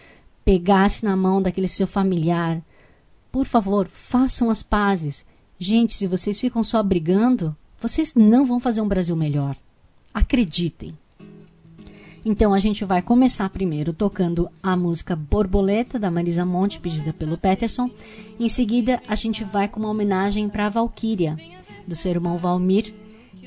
pegasse 0.43 1.05
na 1.05 1.15
mão 1.15 1.41
daquele 1.41 1.67
seu 1.67 1.85
familiar. 1.85 2.61
Por 3.31 3.45
favor, 3.45 3.87
façam 3.87 4.49
as 4.49 4.63
pazes. 4.63 5.25
Gente, 5.59 5.93
se 5.93 6.07
vocês 6.07 6.39
ficam 6.39 6.63
só 6.63 6.81
brigando, 6.81 7.55
vocês 7.79 8.15
não 8.15 8.45
vão 8.45 8.59
fazer 8.59 8.81
um 8.81 8.87
Brasil 8.87 9.15
melhor. 9.15 9.55
Acreditem. 10.13 10.97
Então 12.27 12.53
a 12.53 12.59
gente 12.59 12.83
vai 12.83 13.01
começar 13.01 13.49
primeiro 13.49 13.93
tocando 13.93 14.49
a 14.61 14.75
música 14.75 15.15
Borboleta 15.15 15.97
da 15.97 16.11
Marisa 16.11 16.45
Monte, 16.45 16.77
pedida 16.77 17.13
pelo 17.13 17.37
Peterson. 17.37 17.89
Em 18.37 18.49
seguida, 18.49 19.01
a 19.07 19.15
gente 19.15 19.45
vai 19.45 19.69
com 19.69 19.79
uma 19.79 19.87
homenagem 19.87 20.49
para 20.49 20.65
a 20.65 20.69
Valquíria, 20.69 21.37
do 21.87 21.95
seu 21.95 22.11
irmão 22.11 22.37
Valmir, 22.37 22.93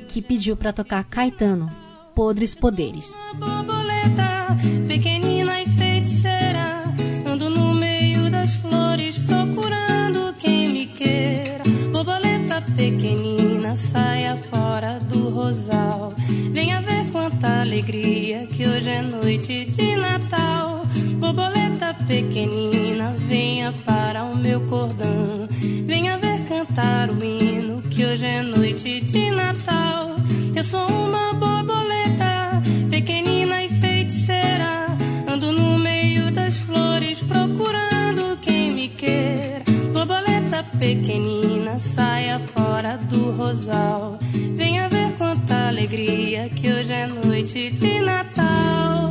que 0.09 0.23
pediu 0.23 0.57
para 0.57 0.73
tocar 0.73 1.05
Caetano, 1.05 1.71
Podres 2.15 2.55
Poderes. 2.55 3.15
Borboleta, 3.35 4.57
pequenina 4.89 5.61
e 5.61 5.69
feiticeira, 5.69 6.85
ando 7.27 7.51
no 7.51 7.75
meio 7.75 8.31
das 8.31 8.55
flores 8.55 9.19
procurando 9.19 10.35
quem 10.39 10.71
me 10.71 10.87
queira. 10.87 11.65
Borboleta 11.93 12.63
pequenina, 12.75 13.77
saia 13.77 14.39
fora 14.39 14.99
do 15.01 15.29
rosal. 15.29 16.15
Quanta 17.41 17.63
alegria 17.63 18.47
que 18.49 18.69
hoje 18.69 18.91
é 18.91 19.01
noite 19.01 19.65
de 19.65 19.97
Natal. 19.97 20.83
Borboleta 21.19 21.95
pequenina, 22.07 23.15
venha 23.17 23.73
para 23.83 24.25
o 24.25 24.37
meu 24.37 24.61
cordão. 24.67 25.49
Venha 25.87 26.19
ver 26.19 26.45
cantar 26.45 27.09
o 27.09 27.25
hino 27.25 27.81
que 27.81 28.05
hoje 28.05 28.27
é 28.27 28.43
noite 28.43 29.01
de 29.01 29.31
Natal. 29.31 30.17
Eu 30.55 30.63
sou 30.63 30.87
uma 30.87 31.33
borboleta 31.33 31.80
pequenina, 40.81 41.79
saia 41.79 42.41
fora 42.41 42.97
do 42.97 43.33
rosal. 43.33 44.19
Venha 44.57 44.89
ver 44.89 45.13
quanta 45.19 45.69
alegria 45.69 46.49
que 46.49 46.73
hoje 46.73 46.95
é 46.95 47.07
noite 47.07 47.71
de 47.71 48.01
Natal. 48.01 49.11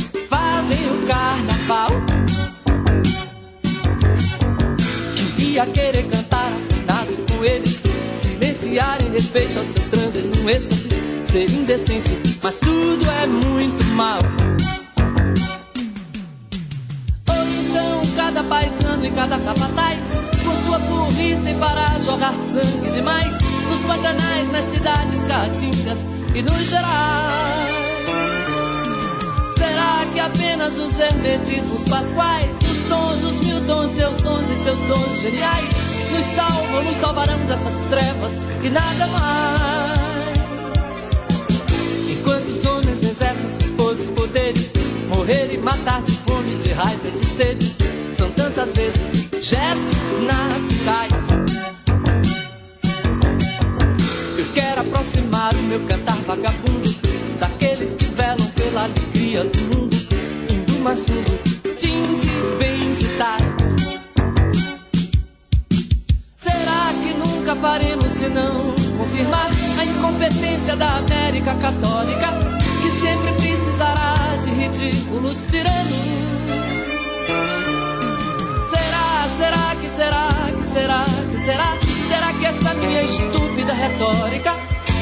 o 0.85 1.05
carnaval. 1.07 1.89
Queria 5.35 5.65
querer 5.67 6.03
cantar 6.07 6.47
afinado 6.47 7.15
com 7.27 7.43
eles, 7.43 7.83
silenciar 8.15 9.03
em 9.03 9.11
respeito 9.11 9.57
ao 9.57 9.65
seu 9.65 9.89
transe 9.89 10.21
num 10.21 10.49
êxtase, 10.49 10.89
ser 11.29 11.49
indecente, 11.49 12.39
mas 12.41 12.59
tudo 12.59 13.05
é 13.21 13.27
muito 13.27 13.83
mal. 13.93 14.19
Ou 17.29 17.47
então 17.47 18.01
cada 18.15 18.43
paisano 18.43 19.05
e 19.05 19.11
cada 19.11 19.37
capataz, 19.39 19.99
com 20.43 20.55
sua 20.65 20.79
burrice 20.79 21.53
para 21.59 21.99
jogar 21.99 22.33
sangue 22.33 22.91
demais, 22.91 23.37
nos 23.69 23.81
pantanais, 23.81 24.51
nas 24.51 24.65
cidades 24.65 25.21
caatingas 25.27 26.05
e 26.35 26.41
nos 26.41 26.69
gerais. 26.69 27.80
Que 30.13 30.19
apenas 30.19 30.77
os 30.77 30.99
hermetismos 30.99 31.83
pasquais, 31.89 32.49
os 32.63 32.89
tons, 32.89 33.23
os 33.23 33.39
mil 33.45 33.65
tons, 33.65 33.91
seus 33.93 34.21
tons 34.21 34.49
e 34.49 34.63
seus 34.63 34.79
tons 34.81 35.21
geniais, 35.21 35.69
nos 36.11 36.25
salvam, 36.35 36.83
nos 36.83 36.97
salvarão 36.97 37.37
dessas 37.45 37.75
trevas 37.89 38.33
e 38.61 38.69
nada 38.69 39.07
mais? 39.07 39.99
Enquanto 42.09 42.47
os 42.49 42.65
homens 42.65 43.01
exercem 43.03 43.49
seus 43.57 43.71
podres 43.77 44.11
poderes, 44.11 44.73
morrer 45.07 45.53
e 45.53 45.57
matar 45.57 46.01
de 46.01 46.11
fome, 46.11 46.55
de 46.57 46.73
raiva 46.73 47.07
e 47.07 47.11
de 47.11 47.25
sede, 47.25 47.75
são 48.13 48.29
tantas 48.31 48.73
vezes 48.73 49.29
gestos 49.41 50.21
naturais. 50.21 51.29
Eu 54.37 54.45
quero 54.53 54.81
aproximar 54.81 55.55
o 55.55 55.63
meu 55.63 55.79
cantar 55.87 56.17
vagabundo 56.27 56.60
mais 60.81 60.99
fundo, 60.99 61.39
jeans 61.79 62.23
e 62.23 62.57
bens 62.57 63.01
e 63.01 63.07
tais. 63.17 63.41
Será 66.37 66.93
que 67.01 67.13
nunca 67.19 67.55
faremos 67.55 68.05
senão 68.05 68.73
confirmar 68.97 69.49
a 69.79 69.85
incompetência 69.85 70.75
da 70.75 70.97
América 70.97 71.53
Católica, 71.55 72.27
que 72.81 72.91
sempre 72.99 73.31
precisará 73.33 74.15
de 74.43 74.51
ridículos 74.51 75.45
tiranos? 75.45 75.91
Será, 78.69 79.29
será 79.37 79.75
que 79.75 79.89
será, 79.95 80.29
que 80.57 80.67
será, 80.73 81.05
que 81.31 81.39
será? 81.45 81.77
Será 82.07 82.33
que 82.33 82.45
esta 82.45 82.73
minha 82.73 83.03
estúpida 83.03 83.73
retórica 83.73 84.55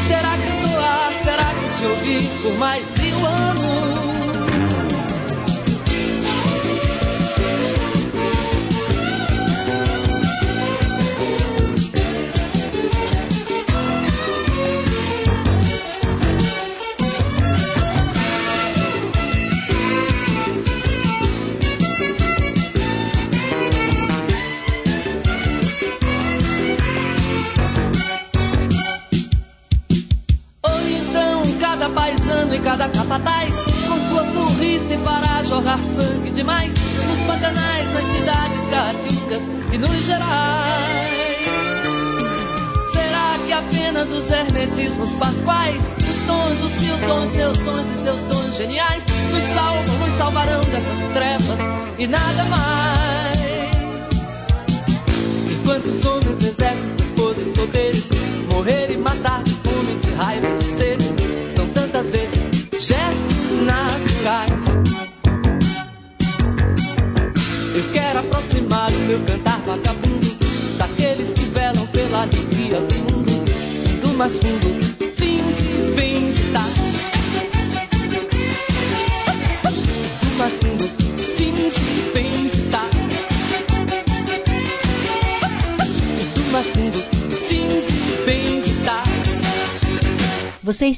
terá 0.08 0.38
que 0.38 0.68
soar, 0.68 1.14
terá 1.24 1.54
que 1.54 1.80
se 1.80 1.86
ouvir 1.86 2.42
por 2.42 2.58
mais 2.58 3.00
mil 3.00 3.26
anos? 3.26 3.49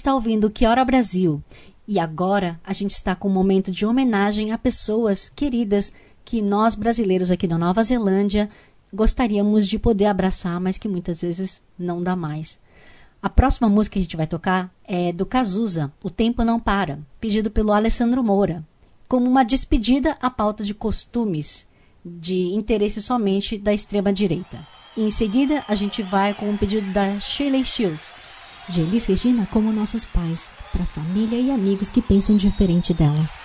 está 0.01 0.15
ouvindo 0.15 0.49
Que 0.49 0.65
Hora 0.65 0.83
Brasil. 0.83 1.41
E 1.87 1.99
agora 1.99 2.59
a 2.63 2.73
gente 2.73 2.91
está 2.91 3.15
com 3.15 3.29
um 3.29 3.33
momento 3.33 3.71
de 3.71 3.85
homenagem 3.85 4.51
a 4.51 4.57
pessoas 4.57 5.29
queridas 5.29 5.93
que 6.25 6.41
nós 6.41 6.73
brasileiros 6.73 7.29
aqui 7.29 7.47
da 7.47 7.57
Nova 7.57 7.83
Zelândia 7.83 8.49
gostaríamos 8.91 9.67
de 9.67 9.77
poder 9.77 10.05
abraçar, 10.05 10.59
mas 10.59 10.77
que 10.77 10.87
muitas 10.87 11.21
vezes 11.21 11.61
não 11.77 12.01
dá 12.01 12.15
mais. 12.15 12.59
A 13.21 13.29
próxima 13.29 13.69
música 13.69 13.93
que 13.93 13.99
a 13.99 14.01
gente 14.01 14.17
vai 14.17 14.25
tocar 14.25 14.73
é 14.83 15.13
do 15.13 15.25
Cazuza, 15.25 15.93
O 16.03 16.09
Tempo 16.09 16.43
Não 16.43 16.59
Para, 16.59 16.99
pedido 17.19 17.51
pelo 17.51 17.71
Alessandro 17.71 18.23
Moura, 18.23 18.65
como 19.07 19.29
uma 19.29 19.43
despedida 19.43 20.17
à 20.19 20.31
pauta 20.31 20.63
de 20.63 20.73
costumes, 20.73 21.67
de 22.03 22.55
interesse 22.55 23.01
somente 23.01 23.57
da 23.57 23.71
extrema-direita. 23.71 24.67
Em 24.97 25.11
seguida, 25.11 25.63
a 25.67 25.75
gente 25.75 26.01
vai 26.01 26.33
com 26.33 26.49
um 26.49 26.57
pedido 26.57 26.91
da 26.91 27.19
Shirley 27.19 27.63
Shields, 27.63 28.20
de 28.69 28.81
Elis 28.81 29.07
Regina 29.07 29.47
como 29.51 29.71
nossos 29.73 30.05
pais, 30.05 30.47
para 30.71 30.85
família 30.85 31.39
e 31.39 31.51
amigos 31.51 31.89
que 31.89 32.01
pensam 32.01 32.37
diferente 32.37 32.93
dela. 32.93 33.40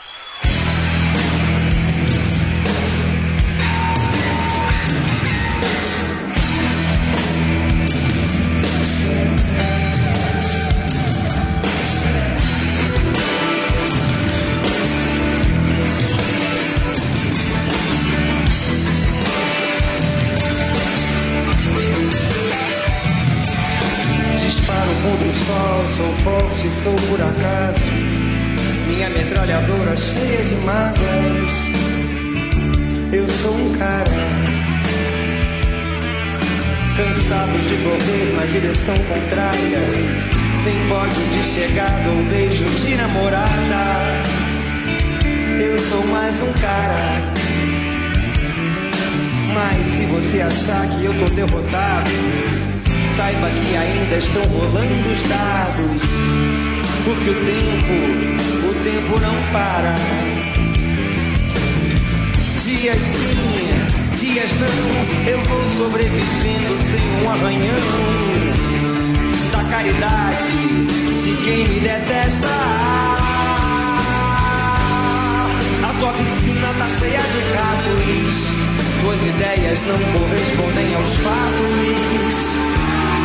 não 79.99 80.13
correspondem 80.21 80.95
aos 80.95 81.17
fatos. 81.17 82.57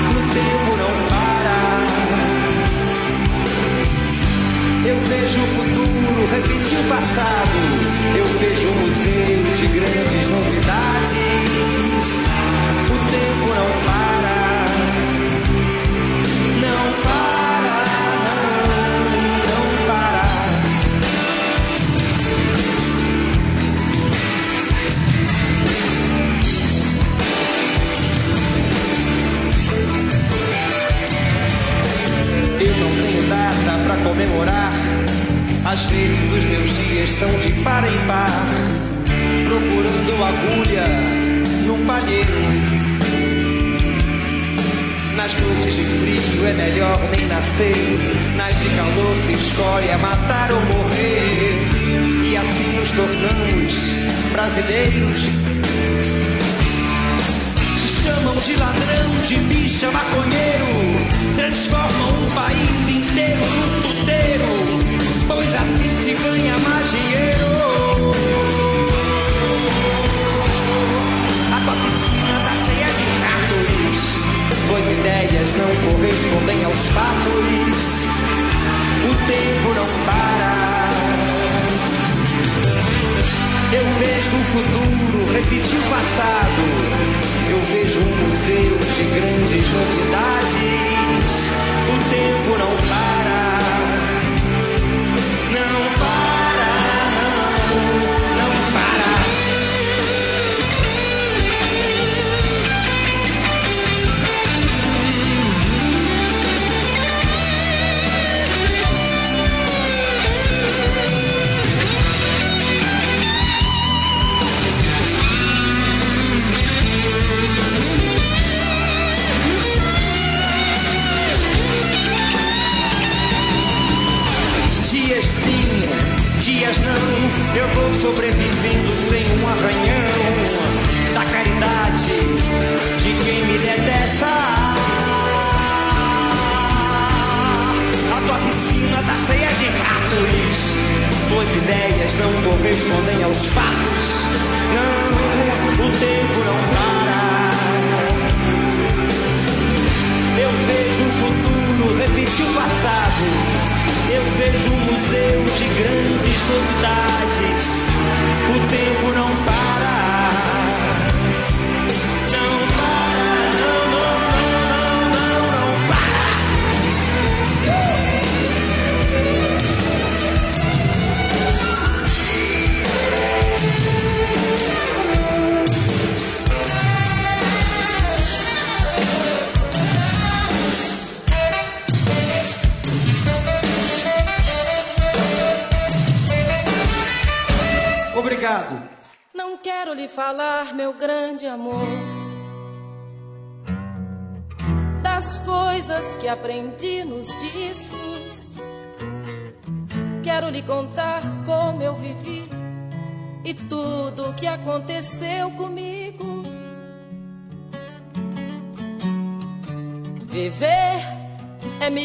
O 0.09 0.21
tempo 0.33 0.71
não 0.77 0.93
para. 1.09 1.59
Eu 4.87 4.97
vejo 5.01 5.39
o 5.41 5.47
futuro 5.47 6.25
repetir 6.31 6.79
o 6.79 6.83
passado. 6.89 7.40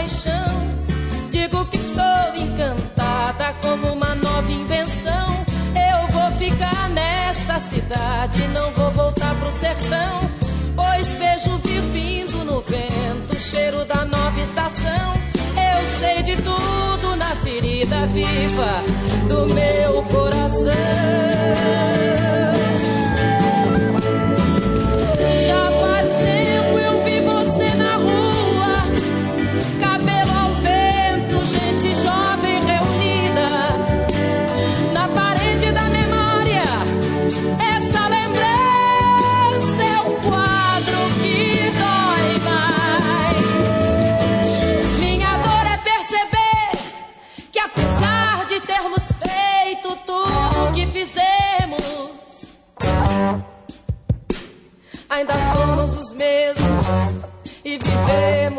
Paixão. 0.00 0.80
Digo 1.30 1.64
que 1.66 1.76
estou 1.76 2.34
encantada 2.36 3.54
como 3.62 3.92
uma 3.92 4.14
nova 4.14 4.50
invenção. 4.50 5.44
Eu 5.74 6.06
vou 6.08 6.30
ficar 6.32 6.88
nesta 6.88 7.60
cidade, 7.60 8.48
não 8.48 8.70
vou 8.72 8.90
voltar 8.92 9.34
pro 9.36 9.52
sertão. 9.52 10.30
Pois 10.74 11.06
vejo 11.16 11.58
vir 11.58 11.82
vindo 11.92 12.44
no 12.44 12.60
vento 12.62 13.36
o 13.36 13.38
cheiro 13.38 13.84
da 13.84 14.04
nova 14.06 14.40
estação. 14.40 15.12
Eu 15.54 15.86
sei 15.98 16.22
de 16.22 16.36
tudo 16.36 17.16
na 17.16 17.36
ferida 17.36 18.06
viva 18.06 18.82
do 19.28 19.46
meu 19.52 20.02
coração. 20.04 20.70
E 58.10 58.50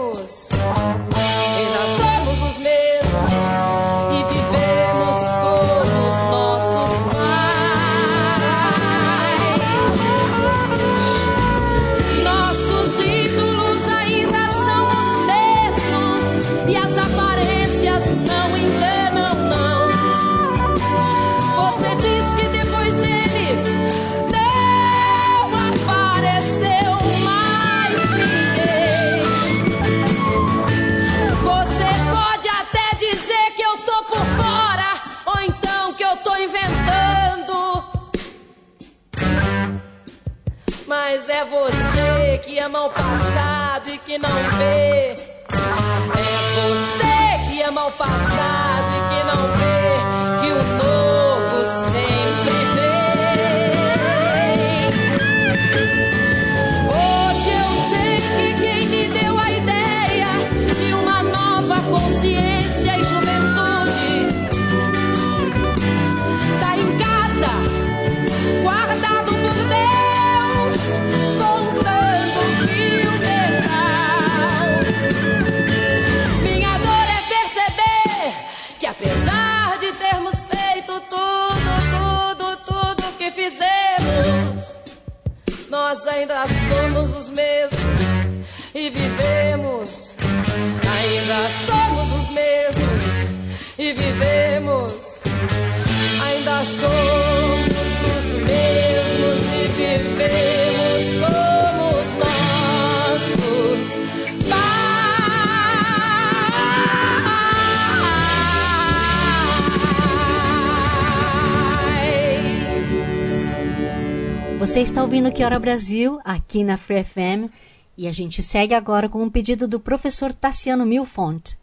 Que 115.41 115.45
Hora 115.45 115.57
Brasil, 115.57 116.19
aqui 116.23 116.63
na 116.63 116.77
Free 116.77 117.03
FM, 117.03 117.51
e 117.97 118.07
a 118.07 118.11
gente 118.11 118.43
segue 118.43 118.75
agora 118.75 119.09
com 119.09 119.23
um 119.23 119.29
pedido 119.29 119.67
do 119.67 119.79
professor 119.79 120.31
Tassiano 120.31 120.85
Milfont. 120.85 121.57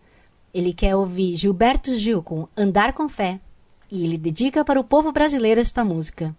Ele 0.53 0.73
quer 0.73 0.97
ouvir 0.97 1.37
Gilberto 1.37 1.97
Gil 1.97 2.21
com 2.21 2.49
Andar 2.57 2.93
com 2.93 3.09
Fé, 3.09 3.39
e 3.89 4.03
ele 4.03 4.19
dedica 4.19 4.65
para 4.65 4.81
o 4.81 4.85
povo 4.85 5.13
brasileiro 5.13 5.61
esta 5.61 5.85
música. 5.85 6.35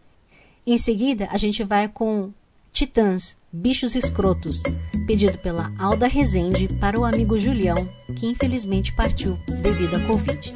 Em 0.67 0.77
seguida, 0.77 1.29
a 1.31 1.37
gente 1.37 1.63
vai 1.63 1.87
com 1.87 2.33
Titãs, 2.73 3.37
Bichos 3.53 3.95
Escrotos, 3.95 4.61
pedido 5.07 5.37
pela 5.37 5.71
Alda 5.79 6.09
Rezende 6.09 6.67
para 6.67 6.99
o 6.99 7.05
amigo 7.05 7.39
Julião, 7.39 7.87
que 8.17 8.27
infelizmente 8.27 8.91
partiu 8.91 9.39
devido 9.63 9.95
à 9.95 10.05
Covid. 10.07 10.55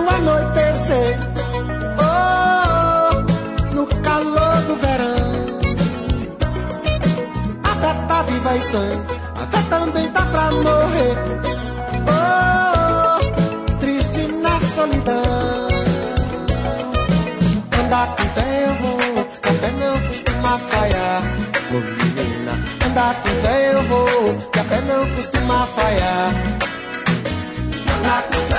no 0.00 0.08
anoitecer, 0.08 1.18
oh, 1.98 3.74
no 3.74 3.86
calor 3.86 4.62
do 4.66 4.74
verão. 4.76 5.50
A 7.64 7.74
fé 7.80 7.94
tá 8.08 8.22
viva 8.22 8.56
e 8.56 8.62
sã, 8.62 8.88
a 9.36 9.46
fé 9.46 9.62
também 9.68 10.10
tá 10.10 10.22
pra 10.22 10.50
morrer, 10.52 11.16
oh, 12.08 13.76
triste 13.78 14.26
na 14.36 14.58
solidão. 14.60 15.68
Andar 17.78 18.06
com 18.16 18.24
fé 18.34 18.66
eu 18.66 18.74
vou, 18.74 19.24
café 19.42 19.70
não 19.72 20.00
costuma 20.08 20.58
falhar, 20.58 21.22
oh, 21.72 21.80
menina. 22.16 22.52
Andar 22.86 23.14
com 23.14 23.28
fé 23.28 23.72
eu 23.74 23.82
vou, 23.82 24.50
café 24.52 24.80
não 24.82 25.10
costuma 25.14 25.66
falhar. 25.66 26.34
Andar 27.98 28.22
com 28.22 28.49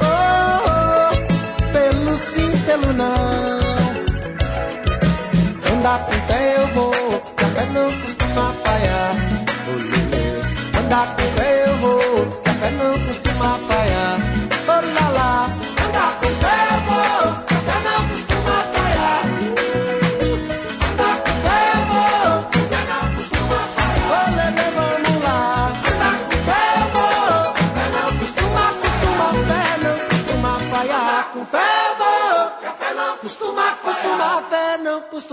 Oh, 0.00 1.10
oh, 1.10 1.72
pelo 1.72 2.16
sim, 2.16 2.50
pelo 2.66 2.92
não. 2.92 3.12
Andar 5.72 5.98
com 6.06 6.12
fé 6.12 6.56
eu 6.58 6.66
vou, 6.68 7.20
café 7.36 7.66
não 7.72 8.00
costuma 8.00 8.50
falhar. 8.50 9.14
Andar 10.78 11.16
com 11.16 11.22
fé 11.36 11.64
eu 11.66 11.76
vou, 11.78 12.26
café 12.44 12.70
não 12.70 13.06
costuma 13.06 13.48
falhar. 13.58 13.71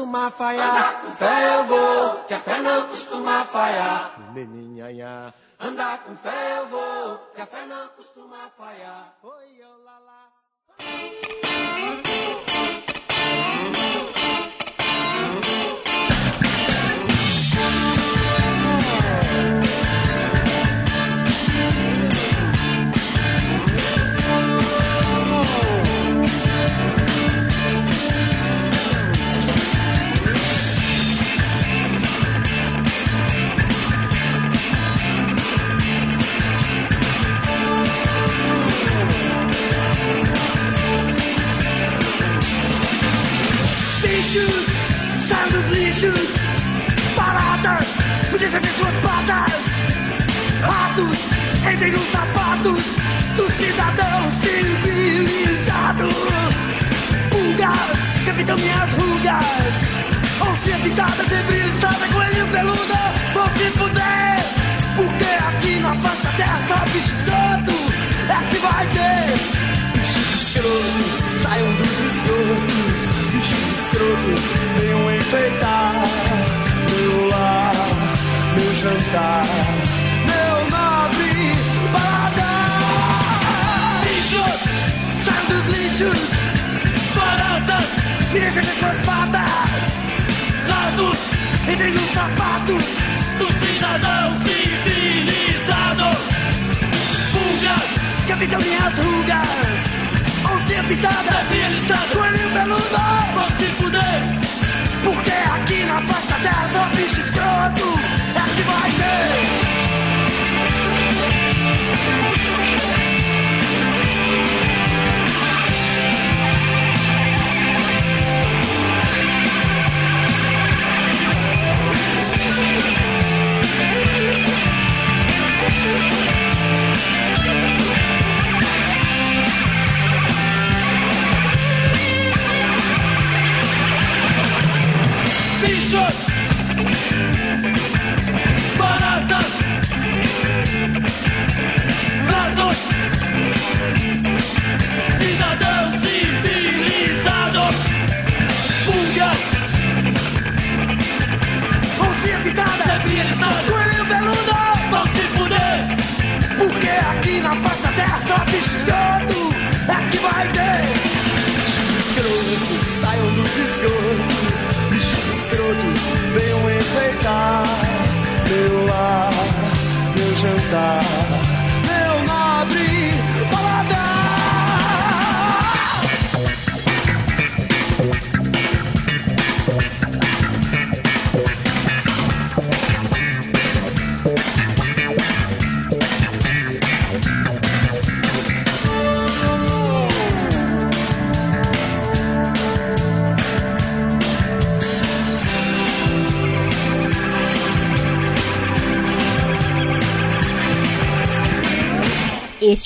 costuma 0.09 0.31
falhar. 0.31 1.01
Com 1.01 1.11
fé 1.11 1.55
eu 1.55 1.63
vou, 1.65 2.23
que 2.23 2.33
a 2.33 2.39
fé 2.39 2.59
não 2.61 2.87
costuma 2.87 3.45
falhar. 3.45 4.33
Menininha, 4.33 5.33
andar 5.59 5.99
com 5.99 6.15
fé 6.15 6.57
eu 6.57 6.67
vou, 6.67 7.17
que 7.35 7.41
a 7.41 7.45
fé 7.45 7.65
não 7.67 7.87
costuma 7.89 8.49
falhar. 8.57 9.13
Oi, 9.21 9.61
olá, 9.63 9.99
lá. 9.99 10.29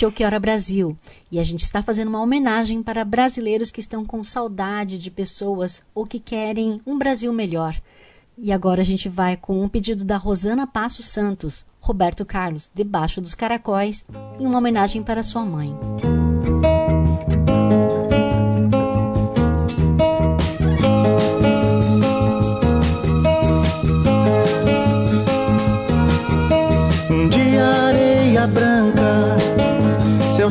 O 0.06 0.12
Que 0.12 0.24
Hora 0.26 0.40
Brasil 0.40 0.98
e 1.32 1.40
a 1.40 1.44
gente 1.44 1.62
está 1.62 1.82
fazendo 1.82 2.10
uma 2.10 2.22
homenagem 2.22 2.84
para 2.84 3.06
brasileiros 3.06 3.72
que 3.72 3.80
estão 3.80 4.06
com 4.06 4.24
saudade 4.24 5.00
de 5.00 5.10
pessoas 5.10 5.84
ou 5.96 6.06
que 6.06 6.20
querem 6.20 6.82
um 6.86 6.98
Brasil 6.98 7.32
melhor. 7.32 7.76
E 8.38 8.52
agora 8.52 8.82
a 8.82 8.86
gente 8.86 9.08
vai 9.08 9.38
com 9.38 9.62
um 9.62 9.70
pedido 9.70 10.04
da 10.04 10.18
Rosana 10.18 10.66
Passos 10.66 11.06
Santos, 11.06 11.66
Roberto 11.80 12.26
Carlos, 12.26 12.72
Debaixo 12.74 13.22
dos 13.22 13.36
Caracóis, 13.36 14.06
em 14.40 14.46
uma 14.46 14.58
homenagem 14.58 15.04
para 15.04 15.24
sua 15.24 15.46
mãe. 15.46 15.74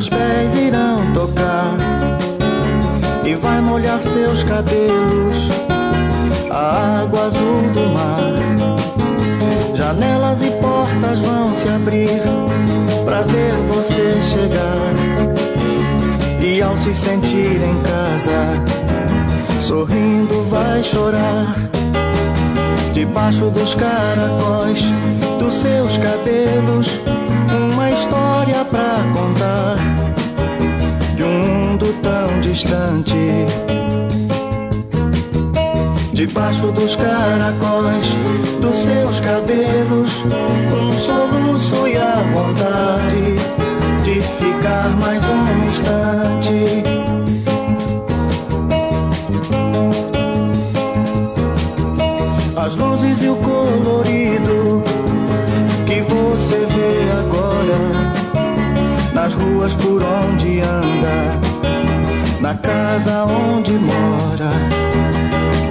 Seus 0.03 0.09
pés 0.09 0.53
irão 0.55 1.13
tocar 1.13 1.77
e 3.23 3.35
vai 3.35 3.61
molhar 3.61 4.03
seus 4.03 4.43
cabelos, 4.43 5.49
a 6.49 7.01
água 7.01 7.25
azul 7.27 7.61
do 7.73 7.87
mar. 7.93 8.33
Janelas 9.73 10.41
e 10.41 10.49
portas 10.61 11.19
vão 11.19 11.53
se 11.53 11.69
abrir 11.69 12.21
para 13.05 13.21
ver 13.21 13.53
você 13.69 14.21
chegar. 14.21 14.93
E 16.41 16.61
ao 16.61 16.77
se 16.77 16.93
sentir 16.93 17.61
em 17.61 17.81
casa, 17.83 19.61
sorrindo 19.61 20.43
vai 20.49 20.83
chorar. 20.83 21.55
Debaixo 22.91 23.49
dos 23.51 23.73
caracóis 23.75 24.81
dos 25.39 25.53
seus 25.53 25.95
cabelos 25.97 26.99
história 28.53 28.65
pra 28.65 29.03
contar 29.13 29.75
de 31.15 31.23
um 31.23 31.39
mundo 31.39 31.95
tão 32.01 32.39
distante. 32.39 33.15
Debaixo 36.13 36.71
dos 36.71 36.95
caracóis 36.95 38.05
dos 38.61 38.77
seus 38.77 39.19
cabelos, 39.19 40.23
um 40.71 40.99
soluço 40.99 41.87
e 41.87 41.97
a 41.97 42.23
vontade 42.33 43.35
de 44.03 44.21
ficar 44.21 44.89
mais 45.01 45.23
um 45.27 45.69
instante. 45.69 46.83
As 52.55 52.75
luzes 52.75 53.21
e 53.21 53.29
o 53.29 53.35
colorido 53.37 54.83
que 55.85 56.01
você 56.01 56.22
nas 59.33 59.41
ruas 59.41 59.75
por 59.75 60.03
onde 60.03 60.59
anda, 60.59 61.39
na 62.39 62.55
casa 62.55 63.25
onde 63.25 63.73
mora. 63.73 64.49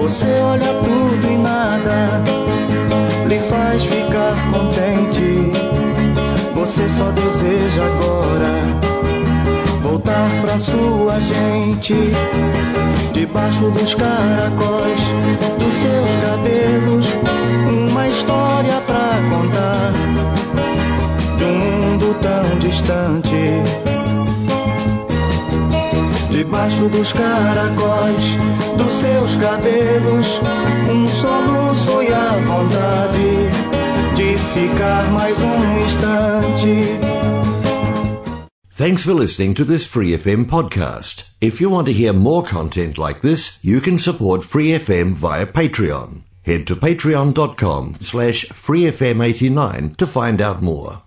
Você 0.00 0.26
olha 0.42 0.74
tudo 0.82 1.32
e 1.32 1.36
nada 1.36 2.22
lhe 3.28 3.38
faz 3.40 3.84
ficar 3.84 4.34
contente. 4.52 5.52
Você 6.54 6.88
só 6.90 7.10
deseja 7.10 7.82
agora 7.82 8.62
voltar 9.82 10.28
pra 10.42 10.58
sua 10.58 11.20
gente. 11.20 11.94
Debaixo 13.12 13.70
dos 13.70 13.94
caracóis 13.94 15.00
dos 15.58 15.74
seus 15.74 16.16
cabelos, 16.24 17.06
uma 17.68 18.08
história 18.08 18.80
pra 18.86 19.20
contar 19.30 20.31
tão 22.22 22.58
distante. 22.58 23.36
Debaixo 26.30 26.88
dos 26.88 27.12
caracóis 27.12 28.22
dos 28.78 28.92
seus 28.94 29.36
cabelos, 29.36 30.40
um 30.90 31.08
soluço 31.20 32.02
e 32.02 32.12
a 32.12 32.38
vontade 32.38 33.50
de 34.14 34.38
ficar 34.54 35.10
mais 35.12 35.38
um 35.40 35.84
instante. 35.84 36.98
Thanks 38.70 39.04
for 39.04 39.14
listening 39.14 39.54
to 39.54 39.64
this 39.64 39.86
Free 39.86 40.16
FM 40.16 40.46
podcast. 40.46 41.24
If 41.40 41.60
you 41.60 41.70
want 41.70 41.86
to 41.86 41.92
hear 41.92 42.12
more 42.12 42.42
content 42.42 42.98
like 42.98 43.20
this, 43.20 43.58
you 43.62 43.80
can 43.80 43.98
support 43.98 44.42
Free 44.42 44.72
FM 44.78 45.12
via 45.12 45.46
Patreon. 45.46 46.22
Head 46.42 46.66
to 46.66 46.74
patreon.com 46.74 47.94
slash 48.00 48.46
freefm89 48.46 49.96
to 49.96 50.06
find 50.06 50.40
out 50.40 50.62
more. 50.62 51.02